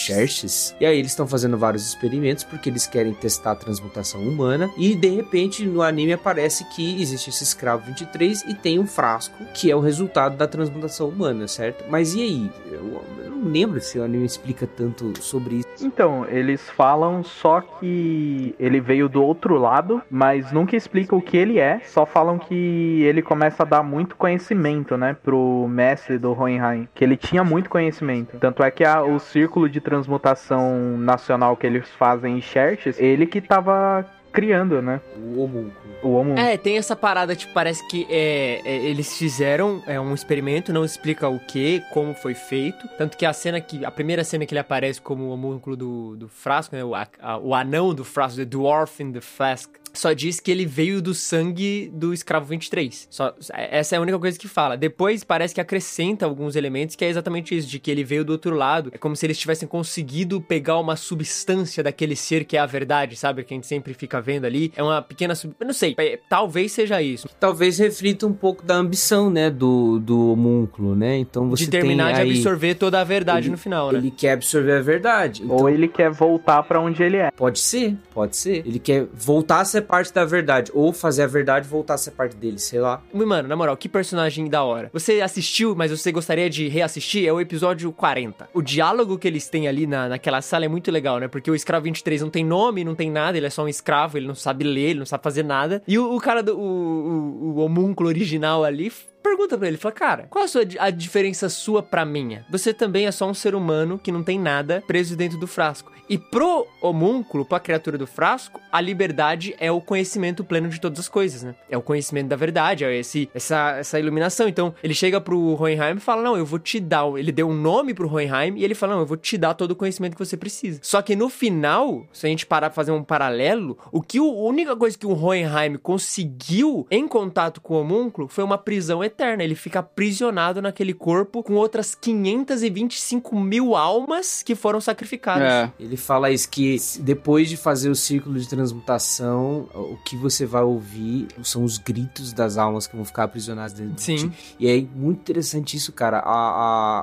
[0.07, 0.74] Xerxes.
[0.81, 4.95] E aí eles estão fazendo vários experimentos porque eles querem testar a transmutação humana e
[4.95, 9.70] de repente no anime aparece que existe esse escravo 23 e tem um frasco que
[9.70, 11.85] é o resultado da transmutação humana, certo?
[11.89, 12.51] Mas e aí?
[12.70, 15.87] Eu, eu não lembro se o anime explica tanto sobre isso.
[15.97, 21.39] Então, eles falam só que ele veio do outro lado, mas nunca explica o que
[21.39, 26.39] ele é, só falam que ele começa a dar muito conhecimento, né, pro mestre do
[26.39, 28.36] Hohenheim, que ele tinha muito conhecimento.
[28.39, 33.24] Tanto é que a- o círculo de transmutação nacional que eles fazem em Xerxes, ele
[33.24, 34.05] que tava
[34.37, 35.73] criando, né, O homúnculo.
[36.03, 36.47] o homúnculo.
[36.47, 40.85] É, tem essa parada, tipo, parece que é, é, eles fizeram é, um experimento, não
[40.85, 42.87] explica o que, como foi feito.
[42.99, 43.83] Tanto que a cena que.
[43.85, 46.85] A primeira cena que ele aparece como o homúnculo do, do frasco, né?
[46.85, 49.71] O, a- a- o anão do frasco, the dwarf in the flask.
[49.98, 53.09] Só diz que ele veio do sangue do escravo 23.
[53.10, 54.77] Só, essa é a única coisa que fala.
[54.77, 58.31] Depois parece que acrescenta alguns elementos que é exatamente isso, de que ele veio do
[58.32, 58.90] outro lado.
[58.93, 63.16] É como se eles tivessem conseguido pegar uma substância daquele ser que é a verdade,
[63.16, 63.43] sabe?
[63.44, 64.73] Que a gente sempre fica vendo ali.
[64.77, 65.35] É uma pequena.
[65.35, 65.55] Sub...
[65.59, 67.28] Eu não sei, é, talvez seja isso.
[67.40, 71.16] Talvez reflita um pouco da ambição, né, do, do homúnculo, né?
[71.18, 73.98] Então você de terminar tem de aí- absorver toda a verdade ele- no final, né?
[73.98, 75.43] Ele quer absorver a verdade.
[75.43, 77.31] Então, Ou ele quer voltar pra onde ele é.
[77.31, 78.62] Pode ser, pode ser.
[78.66, 80.71] Ele quer voltar a ser parte da verdade.
[80.75, 83.03] Ou fazer a verdade voltar a ser parte dele, sei lá.
[83.13, 84.91] Mano, na moral, que personagem da hora.
[84.93, 87.27] Você assistiu, mas você gostaria de reassistir?
[87.27, 88.49] É o episódio 40.
[88.53, 91.29] O diálogo que eles têm ali na, naquela sala é muito legal, né?
[91.29, 94.19] Porque o escravo 23 não tem nome, não tem nada, ele é só um escravo,
[94.19, 95.83] ele não sabe ler, ele não sabe fazer nada.
[95.87, 98.93] E o, o cara, do, o, o, o homúnculo original ali,
[99.27, 102.47] pergunta pra ele, fala, cara, qual a, sua, a diferença sua pra minha?
[102.48, 105.93] Você também é só um ser humano que não tem nada preso dentro do frasco.
[106.09, 111.01] E pro homúnculo, pra criatura do frasco, a liberdade é o conhecimento pleno de todas
[111.01, 111.57] as coisas, né?
[111.69, 114.48] É o conhecimento da verdade, é esse, essa, essa iluminação.
[114.48, 117.07] Então, ele chega pro Hohenheim e fala, não, eu vou te dar...
[117.16, 119.73] Ele deu um nome pro Hohenheim e ele fala, não, eu vou te dar todo
[119.73, 120.78] o conhecimento que você precisa.
[120.81, 124.28] Só que no final, se a gente parar pra fazer um paralelo, o que o,
[124.28, 129.03] a única coisa que o Hohenheim conseguiu em contato com o homúnculo foi uma prisão
[129.03, 129.16] eterna.
[129.25, 135.43] Ele fica aprisionado naquele corpo com outras 525 mil almas que foram sacrificadas.
[135.51, 135.73] É.
[135.79, 140.63] Ele fala isso que depois de fazer o círculo de transmutação, o que você vai
[140.63, 144.17] ouvir são os gritos das almas que vão ficar aprisionadas dentro de Sim.
[144.17, 144.33] ti.
[144.59, 146.19] E é muito interessante isso, cara.
[146.19, 146.31] A,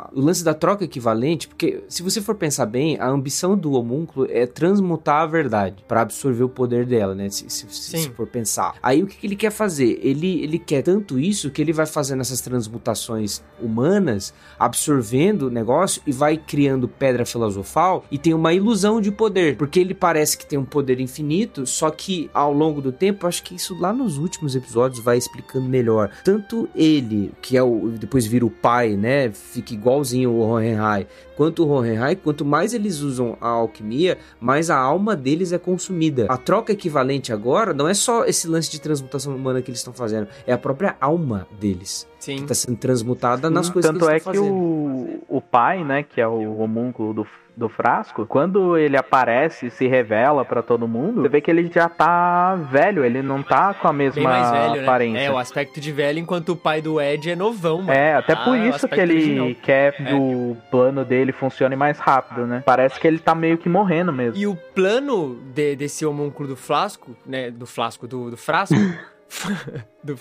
[0.08, 3.74] a- o lance da troca equivalente, porque se você for pensar bem, a ambição do
[3.74, 7.30] homúnculo é transmutar a verdade para absorver o poder dela, né?
[7.30, 7.98] Se, se- se- Sim.
[8.04, 8.76] se for pensar.
[8.82, 10.00] Aí o que, que ele quer fazer?
[10.02, 16.02] Ele, ele quer tanto isso que ele vai fazendo essas transmutações humanas, absorvendo o negócio
[16.06, 20.46] e vai criando pedra filosofal e tem uma ilusão de poder, porque ele parece que
[20.46, 24.18] tem um poder infinito, só que ao longo do tempo, acho que isso lá nos
[24.18, 26.12] últimos episódios vai explicando melhor.
[26.26, 31.66] Tanto ele, que é o depois vira o pai, né, fica igualzinho o Hohenheim, quanto
[31.66, 36.26] o Hohenheim, quanto mais eles usam a alquimia, mais a alma deles é consumida.
[36.30, 39.94] A troca equivalente agora não é só esse lance de transmutação humana que eles estão
[39.94, 42.38] fazendo, é a própria alma deles Sim.
[42.38, 44.56] que está sendo transmutada nas coisas Tanto que é eles que estão fazendo.
[44.56, 49.70] o, o pai, né, que é o homúnculo do, do frasco, quando ele aparece e
[49.72, 53.74] se revela pra todo mundo, você vê que ele já tá velho, ele não tá
[53.76, 54.82] com a mesma velho, né?
[54.82, 55.20] aparência.
[55.22, 57.92] É, o aspecto de velho, enquanto o pai do Ed é novão, mano.
[57.92, 59.56] É, até por Ah, o isso que ele original.
[59.62, 62.64] quer que o plano dele funcione mais rápido, né?
[62.66, 64.36] Parece que ele tá meio que morrendo mesmo.
[64.40, 67.52] E o plano de- desse homúnculo do flasco, né?
[67.52, 68.74] Do flasco, do, do frasco.
[70.04, 70.16] do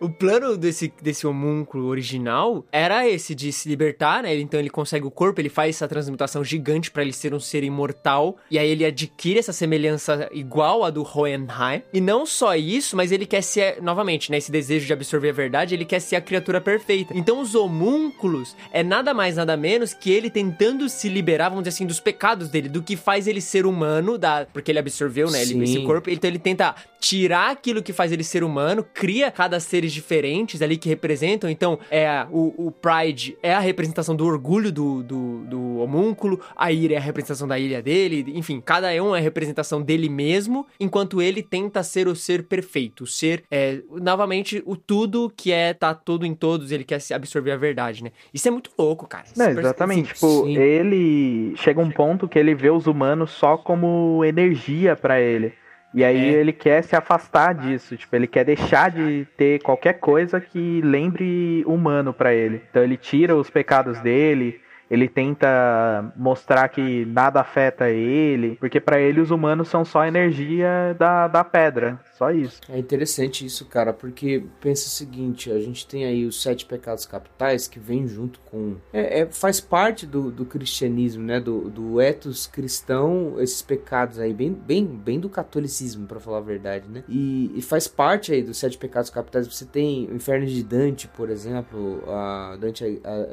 [0.00, 4.36] O plano desse, desse homúnculo original era esse, de se libertar, né?
[4.38, 7.64] Então ele consegue o corpo, ele faz essa transmutação gigante pra ele ser um ser
[7.64, 8.36] imortal.
[8.50, 11.82] E aí ele adquire essa semelhança igual à do Hohenheim.
[11.92, 14.38] E não só isso, mas ele quer ser, novamente, né?
[14.38, 17.12] Esse desejo de absorver a verdade, ele quer ser a criatura perfeita.
[17.16, 21.74] Então os homúnculos é nada mais, nada menos que ele tentando se liberar, vamos dizer
[21.74, 25.42] assim, dos pecados dele, do que faz ele ser humano, da, porque ele absorveu, né?
[25.42, 25.62] Ele, Sim.
[25.62, 26.08] esse corpo.
[26.08, 30.76] Então ele tenta tirar aquilo que faz ele ser humano, cria cada seres diferentes ali
[30.76, 31.48] que representam.
[31.48, 36.72] Então, é o, o Pride é a representação do orgulho do, do, do homúnculo, a
[36.72, 40.66] Ira é a representação da ilha dele, enfim, cada um é a representação dele mesmo,
[40.80, 45.72] enquanto ele tenta ser o ser perfeito, o ser, é, novamente, o tudo que é
[45.74, 48.10] tá tudo em todos, ele quer se absorver a verdade, né?
[48.32, 49.24] Isso é muito louco, cara.
[49.36, 50.12] Não, é- exatamente.
[50.12, 50.56] assim, Tipo, sim.
[50.56, 55.52] ele chega um ponto que ele vê os humanos só como energia pra ele.
[55.94, 56.38] E aí É.
[56.40, 61.64] ele quer se afastar disso, tipo, ele quer deixar de ter qualquer coisa que lembre
[61.66, 62.60] humano pra ele.
[62.70, 64.60] Então ele tira os pecados dele,
[64.90, 70.94] ele tenta mostrar que nada afeta ele, porque pra ele os humanos são só energia
[70.98, 72.60] da, da pedra, só isso.
[72.68, 77.04] É interessante isso, cara, porque pensa o seguinte, a gente tem aí os sete pecados
[77.04, 78.76] capitais que vem junto com...
[78.92, 84.32] É, é- faz parte do, do cristianismo, né, do, do ethos cristão, esses pecados aí,
[84.32, 87.04] bem, bem, bem do catolicismo, pra falar a verdade, né?
[87.08, 91.06] E, e faz parte aí dos sete pecados capitais, você tem o inferno de Dante,
[91.08, 92.84] por exemplo, a Dante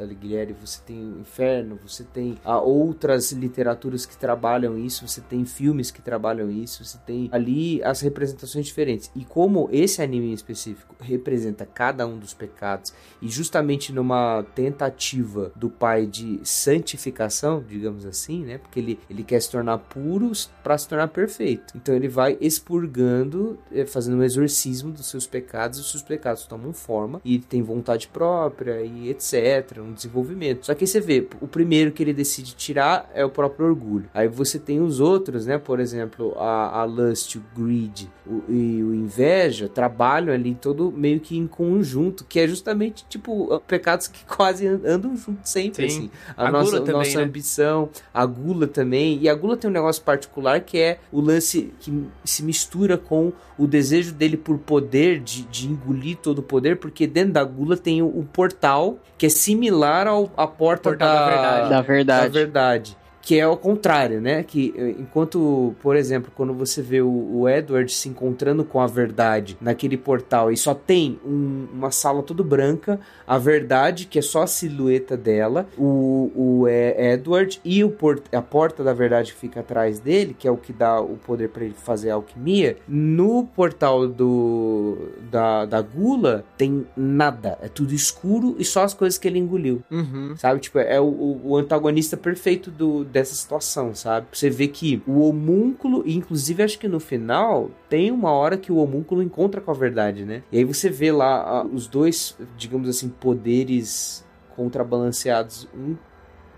[0.02, 1.45] Alighieri, você tem o inferno,
[1.82, 6.98] você tem ah, outras literaturas que trabalham isso, você tem filmes que trabalham isso, você
[7.06, 9.12] tem ali as representações diferentes.
[9.16, 15.52] E como esse anime em específico representa cada um dos pecados e justamente numa tentativa
[15.56, 18.58] do pai de santificação, digamos assim, né?
[18.58, 20.32] Porque ele, ele quer se tornar puro
[20.64, 21.74] para se tornar perfeito.
[21.76, 26.46] Então ele vai expurgando, eh, fazendo um exorcismo dos seus pecados, e os seus pecados
[26.46, 30.66] tomam forma e tem vontade própria e etc, um desenvolvimento.
[30.66, 34.06] Só que aí você vê, o primeiro que ele decide tirar é o próprio orgulho.
[34.14, 35.58] Aí você tem os outros, né?
[35.58, 41.20] Por exemplo, a, a lust, o greed o- e o inveja trabalham ali todo meio
[41.20, 45.98] que em conjunto, que é justamente tipo pecados que quase an- andam juntos sempre, Sim.
[45.98, 46.12] assim.
[46.36, 47.24] A A, nossa, também, nossa né?
[47.26, 49.20] ambição, a gula também.
[49.22, 53.32] E a gula tem um negócio particular que é o lance que se mistura com
[53.58, 57.78] o desejo dele por poder, de, de engolir todo o poder, porque dentro da gula
[57.78, 61.70] tem o, o portal que é similar ao, à porta Portal da verdade.
[61.70, 62.24] Da verdade.
[62.24, 62.98] da verdade.
[63.26, 64.44] Que é ao contrário, né?
[64.44, 68.86] Que eh, enquanto, por exemplo, quando você vê o, o Edward se encontrando com a
[68.86, 74.22] verdade naquele portal e só tem um- uma sala toda branca, a verdade, que é
[74.22, 79.34] só a silhueta dela, o, o eh, Edward e o por- a porta da verdade
[79.34, 82.14] que fica atrás dele, que é o que dá o poder para ele fazer a
[82.14, 87.58] alquimia, no portal do da, da gula tem nada.
[87.62, 89.82] É tudo escuro e só as coisas que ele engoliu.
[89.90, 90.36] Uhum.
[90.38, 90.60] Sabe?
[90.60, 94.28] Tipo, é o, o- o antagonista perfeito do, dessa situação, sabe?
[94.34, 98.74] Você vê que o homúnculo, e inclusive acho que no final, tem uma hora que
[98.74, 100.44] o homúnculo encontra com a verdade, né?
[100.52, 105.96] E aí você vê lá ah, os dois, digamos assim, poderes contrabalanceados um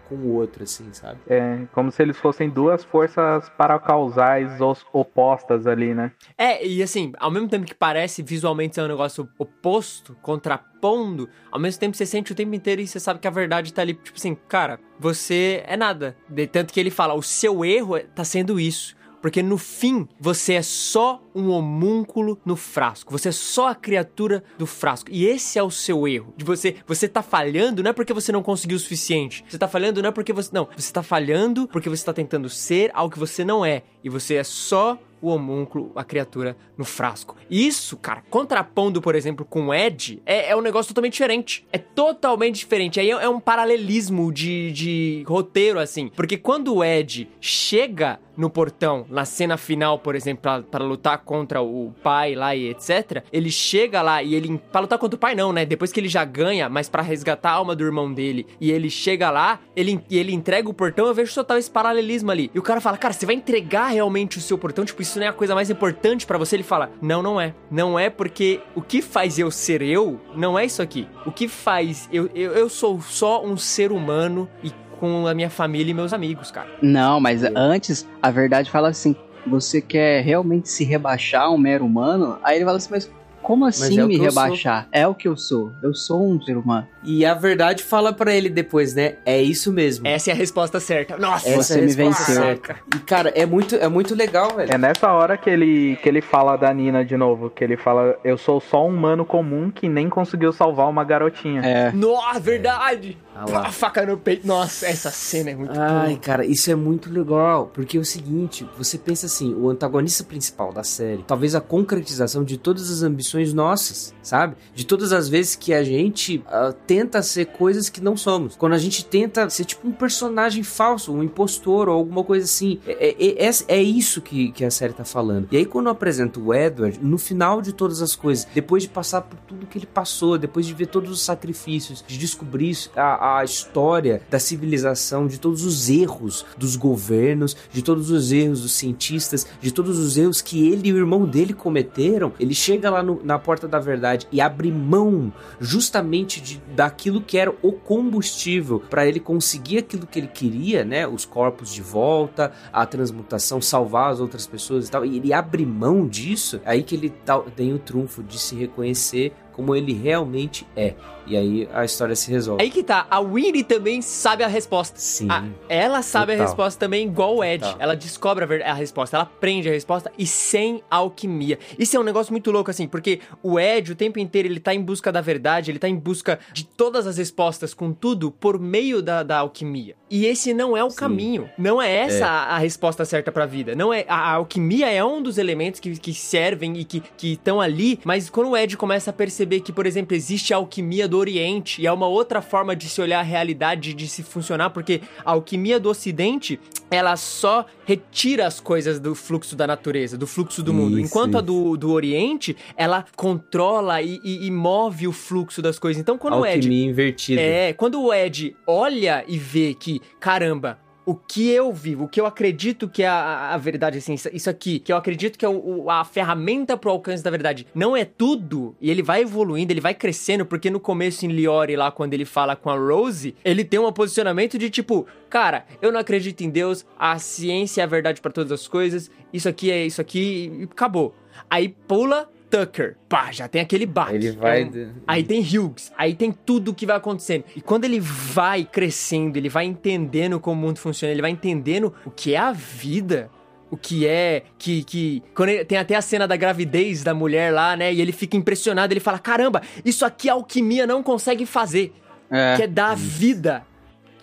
[0.07, 1.19] com o outro, assim, sabe?
[1.27, 6.11] É como se eles fossem duas forças paracausais os- opostas ali, né?
[6.37, 11.59] É, e assim, ao mesmo tempo que parece visualmente ser um negócio oposto, contrapondo, ao
[11.59, 13.93] mesmo tempo você sente o tempo inteiro e você sabe que a verdade tá ali,
[13.93, 16.15] tipo assim, cara, você é nada.
[16.29, 18.95] De tanto que ele fala, o seu erro é- tá sendo isso.
[19.21, 23.11] Porque no fim, você é só um homúnculo no frasco.
[23.11, 25.09] Você é só a criatura do frasco.
[25.11, 26.33] E esse é o seu erro.
[26.37, 29.43] De você, você tá falhando não é porque você não conseguiu o suficiente.
[29.47, 32.49] Você tá falhando não é porque você não, você tá falhando porque você tá tentando
[32.49, 33.83] ser algo que você não é.
[34.03, 37.35] E você é só o homúnculo, a criatura no frasco.
[37.49, 41.65] Isso, cara, contrapondo, por exemplo, com o Ed, é, é um negócio totalmente diferente.
[41.71, 42.99] É totalmente diferente.
[42.99, 46.09] Aí é, é um paralelismo de, de roteiro, assim.
[46.15, 51.59] Porque quando o Ed chega no portão, na cena final, por exemplo, pra lutar contra
[51.59, 54.61] o pai lá e etc., ele chega lá e ele.
[54.71, 55.65] Pra lutar contra o pai, não, né?
[55.65, 58.89] Depois que ele já ganha, mas pra resgatar a alma do irmão dele, e ele
[58.89, 62.51] chega lá, ele, e ele entrega o portão, eu vejo total esse paralelismo ali.
[62.53, 64.85] E o cara fala, cara, você vai entregar realmente o seu portão?
[64.85, 66.55] Tipo, isso não é a coisa mais importante pra você?
[66.55, 67.53] Ele fala, não, não é.
[67.69, 71.07] Não é porque o que faz eu ser eu não é isso aqui.
[71.25, 72.07] O que faz.
[72.11, 76.13] Eu, eu, eu sou só um ser humano e com a minha família e meus
[76.13, 76.69] amigos, cara.
[76.81, 79.15] Não, mas antes a verdade fala assim:
[79.45, 82.39] você quer realmente se rebaixar um mero humano?
[82.43, 83.11] Aí ele fala assim, mas
[83.47, 84.89] como assim é me rebaixar?
[84.91, 85.71] É o que eu sou.
[85.81, 86.85] Eu sou um ser humano.
[87.01, 89.15] E a verdade fala pra ele depois, né?
[89.25, 90.05] É isso mesmo.
[90.05, 91.15] Essa é a resposta certa.
[91.17, 92.43] Nossa, Essa Você é a me resposta venceu.
[92.43, 92.75] certa.
[92.93, 94.69] E, cara, é muito, é muito legal, velho.
[94.73, 98.19] É nessa hora que ele, que ele fala da Nina de novo, que ele fala,
[98.21, 101.61] eu sou só um humano comum que nem conseguiu salvar uma garotinha.
[101.61, 101.91] É.
[101.93, 103.17] Nossa, verdade!
[103.37, 103.67] Ah.
[103.67, 104.47] A faca no peito.
[104.47, 106.19] Nossa, essa cena é muito Ai, boa.
[106.19, 110.73] cara, isso é muito legal, porque é o seguinte, você pensa assim, o antagonista principal
[110.73, 114.55] da série, talvez a concretização de todas as ambições nossas, sabe?
[114.73, 118.55] De todas as vezes que a gente ah, tenta ser coisas que não somos.
[118.55, 122.79] Quando a gente tenta ser tipo um personagem falso, um impostor ou alguma coisa assim.
[122.85, 125.47] É, é, é, é isso que, que a série tá falando.
[125.51, 129.21] E aí quando apresenta o Edward, no final de todas as coisas, depois de passar
[129.21, 133.26] por tudo que ele passou, depois de ver todos os sacrifícios, de descobrir a, a
[133.43, 139.47] história da civilização, de todos os erros dos governos, de todos os erros dos cientistas,
[139.61, 143.21] de todos os erros que ele e o irmão dele cometeram, ele chega lá no-
[143.23, 149.05] na porta da verdade e abre mão justamente de, daquilo que era o combustível para
[149.07, 151.07] ele conseguir aquilo que ele queria, né?
[151.07, 155.05] Os corpos de volta, a transmutação, salvar as outras pessoas e tal.
[155.05, 159.33] E ele abre mão disso, aí que ele tá- tem o trunfo de se reconhecer
[159.57, 160.93] como ele realmente é.
[161.29, 162.63] E aí a história se resolve.
[162.63, 164.97] Aí que tá, a Winnie também sabe a resposta.
[164.97, 165.27] Sim.
[165.29, 166.47] Ah, ela sabe a Total.
[166.47, 167.61] resposta também, igual o Ed.
[167.65, 167.75] Total.
[167.81, 171.59] Ela descobre a, a resposta, ela aprende a resposta e sem alquimia.
[171.77, 174.73] Isso é um negócio muito louco, assim, porque o Ed, o tempo inteiro, ele tá
[174.73, 178.57] em busca da verdade, ele tá em busca de todas as respostas com tudo por
[178.57, 179.95] meio da, da alquimia.
[180.09, 181.49] E esse não é o caminho.
[181.57, 182.23] Não é essa É.
[182.23, 183.75] a, a resposta certa pra vida.
[183.75, 187.59] Não é a, a alquimia é um dos elementos que, que servem e que estão
[187.59, 191.17] ali, mas quando o Ed começa a perceber que, por exemplo, existe a alquimia do
[191.17, 195.01] Oriente e é uma outra forma de se olhar a realidade, de se funcionar, porque
[195.25, 196.59] a alquimia do Ocidente,
[196.91, 200.99] ela só retira as coisas do fluxo da natureza, do fluxo do mundo.
[200.99, 201.45] Isso, Enquanto a isso.
[201.45, 205.99] do, do Oriente, ela controla e, e- e move o fluxo das coisas.
[206.01, 207.41] Então, quando o Ed Alquimia invertida.
[207.41, 212.19] é, quando o Ed olha e vê que, caramba, o que eu vivo, o que
[212.19, 215.49] eu acredito que é a, a verdade, assim, isso- aqui, que eu acredito que é
[215.49, 219.79] o- a ferramenta pro alcance da verdade, não é tudo, e ele vai evoluindo, ele
[219.79, 223.63] vai crescendo, porque no começo em Liore, lá, quando ele fala com a Rose, ele
[223.63, 227.87] tem um posicionamento de tipo, cara, eu não acredito em Deus, a ciência é a
[227.87, 231.15] verdade pra todas as coisas, isso aqui é isso aqui, e acabou.
[231.49, 232.95] Aí pula Tucker.
[233.09, 234.15] Pá, já tem aquele bate.
[234.15, 237.43] Ele vai É de- Aí tem Hughes, aí tem tudo que vai acontecendo.
[237.55, 241.93] E quando ele vai crescendo, ele vai entendendo como o mundo funciona, ele vai entendendo
[242.05, 243.29] o que é a vida.
[243.69, 244.81] O que é que.
[244.85, 247.93] que quando ele- tem até a cena da gravidez da mulher lá, né?
[247.93, 251.93] E ele fica impressionado, ele fala: caramba, isso aqui a alquimia não consegue fazer.
[252.31, 252.55] É.
[252.55, 253.65] Que é dar vida.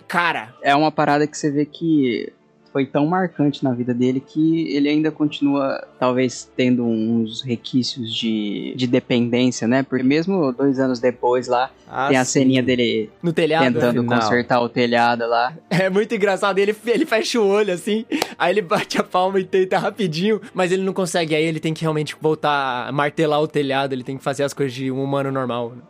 [0.07, 2.31] Cara, É uma parada que você vê que
[2.75, 8.73] foi tão marcante na vida dele que ele ainda continua, talvez, tendo uns requisitos de,
[8.75, 9.81] de dependência, né?
[9.81, 12.41] Porque mesmo dois anos depois lá, Ah, tem a sim.
[12.41, 13.63] ceninha dele no telhado.
[13.63, 14.19] tentando Final.
[14.19, 15.53] consertar o telhado lá.
[15.85, 16.57] É muito engraçado.
[16.57, 18.05] Ele, ele fecha o olho assim,
[18.37, 21.33] aí ele bate a palma e tenta rapidinho, mas ele não consegue.
[21.35, 24.53] Aí ele tem que realmente voltar a martelar o telhado, ele tem que fazer as
[24.53, 25.73] coisas de um humano normal.
[25.75, 25.81] né?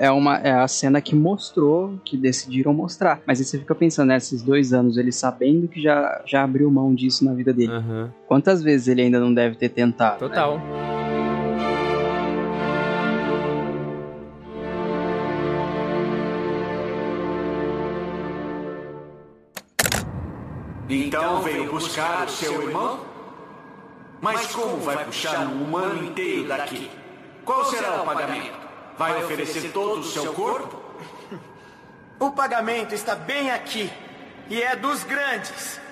[0.00, 3.20] É, é, uma, é a cena que mostrou, que decidiram mostrar.
[3.26, 6.70] Mas aí você fica pensando, né, esses dois anos, ele sabendo que já, já abriu
[6.70, 7.70] mão disso na vida dele.
[7.70, 8.10] Aham.
[8.26, 10.14] Quantas vezes ele ainda não deve ter tentado?
[10.14, 10.28] né?
[10.28, 10.58] Total.
[20.88, 23.00] Então veio buscar o seu irmão?
[24.22, 26.90] Mas como vai puxar um humano inteiro daqui?
[27.44, 28.58] Qual será o pagamento?
[28.96, 30.80] Vai oferecer todo o seu corpo?
[32.18, 33.90] O pagamento está bem aqui.
[34.48, 35.82] E é dos grandes.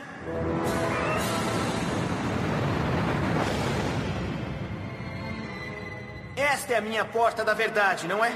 [6.37, 8.33] Esta é a minha porta da verdade, não é?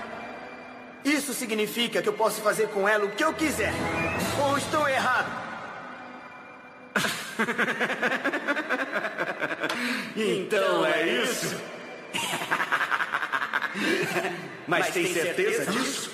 [1.04, 3.72] Isso significa que eu posso fazer com ela o que eu quiser.
[4.42, 5.44] Ou estou errado?
[10.16, 11.56] Então é isso?
[14.66, 16.10] Mas tem certeza disso?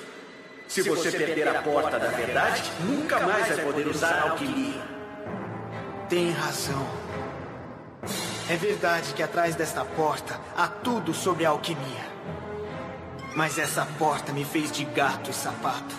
[0.67, 5.00] Se você perder a porta da verdade, nunca mais vai poder usar a alquimia.
[6.11, 6.85] Tem razão.
[8.49, 12.11] É verdade que atrás desta porta há tudo sobre a alquimia.
[13.37, 15.95] Mas essa porta me fez de gato e sapato.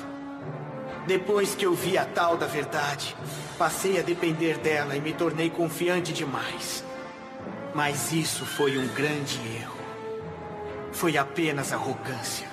[1.08, 3.16] Depois que eu vi a tal da verdade,
[3.58, 6.84] passei a depender dela e me tornei confiante demais.
[7.74, 9.80] Mas isso foi um grande erro.
[10.92, 12.50] Foi apenas arrogância.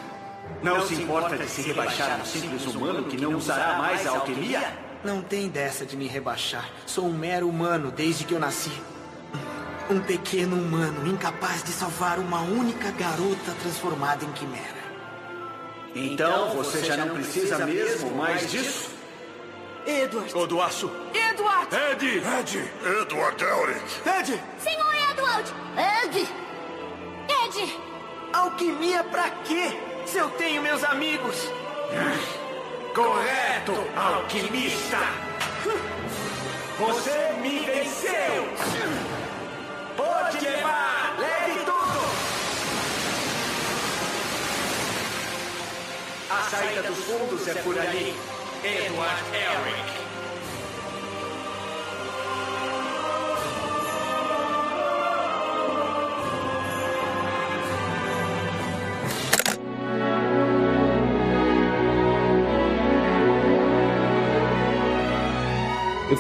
[0.62, 4.87] Não se importa de se rebaixar um simples humano que não usará mais a alquimia?
[5.04, 6.68] Não tem dessa de me rebaixar.
[6.86, 8.72] Sou um mero humano desde que eu nasci.
[9.88, 14.78] Um pequeno humano incapaz de salvar uma única garota transformada em quimera.
[15.94, 18.90] Então você já não precisa mesmo mais disso?
[19.86, 20.36] Edward!
[20.36, 20.90] Odoaço!
[21.14, 21.74] Edward!
[21.74, 22.18] Ed!
[22.18, 22.70] Ed!
[23.00, 24.08] Edward Elric!
[24.18, 24.42] Ed!
[24.58, 25.54] Senhor Edward!
[26.04, 26.28] Ed!
[27.28, 27.80] Ed!
[28.32, 29.70] Alquimia pra quê?
[30.04, 31.50] Se eu tenho meus amigos?
[32.94, 33.72] Correto!
[33.96, 34.98] alquimista!
[36.78, 38.48] Você me venceu!
[39.96, 41.16] Pode levar!
[41.18, 42.00] Leve tudo!
[46.30, 48.16] A saída dos fundos é por ali.
[48.64, 49.97] Edward Elric.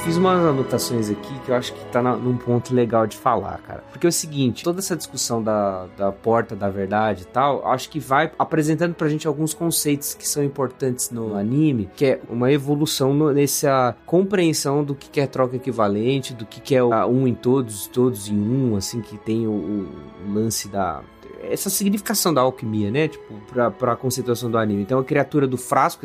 [0.08, 3.58] Fiz umas anotações aqui que eu acho que tá na- num ponto legal de falar,
[3.58, 3.84] cara.
[3.92, 7.90] Porque é o seguinte, toda essa discussão da, da porta da verdade e tal, acho
[7.90, 12.50] que vai apresentando pra gente alguns conceitos que são importantes no anime, que é uma
[12.50, 16.90] evolução no- nessa compreensão do que que é troca equivalente, do que que é o
[16.94, 19.88] a um em todos, todos em um, assim, que tem o, o-
[20.32, 21.02] lance da
[21.42, 23.08] essa significação da alquimia, né?
[23.08, 24.82] Tipo, pra, pra conceituação do anime.
[24.82, 26.04] Então, a criatura do frasco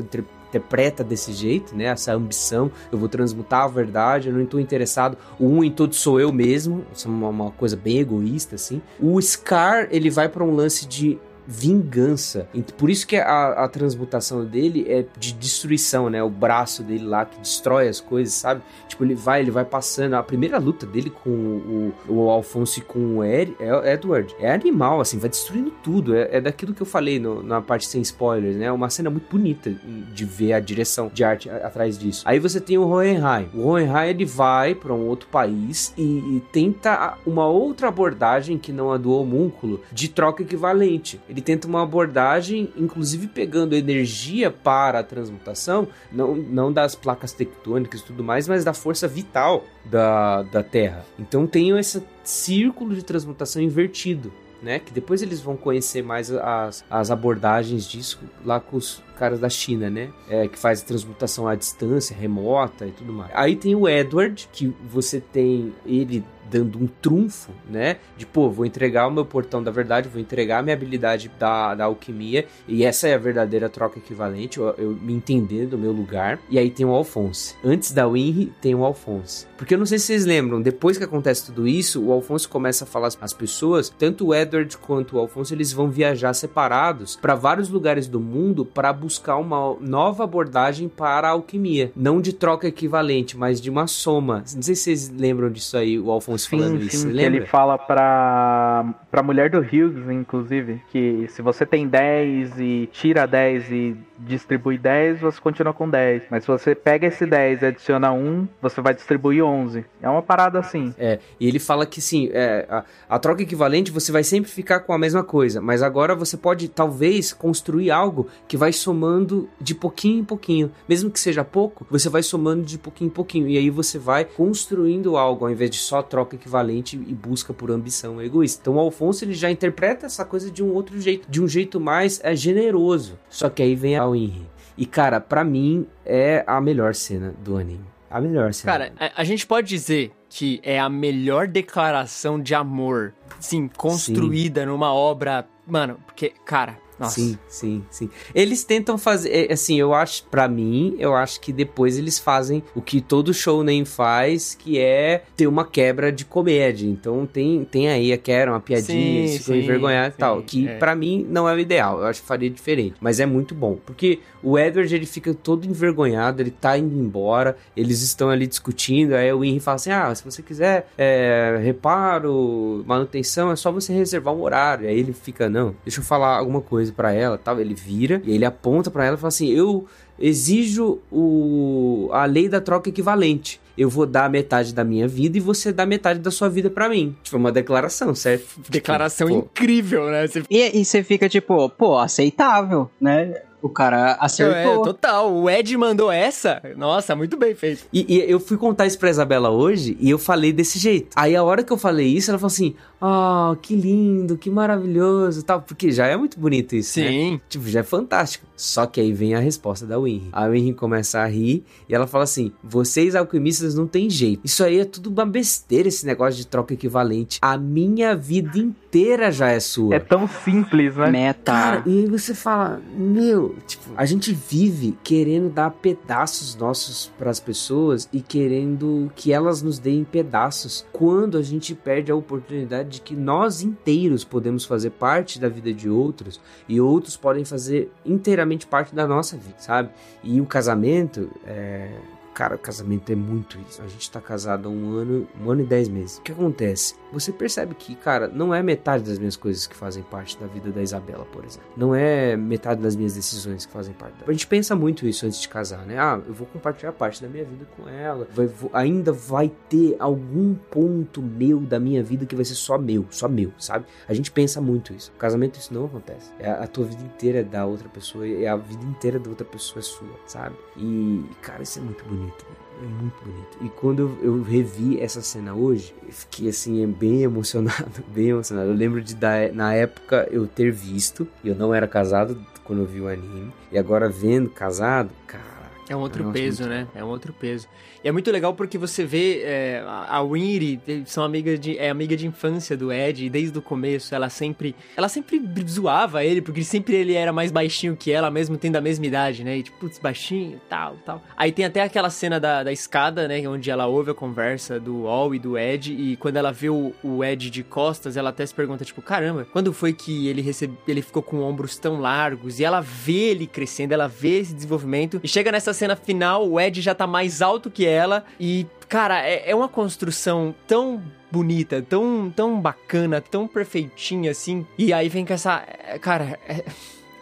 [0.53, 1.85] interpreta desse jeito, né?
[1.85, 5.17] Essa ambição, eu vou transmutar a verdade, eu não estou interessado.
[5.39, 8.81] O um em todos sou eu mesmo, isso é uma, uma coisa bem egoísta, assim.
[8.99, 11.17] O Scar, ele vai pra um lance de
[11.47, 12.47] vingança.
[12.77, 16.21] Por isso que a, a transmutação dele é de destruição, né?
[16.23, 18.61] O braço dele lá que destrói as coisas, sabe?
[18.87, 20.13] Tipo, ele vai, ele vai passando.
[20.15, 24.51] A primeira luta dele com o, o Alfonso e com o Ed, é- Edward é
[24.53, 26.15] animal, assim, vai destruindo tudo.
[26.15, 28.65] É, é daquilo que eu falei no- na parte sem spoilers, né?
[28.65, 29.71] É uma cena muito bonita
[30.13, 32.23] de ver a direção de arte atrás disso.
[32.25, 33.49] Aí você tem o Hohenheim.
[33.53, 38.71] O Hohenheim ele vai para um outro país e, e tenta uma outra abordagem que
[38.71, 41.19] não a do homúnculo de troca equivalente.
[41.33, 48.01] Ele tenta uma abordagem, inclusive pegando energia para a transmutação, não, não das placas tectônicas
[48.01, 51.03] e tudo mais, mas da força vital da, da Terra.
[51.17, 54.31] Então tem esse círculo de transmutação invertido.
[54.61, 54.79] Né?
[54.79, 59.49] Que depois eles vão conhecer mais as, as abordagens disso lá com os caras da
[59.49, 60.09] China, né?
[60.29, 63.29] É, que faz a transmutação à distância, remota e tudo mais.
[63.33, 66.23] Aí tem o Edward, que você tem ele
[66.53, 67.97] dando um trunfo, né?
[68.15, 71.73] De, pô, vou entregar o meu portão da verdade, vou entregar a minha habilidade da,
[71.73, 75.91] da alquimia, e essa é a verdadeira troca equivalente, eu, eu me entender do meu
[75.91, 76.39] lugar.
[76.49, 77.55] E aí tem o Alphonse.
[77.65, 79.47] Antes da Winry, tem o Alphonse.
[79.57, 82.83] Porque eu não sei se vocês lembram, depois que acontece tudo isso, o Alphonse começa
[82.83, 87.33] a falar às pessoas, tanto o Edward quanto o Alphonse, eles vão viajar separados para
[87.33, 91.91] vários lugares do mundo para buscar uma nova abordagem para a alquimia.
[91.95, 94.43] Não de troca equivalente, mas de uma soma.
[94.53, 96.97] Não sei se vocês lembram disso aí, o Alphonse falando Sim, isso.
[96.97, 97.23] sim, lembra?
[97.23, 103.25] ele fala pra, pra mulher do Hughes, inclusive, que se você tem 10 e tira
[103.25, 106.23] 10 e distribui 10, você continua com 10.
[106.29, 109.85] Mas se você pega esse 10 e adiciona 1, você vai distribuir 11.
[110.01, 110.93] É uma parada assim.
[110.97, 114.81] É, e ele fala que sim, é, a, a troca equivalente você vai sempre ficar
[114.81, 119.75] com a mesma coisa, mas agora você pode talvez construir algo que vai somando de
[119.75, 120.71] pouquinho em pouquinho.
[120.87, 123.47] Mesmo que seja pouco, você vai somando de pouquinho em pouquinho.
[123.47, 127.71] E aí você vai construindo algo ao invés de só troca equivalente e busca por
[127.71, 128.61] ambição egoísta.
[128.61, 131.79] Então o Alfonso ele já interpreta essa coisa de um outro jeito, de um jeito
[131.79, 133.17] mais é, generoso.
[133.29, 134.47] Só que aí vem a Winry.
[134.77, 137.85] E cara, pra mim é a melhor cena do anime.
[138.09, 138.71] A melhor cena.
[138.71, 144.65] Cara, a, a gente pode dizer que é a melhor declaração de amor, sim, construída
[144.65, 145.47] numa obra.
[145.65, 147.15] Mano, porque, cara, nossa.
[147.15, 148.09] Sim, sim, sim.
[148.33, 152.63] Eles tentam fazer, é, assim, eu acho, pra mim, eu acho que depois eles fazem
[152.75, 156.87] o que todo show nem faz, que é ter uma quebra de comédia.
[156.87, 160.41] Então tem, tem aí a quebra, uma piadinha, Sim, ficam envergonhados e tal.
[160.41, 160.77] Que é.
[160.77, 162.95] pra mim não é o ideal, eu acho que faria diferente.
[162.99, 167.55] Mas é muito bom, porque o Edward ele fica todo envergonhado, ele tá indo embora,
[167.75, 172.83] eles estão ali discutindo, aí o Henry fala assim: ah, se você quiser é, reparo,
[172.85, 174.87] manutenção, é só você reservar um horário.
[174.87, 177.59] Aí ele fica, não, deixa eu falar alguma coisa pra ela, tal.
[177.59, 179.87] Ele vira e ele aponta pra ela e fala assim: eu
[180.19, 183.61] exijo o, a lei da troca equivalente.
[183.75, 186.87] Eu vou dar metade da minha vida e você dá metade da sua vida pra
[186.87, 187.15] mim.
[187.23, 188.45] Tipo, uma declaração, certo?
[188.69, 190.27] Declaração Tipo, incrível, né?
[190.27, 190.43] Você...
[190.47, 193.33] E, e você fica tipo, pô, aceitável, né?
[193.63, 194.83] O cara É, acertou.
[194.83, 195.33] total.
[195.33, 196.61] O Ed mandou essa.
[196.75, 197.85] Nossa, muito bem feito.
[197.93, 201.07] E, e eu fui contar isso pra Isabela hoje e eu falei desse jeito.
[201.15, 205.39] Aí a hora que eu falei isso, ela falou assim: Ah, que lindo, que maravilhoso
[205.39, 205.61] e tal.
[205.61, 207.07] Porque já é muito bonito isso, né?
[207.07, 207.41] Sim.
[207.47, 208.45] Tipo, já é fantástico.
[208.63, 210.29] Só que aí vem a resposta da Winry.
[210.31, 214.39] A Winry começa a rir e ela fala assim: Vocês alquimistas não tem jeito.
[214.41, 217.39] Isso aí é tudo uma besteira, esse negócio de troca equivalente.
[217.41, 219.95] A minha vida inteira já é sua.
[219.95, 221.11] É tão simples, né?
[221.11, 221.51] Meta.
[221.51, 223.53] Cara, e aí você fala, meu?
[223.67, 229.77] Tipo, a gente vive querendo dar pedaços nossos pras pessoas e querendo que elas nos
[229.77, 235.37] deem pedaços quando a gente perde a oportunidade de que nós inteiros podemos fazer parte
[235.37, 239.89] da vida de outros e outros podem fazer inteiramente parte da nossa vida, sabe?
[240.23, 241.91] E o casamento é.
[242.33, 243.79] Cara, o casamento é muito isso.
[243.81, 246.17] A gente tá casado há um ano, um ano e dez meses.
[246.17, 246.95] O que acontece?
[247.13, 250.71] Você percebe que, cara, não é metade das minhas coisas que fazem parte da vida
[250.71, 251.69] da Isabela, por exemplo.
[251.77, 254.25] Não é metade das minhas decisões que fazem parte da.
[254.27, 255.97] A gente pensa muito isso antes de casar, né?
[255.99, 258.27] Ah, eu vou compartilhar parte da minha vida com ela.
[258.33, 262.77] Vai- vou- ainda vai ter algum ponto meu da minha vida que vai ser só
[262.77, 263.85] meu, só meu, sabe?
[264.07, 265.11] A gente pensa muito isso.
[265.15, 266.31] O casamento isso não acontece.
[266.39, 269.45] É a, tua vida inteira é da outra pessoa e a vida inteira da outra
[269.45, 270.55] pessoa é sua, sabe?
[270.77, 272.45] E, cara, isso é muito bonito.
[272.81, 273.57] É muito bonito.
[273.61, 278.69] E quando eu, revi essa cena hoje, fiquei assim, bem emocionado, bem emocionado.
[278.69, 282.79] Eu lembro de, da, na época, eu ter visto, e eu não era casado quando
[282.79, 285.62] eu vi o anime, e agora vendo casado, cara.
[285.89, 286.87] É um outro peso, muito né?
[286.95, 287.67] É um outro peso.
[288.03, 292.15] E é muito legal porque você vê é, a Winry, são amigas de, é amiga
[292.15, 296.63] de infância do Ed, e desde o começo ela sempre, ela sempre zoava ele, porque
[296.63, 299.57] sempre ele era mais baixinho que ela, mesmo tendo a mesma idade, né?
[299.57, 301.23] E tipo, putz, baixinho, tal, tal.
[301.35, 303.47] Aí tem até aquela cena da, da escada, né?
[303.47, 306.93] Onde ela ouve a conversa do All e do Ed, e quando ela vê o,
[307.03, 310.77] o Ed de costas, ela até se pergunta, tipo, caramba, quando foi que ele recebe,
[310.87, 312.59] ele ficou com ombros tão largos?
[312.59, 316.59] E ela vê ele crescendo, ela vê esse desenvolvimento, e chega nessa cena final, o
[316.59, 321.01] Ed já tá mais alto que ela, e, cara, é, é uma construção tão
[321.31, 325.63] bonita, tão, tão bacana, tão perfeitinha assim, e aí vem com essa.
[325.87, 326.63] é, Cara, é.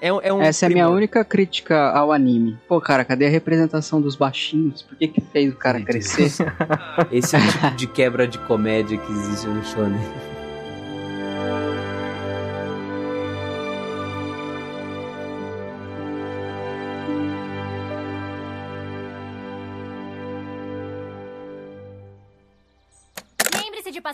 [0.04, 0.98] É, um- é um Essa é a minha primor.
[0.98, 2.58] única crítica ao anime.
[2.68, 4.82] Pô, cara, cadê a representação dos baixinhos?
[4.82, 6.24] Por que que fez o cara crescer?
[7.12, 10.02] Esse é o tipo de quebra de comédia que existe no shonen.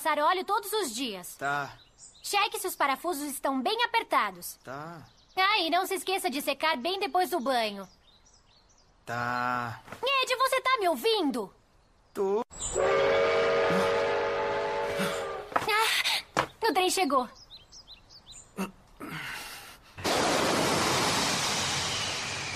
[0.07, 1.35] Passar óleo todos os dias.
[1.35, 1.69] Tá,
[2.23, 4.57] Cheque se os parafusos estão bem apertados.
[4.63, 5.01] tá,
[5.35, 7.87] Ah, e não se esqueça de secar bem depois do banho.
[9.05, 9.81] tá.
[10.01, 11.53] Ed, você tá me ouvindo?
[12.13, 12.41] Tô.
[15.55, 17.27] Ah, o trem chegou.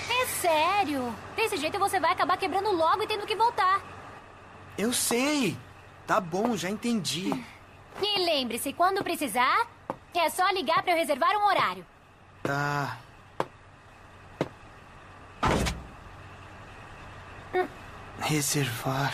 [0.10, 1.14] É sério.
[1.36, 3.82] Desse jeito você vai acabar quebrando logo e tendo que voltar.
[4.78, 5.58] Eu sei.
[6.06, 7.32] Tá bom, já entendi.
[8.02, 9.68] E lembre-se, quando precisar,
[10.14, 11.86] é só ligar pra eu reservar um horário.
[12.44, 12.98] Tá.
[18.20, 19.14] Reservar.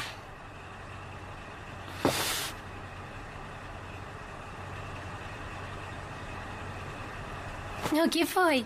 [7.92, 8.66] O que foi?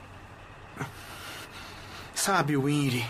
[2.13, 3.05] Sabe, Winry,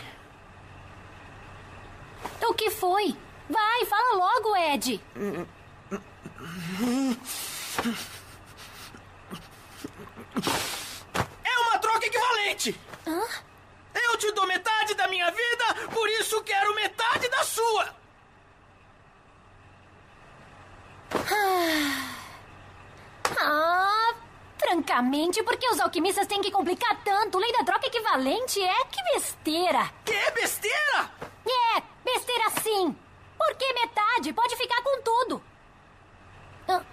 [2.42, 3.16] O que foi?
[3.52, 5.02] Vai, fala logo, Ed.
[11.44, 12.80] É uma troca equivalente!
[13.06, 13.22] Hã?
[13.94, 17.94] Eu te dou metade da minha vida, por isso quero metade da sua!
[23.38, 24.14] Ah,
[24.58, 27.38] francamente, por que os alquimistas têm que complicar tanto?
[27.38, 29.92] Lei da troca equivalente é que besteira.
[30.06, 31.12] Que besteira?
[31.46, 32.96] É, besteira sim.
[33.44, 34.34] Por que metade?
[34.34, 35.42] Pode ficar com tudo.
[36.68, 36.84] Ah.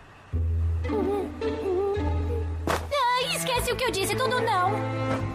[2.91, 4.73] Ah, esquece o que eu disse, tudo não.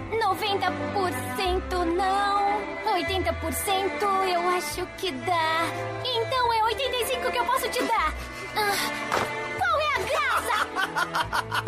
[0.10, 2.64] 90% não.
[2.96, 5.66] 80% eu acho que dá.
[6.04, 8.12] Então é 85 que eu posso te dar.
[8.56, 8.76] Ah,
[9.60, 10.68] qual é a graça?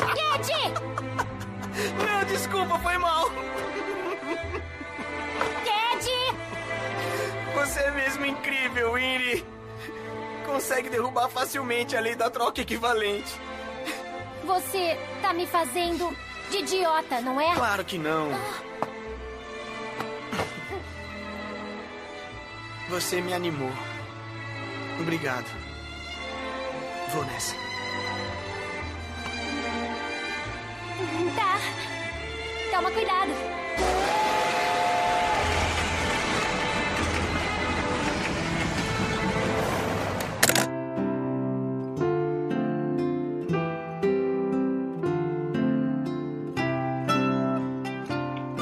[0.33, 0.49] Ed!
[2.03, 3.29] Não, desculpa, foi mal.
[5.65, 6.54] Ed!
[7.55, 9.45] Você é mesmo incrível, Winry.
[10.45, 13.33] Consegue derrubar facilmente a lei da troca equivalente.
[14.43, 16.15] Você tá me fazendo
[16.51, 17.55] de idiota, não é?
[17.55, 18.29] Claro que não.
[22.89, 23.71] Você me animou.
[24.99, 25.47] Obrigado.
[27.11, 27.55] Vou nessa.
[31.35, 31.57] Tá.
[32.71, 33.31] Toma cuidado.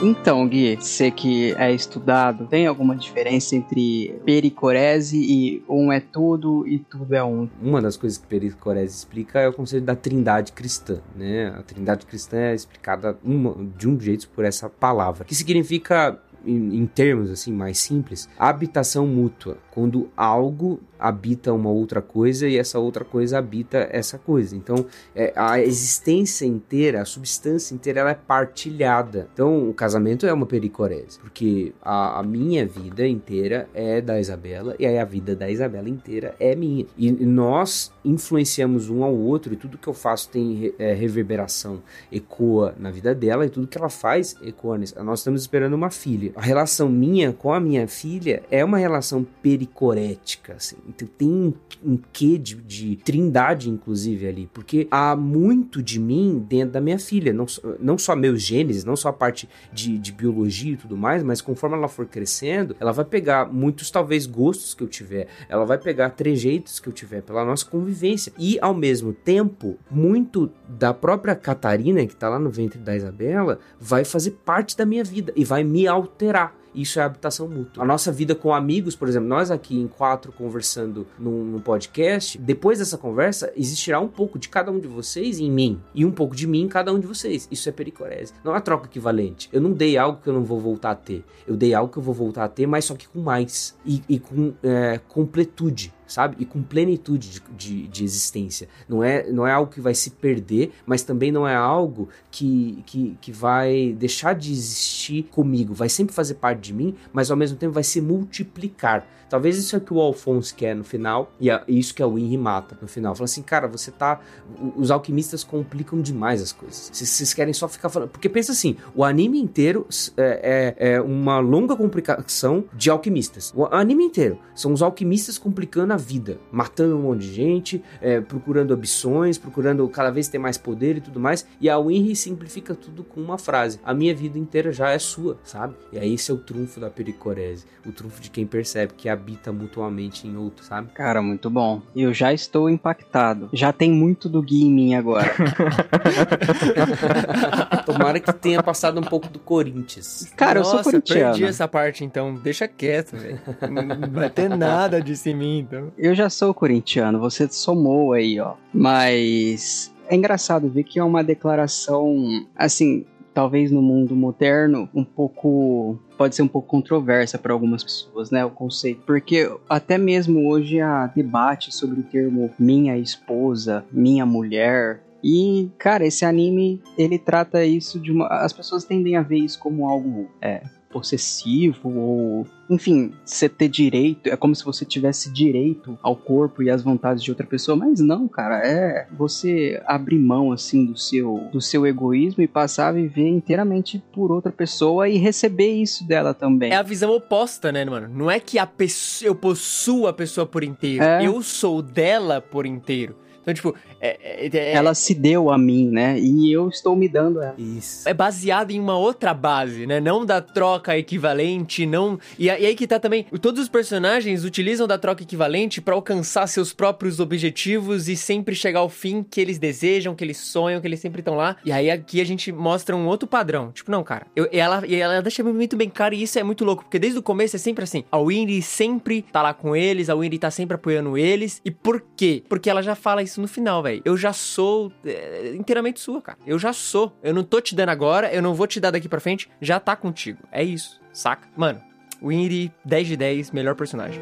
[0.04, 6.68] Então, Gui, você que é estudado, tem alguma diferença entre pericorese e um é tudo
[6.68, 7.48] e tudo é um?
[7.62, 11.56] Uma das coisas que Pericorese explica é o conceito da trindade cristã, né?
[11.58, 16.78] A trindade cristã é explicada uma, de um jeito por essa palavra, que significa em,
[16.78, 22.80] em termos assim mais simples, habitação mútua, quando algo habita uma outra coisa e essa
[22.80, 24.56] outra coisa habita essa coisa.
[24.56, 29.28] Então, é, a existência inteira, a substância inteira, ela é partilhada.
[29.34, 34.76] Então, o casamento é uma pericorese, porque a, a minha vida inteira é da Isabela
[34.80, 36.86] e aí a vida da Isabela inteira é minha.
[36.98, 41.82] E nós influenciamos um ao outro e tudo que eu faço tem é, reverberação,
[42.12, 45.02] ecoa na vida dela e tudo que ela faz ecoa nisso.
[45.04, 46.32] Nós estamos esperando uma filha.
[46.36, 50.78] A relação minha com a minha filha é uma relação pericorética, assim.
[50.88, 51.54] Então tem um,
[51.84, 54.50] um quê de, de trindade, inclusive, ali.
[54.54, 57.34] Porque há muito de mim dentro da minha filha.
[57.34, 57.46] Não,
[57.80, 61.42] não só meus genes, não só a parte de, de biologia e tudo mais, mas
[61.42, 65.28] conforme ela for crescendo, ela vai pegar muitos, talvez, gostos que eu tiver.
[65.48, 67.93] Ela vai pegar trejeitos que eu tiver pela nossa convivência.
[68.38, 73.60] E, ao mesmo tempo, muito da própria Catarina, que tá lá no ventre da Isabela,
[73.80, 76.56] vai fazer parte da minha vida e vai me alterar.
[76.74, 77.84] Isso é habitação mútua.
[77.84, 82.38] A nossa vida com amigos, por exemplo, nós aqui em quatro conversando num, num podcast,
[82.38, 86.12] depois dessa conversa, existirá um pouco de cada um de vocês em mim e um
[86.12, 87.48] pouco de mim em cada um de vocês.
[87.52, 88.34] Isso é pericorese.
[88.44, 89.50] Não é troca equivalente.
[89.54, 91.24] Eu não dei algo que eu não vou voltar a ter.
[91.46, 94.02] Eu dei algo que eu vou voltar a ter, mas só que com mais e,
[94.10, 96.36] e com é, completude sabe?
[96.40, 98.68] E com plenitude de, de, de existência.
[98.88, 102.84] Não é, não é algo que vai se perder, mas também não é algo que,
[102.86, 105.74] que, que vai deixar de existir comigo.
[105.74, 108.00] Vai sempre fazer parte de mim, mas ao mesmo tempo vai se
[108.38, 109.08] multiplicar.
[109.30, 112.08] Talvez isso é o que o Alphonse quer no final, e é isso que a
[112.08, 113.16] Winry mata no final.
[113.16, 114.20] Fala assim, cara, você tá.
[114.62, 116.92] o- Os alquimistas complicam demais as coisas.
[116.94, 118.10] Vocês- Vocês querem só ficar falando.
[118.10, 119.88] Porque pensa assim: o anime inteiro
[120.18, 123.52] é, é, é uma longa complicação de alquimistas.
[123.56, 128.22] O anime inteiro são os alquimistas complicando a vida, matando um monte de gente, é,
[128.22, 131.46] procurando ambições, procurando cada vez ter mais poder e tudo mais.
[131.60, 135.38] E a Winry simplifica tudo com uma frase: a minha vida inteira já é sua,
[135.44, 135.76] sabe?
[135.92, 139.52] E aí esse é o trunfo da pericorese, o trunfo de quem percebe que habita
[139.52, 140.90] mutuamente em outro, sabe?
[140.94, 141.82] Cara, muito bom.
[141.96, 143.50] Eu já estou impactado.
[143.54, 145.34] Já tem muito do Gui em mim agora.
[147.86, 150.32] Tomara que tenha passado um pouco do Corinthians.
[150.36, 151.32] Cara, eu sou Nossa, corintiano.
[151.32, 152.36] perdi essa parte, então.
[152.36, 153.40] Deixa quieto, velho.
[153.72, 155.92] Não vai ter nada disso em mim, então.
[155.98, 158.54] Eu já sou corintiano, você somou aí, ó.
[158.74, 165.98] Mas é engraçado ver que é uma declaração, assim, talvez no mundo moderno, um pouco.
[166.18, 168.46] Pode ser um pouco controversa para algumas pessoas, né?
[168.46, 169.02] O conceito.
[169.06, 175.02] Porque até mesmo hoje há debate sobre o termo minha esposa, minha mulher.
[175.24, 178.28] E, cara, esse anime, ele trata isso de uma.
[178.28, 180.30] As pessoas tendem a ver isso como algo.
[180.42, 180.62] É,
[180.94, 186.70] possessivo ou enfim, você ter direito, é como se você tivesse direito ao corpo e
[186.70, 191.50] às vontades de outra pessoa, mas não, cara, é você abrir mão assim do seu
[191.52, 196.34] do seu egoísmo e passar a viver inteiramente por outra pessoa e receber isso dela
[196.34, 196.72] também.
[196.72, 198.08] É a visão oposta, né, mano?
[198.08, 201.04] Não é que a pessoa, eu possuo a pessoa por inteiro.
[201.04, 201.26] É.
[201.26, 203.16] Eu sou dela por inteiro.
[203.44, 206.18] Então, tipo, é, é- é- Ela se deu a mim, né?
[206.20, 207.56] E eu estou me dando a ela.
[207.58, 208.08] Isso.
[208.10, 210.00] é baseado em uma outra base, né?
[210.00, 212.20] Não da troca equivalente, não.
[212.40, 213.26] E, aí que tá também.
[213.42, 218.80] Todos os personagens utilizam da troca equivalente pra alcançar seus próprios objetivos e sempre chegar
[218.80, 221.58] ao fim que eles desejam, que eles sonham, que eles sempre estão lá.
[221.66, 223.72] E aí aqui a gente mostra um outro padrão.
[223.72, 224.26] Tipo, não, cara.
[224.36, 227.00] Eu, e ela, e ela deixa muito bem claro e isso é muito louco, porque
[227.00, 228.04] desde o começo é sempre assim.
[228.12, 231.62] A Winry sempre tá lá com eles, a Winry tá sempre apoiando eles.
[231.66, 232.44] E por quê?
[232.48, 234.02] Porque ela já fala isso no final, velho.
[234.06, 236.38] Eu já sou é, inteiramente sua, cara.
[236.46, 237.18] Eu já sou.
[237.22, 239.80] Eu não tô te dando agora, eu não vou te dar daqui pra frente, já
[239.80, 240.40] tá contigo.
[240.52, 241.48] É isso, saca?
[241.56, 241.82] Mano,
[242.22, 244.22] Winry, 10 de 10, melhor personagem.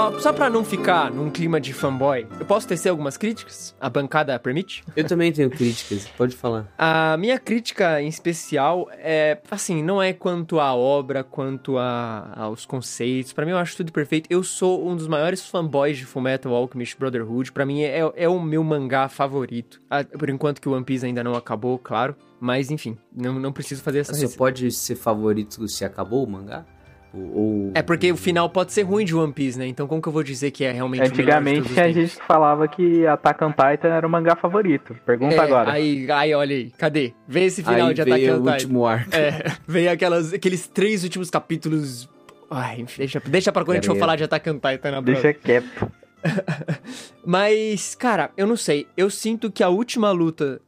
[0.00, 3.76] Só, só pra não ficar num clima de fanboy, eu posso tecer algumas críticas?
[3.78, 4.82] A bancada permite?
[4.96, 6.66] Eu também tenho críticas, pode falar.
[6.78, 12.64] A minha crítica em especial é, assim, não é quanto à obra, quanto a, aos
[12.64, 13.34] conceitos.
[13.34, 14.26] Pra mim, eu acho tudo perfeito.
[14.30, 17.52] Eu sou um dos maiores fanboys de Fullmetal Alchemist Brotherhood.
[17.52, 19.82] Pra mim, é, é o meu mangá favorito.
[20.18, 22.16] Por enquanto que o One Piece ainda não acabou, claro.
[22.40, 26.64] Mas, enfim, não, não preciso fazer essa Você pode ser favorito se acabou o mangá?
[27.12, 29.66] Ou, É porque o final pode ser ruim de One Piece, né?
[29.66, 33.06] Então como que eu vou dizer que é realmente o Antigamente a gente falava que
[33.06, 34.96] Attack on Titan era o mangá favorito.
[35.04, 35.72] Pergunta É, agora.
[35.72, 37.12] Aí, aí, olha aí, cadê?
[37.26, 38.52] Vê esse final Aí de Attack veio on o Titan.
[38.52, 39.10] último arco.
[39.14, 42.08] É, veio aquelas, aqueles três últimos capítulos
[42.50, 45.00] Ai, enfim, deixa, deixa pra quando a gente for falar de Attack on Titan na
[45.00, 45.90] Deixa quieto.
[47.24, 48.86] Mas, cara, eu não sei.
[48.96, 50.60] Eu sinto que a última luta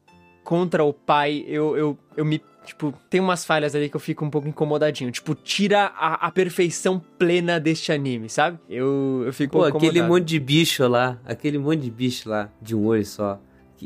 [0.44, 2.40] contra o pai, eu, eu, eu me.
[2.64, 5.10] Tipo, tem umas falhas ali que eu fico um pouco incomodadinho.
[5.10, 8.59] Tipo, tira a, a perfeição plena deste anime, sabe?
[8.68, 12.74] Eu, eu fico Pô, aquele monte de bicho lá, aquele monte de bicho lá, de
[12.74, 13.40] um olho só.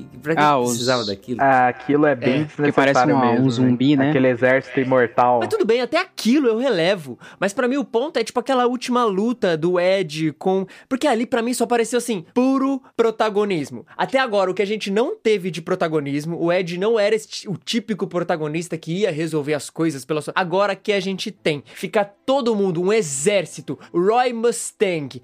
[0.04, 1.40] Que, pra que Ah, que os- precisava daquilo?
[1.40, 3.50] Ah, aquilo é bem É, desnecessário parece um mesmo.
[3.50, 4.10] zumbi, né?
[4.10, 5.38] Aquele exército imortal.
[5.40, 7.18] Mas tudo bem, até aquilo eu relevo.
[7.40, 10.66] Mas pra mim o ponto é tipo aquela última luta do Ed com.
[10.88, 13.86] Porque ali pra mim só pareceu assim, puro protagonismo.
[13.96, 17.48] Até agora, o que a gente não teve de protagonismo, o Ed não era esse-
[17.48, 20.32] o típico protagonista que ia resolver as coisas pela sua.
[20.36, 21.62] Agora que a gente tem.
[21.74, 25.22] Fica todo mundo, um exército, Roy Mustang,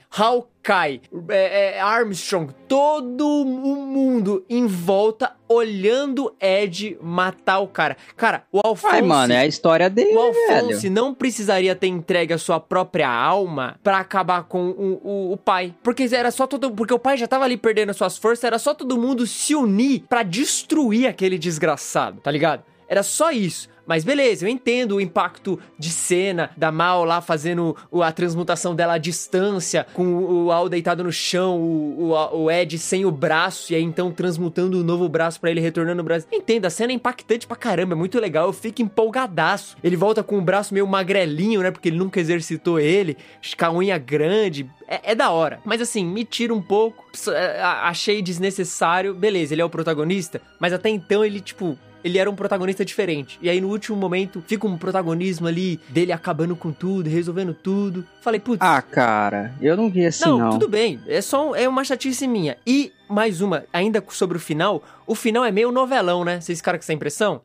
[0.65, 7.97] Hawkeye, é, é, Armstrong, todo o mundo em volta olhando Ed matar o cara.
[8.17, 8.95] Cara, o Alphonse.
[8.95, 10.95] Ai, mano, é a história dele, O Alphonse velho.
[10.95, 15.75] não precisaria ter entregue a sua própria alma pra acabar com o, o, o pai.
[15.83, 16.71] Porque era só todo.
[16.71, 19.55] Porque o pai já tava ali perdendo as suas forças, era só todo mundo se
[19.55, 22.63] unir pra destruir aquele desgraçado, tá ligado?
[22.89, 23.69] Era só isso.
[23.87, 28.95] Mas beleza, eu entendo o impacto de cena da Mal lá fazendo a transmutação dela
[28.95, 33.73] à distância, com o Al deitado no chão, o, o, o Ed sem o braço,
[33.73, 36.27] e aí então transmutando o novo braço pra ele retornando o braço.
[36.33, 39.77] Entendo, a cena é impactante pra caramba, é muito legal, eu fico empolgadaço.
[39.83, 41.71] Ele volta com o braço meio magrelinho, né?
[41.71, 43.17] Porque ele nunca exercitou ele,
[43.59, 44.69] com a unha grande.
[44.87, 45.61] É, é da hora.
[45.65, 47.05] Mas assim, me tira um pouco.
[47.29, 49.15] É, Achei desnecessário.
[49.15, 53.39] Beleza, ele é o protagonista, mas até então ele, tipo, ele era um protagonista diferente.
[53.43, 58.05] E aí, no último momento, fica um protagonismo ali dele acabando com tudo, resolvendo tudo.
[58.21, 58.59] Falei, putz.
[58.61, 60.51] Ah, cara, eu não vi assim, não, não.
[60.51, 61.01] tudo bem.
[61.07, 62.57] É só é uma chatice minha.
[62.67, 64.83] E mais uma, ainda sobre o final.
[65.07, 66.41] O final é meio novelão, né?
[66.41, 67.41] Vocês ficaram com essa impressão?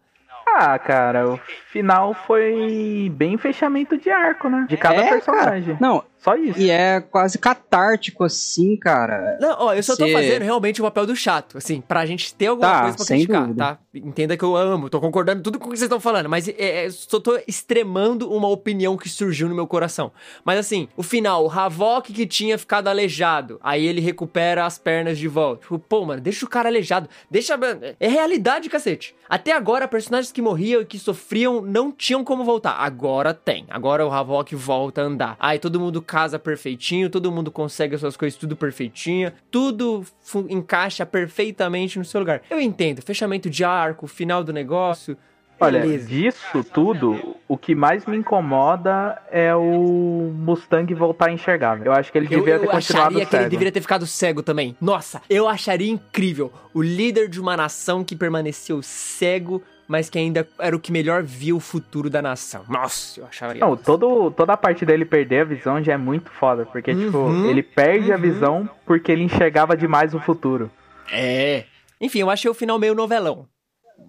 [0.59, 1.39] Ah, cara, o
[1.71, 4.65] final foi bem fechamento de arco, né?
[4.67, 5.75] De cada É, personagem.
[5.75, 5.77] cara.
[5.79, 6.59] Não, Só isso.
[6.59, 9.38] E é quase catártico assim, cara.
[9.39, 12.34] Não, ó, eu só tô Cê- fazendo realmente o papel do chato, assim, pra gente
[12.34, 13.63] ter alguma Tá, coisa pra sem criticar, dúvida.
[13.63, 13.77] tá?
[14.03, 16.86] Entenda que eu amo, tô concordando tudo com o que vocês estão falando, mas é,
[16.86, 20.11] é, só tô extremando uma opinião que surgiu no meu coração.
[20.44, 25.18] Mas assim, o final, o Havok que tinha ficado aleijado, aí ele recupera as pernas
[25.18, 25.61] de volta.
[25.61, 27.57] Tipo, pô, mano, deixa o cara aleijado, deixa...
[27.99, 29.15] É realidade, cacete.
[29.30, 32.74] Até agora, personagens que morriam e que sofriam não tinham como voltar.
[32.74, 33.65] Agora tem.
[33.69, 35.36] Agora o Havok volta a andar.
[35.40, 40.06] Aí todo mundo casa perfeitinho, todo mundo consegue as suas coisas tudo perfeitinho, tudo
[40.49, 42.41] encaixa perfeitamente no seu lugar.
[42.49, 45.18] Eu entendo, fechamento de arco, final do negócio.
[45.59, 46.07] Olha, beleza.
[46.07, 51.84] disso tudo, o que mais me incomoda é o Mustang voltar a enxergar.
[51.84, 53.49] Eu acho que ele Eu, devia eu ter continuado acharia que ele cego.
[53.49, 54.77] deveria ter ficado cego também.
[54.80, 60.47] Nossa, eu acharia incrível o líder de uma nação que permaneceu cego, mas que ainda
[60.59, 62.64] era o que melhor via o futuro da nação.
[62.69, 63.59] Nossa, eu acharia.
[63.59, 67.05] Não, todo, toda a parte dele perder a visão já é muito foda, porque, Uhum,
[67.05, 68.22] tipo, ele perde a uhum.
[68.22, 70.69] visão porque ele enxergava demais o futuro.
[71.11, 71.64] É.
[71.99, 73.47] Enfim, eu achei o final meio novelão.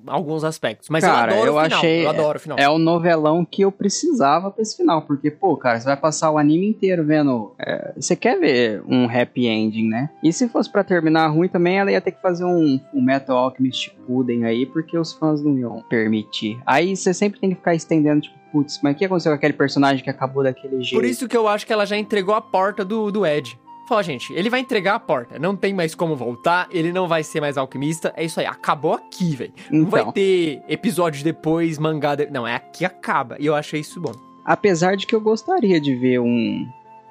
[0.06, 0.88] Alguns aspectos.
[0.88, 1.78] Mas cara, eu adoro o final.
[1.78, 2.04] achei.
[2.04, 2.58] eu adoro o final.
[2.58, 5.02] É o novelão que eu precisava pra esse final.
[5.02, 7.52] Porque, pô, cara, você vai passar o anime inteiro vendo.
[7.58, 10.10] é, você quer ver um happy ending, né?
[10.22, 13.36] E se fosse pra terminar ruim também, ela ia ter que fazer um, um Metal
[13.36, 16.58] Alchemist Puden aí, porque os fãs não iam permitir.
[16.64, 19.52] Aí você sempre tem que ficar estendendo, tipo, putz, mas o que aconteceu com aquele
[19.52, 20.94] personagem que acabou daquele jeito?
[20.94, 23.58] Por isso que eu acho que ela já entregou a porta do, do Ed.
[23.88, 25.38] Falou, gente, ele vai entregar a porta.
[25.38, 28.12] Não tem mais como voltar, ele não vai ser mais alquimista.
[28.16, 29.52] É isso aí, acabou aqui, velho.
[29.70, 30.12] Não vai Então.
[30.12, 32.14] ter episódios depois, mangá.
[32.14, 33.36] de- Não, é aqui acaba.
[33.40, 34.12] E eu achei isso bom.
[34.44, 36.66] Apesar de que eu gostaria de ver um.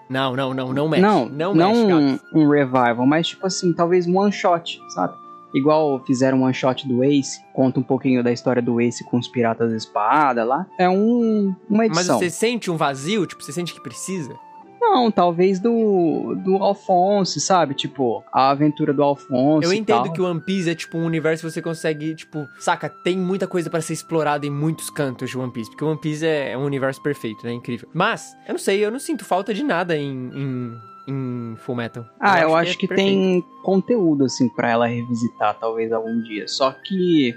[0.10, 1.02] Não, não, não, não mexe.
[1.02, 5.14] não, não, não mexe, um, um revival, mas tipo assim, talvez um one shot, sabe?
[5.56, 9.18] Igual fizeram um one shot do Ace, conta um pouquinho da história do Ace com
[9.18, 10.66] os piratas da espada lá.
[10.78, 12.20] É um, uma Mas edição.
[12.20, 13.26] você sente um vazio?
[13.26, 14.36] Tipo, você sente que precisa?
[14.80, 17.74] Não, talvez do, do Alphonse, sabe?
[17.74, 19.66] Tipo, a aventura do Alphonse.
[19.66, 20.14] Eu e entendo tal.
[20.14, 23.48] que o One Piece é tipo um universo que você consegue, tipo, saca, tem muita
[23.48, 26.52] coisa pra ser explorada em muitos cantos de One Piece, porque o One Piece é,
[26.52, 27.54] é um universo perfeito, né?
[27.54, 27.90] Incrível.
[27.94, 30.78] Mas, eu não sei, eu não sinto falta de nada em, em,
[31.08, 32.06] em Full Metal.
[32.20, 33.10] Ah, eu acho é que, perfeito.
[33.10, 36.48] tem conteúdo, assim, pra ela revisitar, talvez, algum dia.
[36.48, 37.36] Só que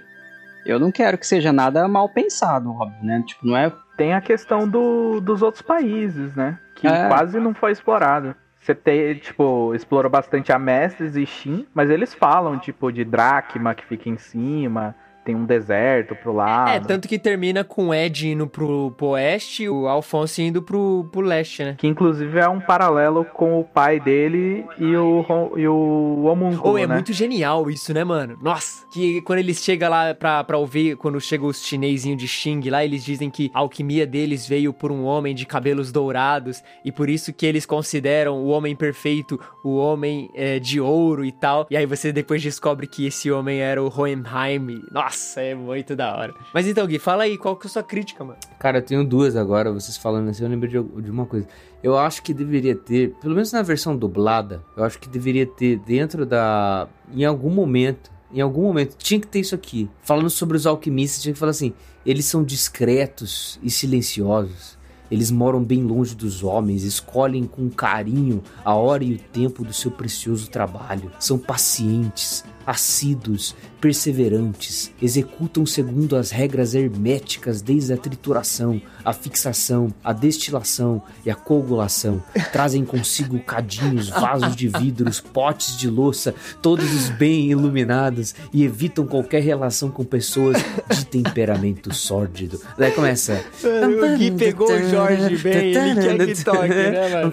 [0.65, 3.23] eu não quero que seja nada mal pensado, óbvio, né?
[3.27, 3.73] Tipo, não é.
[3.97, 6.59] Tem a questão do, dos outros países, né?
[6.81, 7.09] Que É.
[7.09, 8.35] quase não foi explorado.
[8.61, 13.75] Você tem, tipo, explorou bastante a Mestres e Shin, mas eles falam, tipo, de Dracma
[13.75, 14.95] que fica em cima.
[15.31, 16.71] Tem um deserto pro lado.
[16.71, 20.61] É, tanto que termina com o Ed indo pro, pro oeste e o Alfonso indo
[20.61, 21.77] pro, pro leste, né?
[21.79, 25.25] Que inclusive é um paralelo com o pai dele e o,
[25.57, 26.95] e o homúnculo, Ou é né?
[26.95, 28.37] muito genial isso, né, mano?
[28.43, 32.69] Nossa, que quando eles chegam lá pra, pra ouvir, quando chegam os chinesinhos de Xing
[32.69, 36.91] lá, eles dizem que a alquimia deles veio por um homem de cabelos dourados e
[36.91, 41.67] por isso que eles consideram o homem perfeito o homem é, de ouro e tal.
[41.71, 44.83] E aí você depois descobre que esse homem era o Hohenheim.
[44.91, 46.35] Nossa, é muito da hora.
[46.53, 48.39] Mas então, Gui, fala aí, qual que é a sua crítica, mano?
[48.59, 51.47] Cara, eu tenho duas agora, vocês falando assim, eu lembro de, de uma coisa.
[51.83, 55.79] Eu acho que deveria ter, pelo menos na versão dublada, eu acho que deveria ter
[55.79, 56.89] dentro da.
[57.13, 59.89] Em algum momento, em algum momento, tinha que ter isso aqui.
[60.03, 61.73] Falando sobre os alquimistas, tinha que falar assim:
[62.05, 64.79] eles são discretos e silenciosos.
[65.11, 69.73] Eles moram bem longe dos homens, escolhem com carinho a hora e o tempo do
[69.73, 71.11] seu precioso trabalho.
[71.19, 80.13] São pacientes, assíduos, perseverantes, executam segundo as regras herméticas desde a trituração, a fixação, a
[80.13, 82.23] destilação e a coagulação.
[82.53, 86.33] Trazem consigo cadinhos, vasos de vidros, potes de louça,
[86.63, 90.57] todos os bem iluminados e evitam qualquer relação com pessoas
[90.91, 92.61] de temperamento sórdido.
[92.79, 93.43] Daí começa.
[93.65, 97.33] O Gui pegou o Jorge bem, ele quer que toque, né, mano?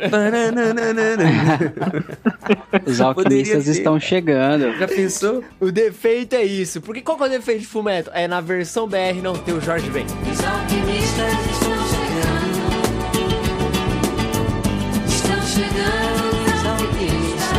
[2.87, 4.75] Os alquimistas estão chegando.
[4.79, 5.26] Já pensou?
[5.59, 6.81] O defeito é isso.
[6.81, 8.09] Porque qual que é o defeito de Fumeto?
[8.13, 10.05] É na versão BR não ter o Jorge Ben.
[10.05, 12.57] Os alquimistas estão chegando.
[15.07, 17.57] Estão chegando os alquimistas.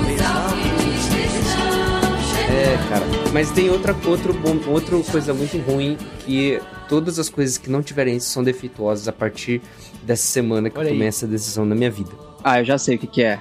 [0.00, 2.54] Os alquimistas estão chegando.
[2.54, 3.04] É, cara.
[3.32, 7.82] Mas tem outra, outro bom, outra coisa muito ruim que todas as coisas que não
[7.82, 9.60] tiverem isso são defeituosas a partir
[10.02, 10.94] dessa semana que Olha aí.
[10.96, 12.10] começa a decisão na minha vida.
[12.42, 13.40] Ah, eu já sei o que, que é.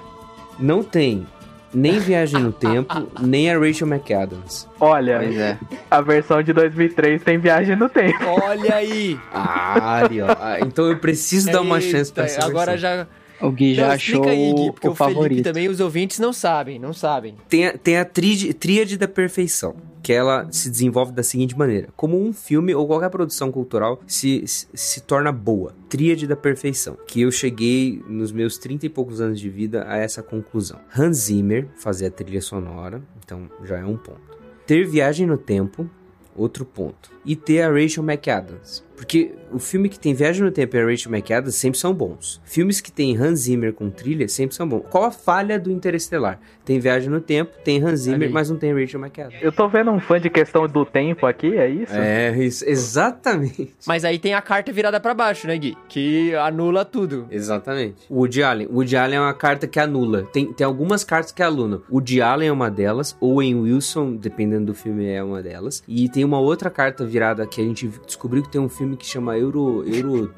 [0.60, 1.26] Não tem
[1.74, 4.68] nem Viagem no Tempo, nem a Rachel McAdams.
[4.80, 5.58] Olha, Pois é.
[5.90, 8.18] a versão de 2003 tem viagem no tempo.
[8.26, 9.20] Olha aí!
[9.34, 10.28] Ah, ali, ó.
[10.40, 12.90] Ah, Então eu preciso dar uma chance pra Eita, essa Agora versão.
[12.98, 13.08] já...
[13.41, 15.44] O Gui já Não, achou explica aí, Gui, porque o, o, Felipe favorito.
[15.44, 17.36] também, os ouvintes não sabem, não sabem.
[17.50, 21.88] Tem a, tem a tríade, tríade da perfeição, que ela se desenvolve da seguinte maneira:
[21.96, 25.74] como um filme ou qualquer produção cultural se, se, se torna boa.
[25.90, 26.98] Tríade da perfeição.
[27.08, 30.80] Que eu cheguei nos meus 30 e poucos anos de vida a essa conclusão.
[30.96, 34.22] Hans Zimmer fazer a trilha sonora, então já é um ponto.
[34.68, 35.90] Ter viagem no tempo,
[36.36, 37.12] outro ponto.
[37.26, 38.84] E ter a Rachel McAdams.
[38.95, 42.41] Porque o filme que tem Viagem no Tempo e a Rachel McAdams sempre são bons.
[42.45, 44.84] Filmes que tem Hans Zimmer com trilha sempre são bons.
[44.90, 46.40] Qual a falha do Interestelar?
[46.64, 49.41] Tem Viagem no Tempo, tem Hans Zimmer, mas não tem Rachel McAdams.
[49.41, 51.94] Eu tô vendo um fã de questão do tempo aqui, é isso?
[51.94, 53.74] É, isso, exatamente.
[53.86, 55.76] Mas aí tem a carta virada pra baixo, né, Gui?
[55.90, 57.28] Que anula tudo.
[57.30, 58.06] Exatamente.
[58.10, 58.68] O Woody Allen.
[58.68, 60.24] O Woody Allen é uma carta que anula.
[60.32, 61.82] Tem, tem algumas cartas que anulam.
[61.90, 63.18] O Woody Allen é uma delas.
[63.20, 65.84] Owen Wilson, dependendo do filme, é uma delas.
[65.88, 69.06] E tem uma outra carta virada que a gente descobriu que tem um filme que
[69.06, 70.34] chama Euro, Euro,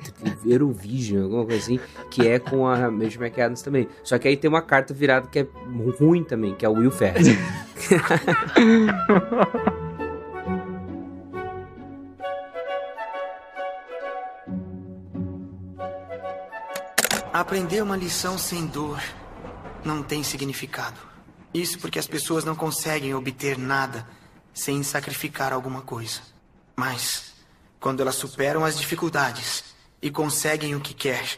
[0.45, 1.79] Eurovision, alguma coisa assim,
[2.11, 3.87] que é com a Rachel McAdams também.
[4.03, 5.47] Só que aí tem uma carta virada que é
[5.97, 7.23] ruim também, que é o Will Ferrell.
[17.31, 19.01] Aprender uma lição sem dor
[19.83, 20.99] não tem significado.
[21.53, 24.05] Isso porque as pessoas não conseguem obter nada
[24.53, 26.34] sem sacrificar alguma coisa.
[26.75, 27.33] Mas,
[27.79, 29.63] quando elas superam as dificuldades
[30.01, 31.37] e conseguem o que quer,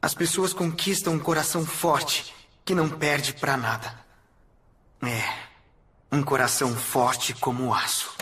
[0.00, 3.92] as pessoas conquistam um coração forte que não perde pra nada.
[5.02, 5.46] É,
[6.10, 8.15] um coração forte como o aço.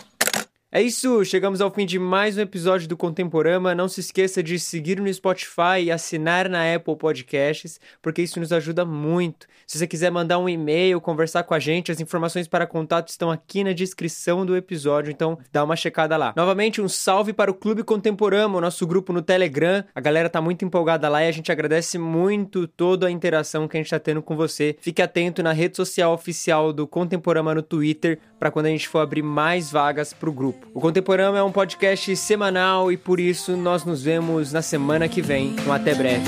[0.75, 3.73] É isso, chegamos ao fim de mais um episódio do Contemporama.
[3.73, 8.51] Não se esqueça de seguir no Spotify e assinar na Apple Podcasts, porque isso nos
[8.51, 9.47] ajuda muito.
[9.65, 13.31] Se você quiser mandar um e-mail, conversar com a gente, as informações para contato estão
[13.31, 16.33] aqui na descrição do episódio, então dá uma checada lá.
[16.35, 19.81] Novamente, um salve para o Clube Contemporama, o nosso grupo no Telegram.
[19.95, 23.77] A galera tá muito empolgada lá e a gente agradece muito toda a interação que
[23.77, 24.75] a gente tá tendo com você.
[24.81, 28.99] Fique atento na rede social oficial do Contemporama no Twitter para quando a gente for
[28.99, 30.64] abrir mais vagas pro grupo.
[30.73, 35.21] O Contemporâneo é um podcast semanal e por isso nós nos vemos na semana que
[35.21, 35.49] vem.
[35.49, 36.25] Então até breve.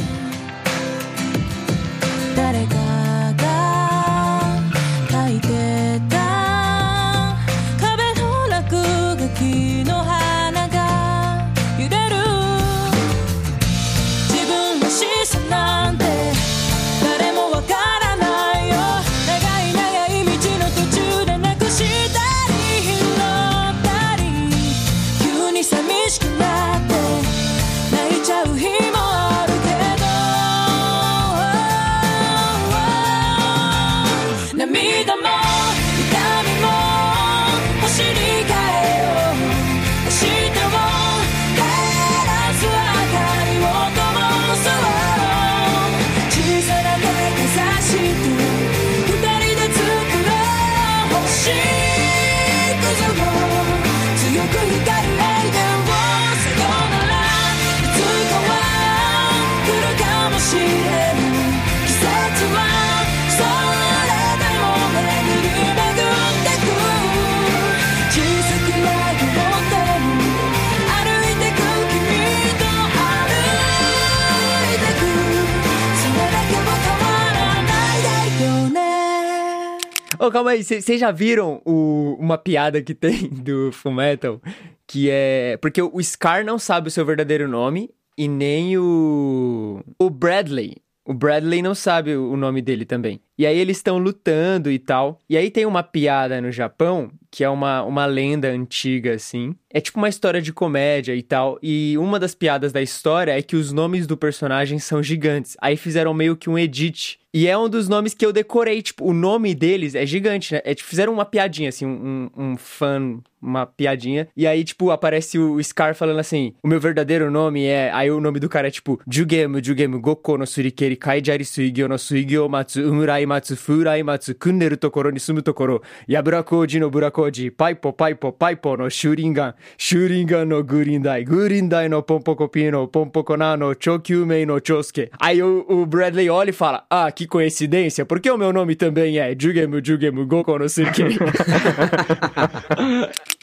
[80.27, 84.41] Ô, calma aí, vocês já viram o- uma piada que tem do Fullmetal?
[84.85, 85.57] Que é.
[85.61, 89.81] Porque o Scar não sabe o seu verdadeiro nome e nem o.
[89.97, 90.75] O Bradley.
[91.05, 93.21] O Bradley não sabe o o nome dele também.
[93.37, 95.19] E aí eles estão lutando e tal.
[95.29, 99.55] E aí tem uma piada no Japão, que é uma, uma lenda antiga, assim.
[99.71, 101.57] É tipo uma história de comédia e tal.
[101.63, 105.55] E uma das piadas da história é que os nomes do personagem são gigantes.
[105.61, 107.19] Aí fizeram meio que um edit.
[107.37, 108.81] E é um dos nomes que eu decorei.
[108.81, 110.61] Tipo, o nome deles é gigante, né?
[110.63, 114.27] É, tipo, fizeram uma piadinha, assim, um, um, fã, uma piadinha.
[114.35, 117.91] E aí, tipo, aparece o Scar falando assim: o meu verdadeiro nome é.
[117.93, 121.99] Aí o nome do cara é tipo: Jugemu, Jugemu, Goko no Surikeri, Kaijari Suigyo no
[121.99, 127.93] Suigyo Matsu, Umurai Matsu, Furai Matsu, Kunderu Tokoro ni Sumu Tokoro, Yaburakoji no Burakoji, Paipo,
[127.93, 134.59] Paipo, Paipo no Shuringan, Shuringan no Gurindai, Gurindai no Pompokopi no Pompokona no Chokyumei no
[134.59, 135.11] Chosuke.
[135.19, 139.19] Aí o, o Bradley olha e fala: Ah, que coincidência, porque o meu nome também
[139.19, 141.17] é Jugemu, Jugemu, Goko no Surikeri.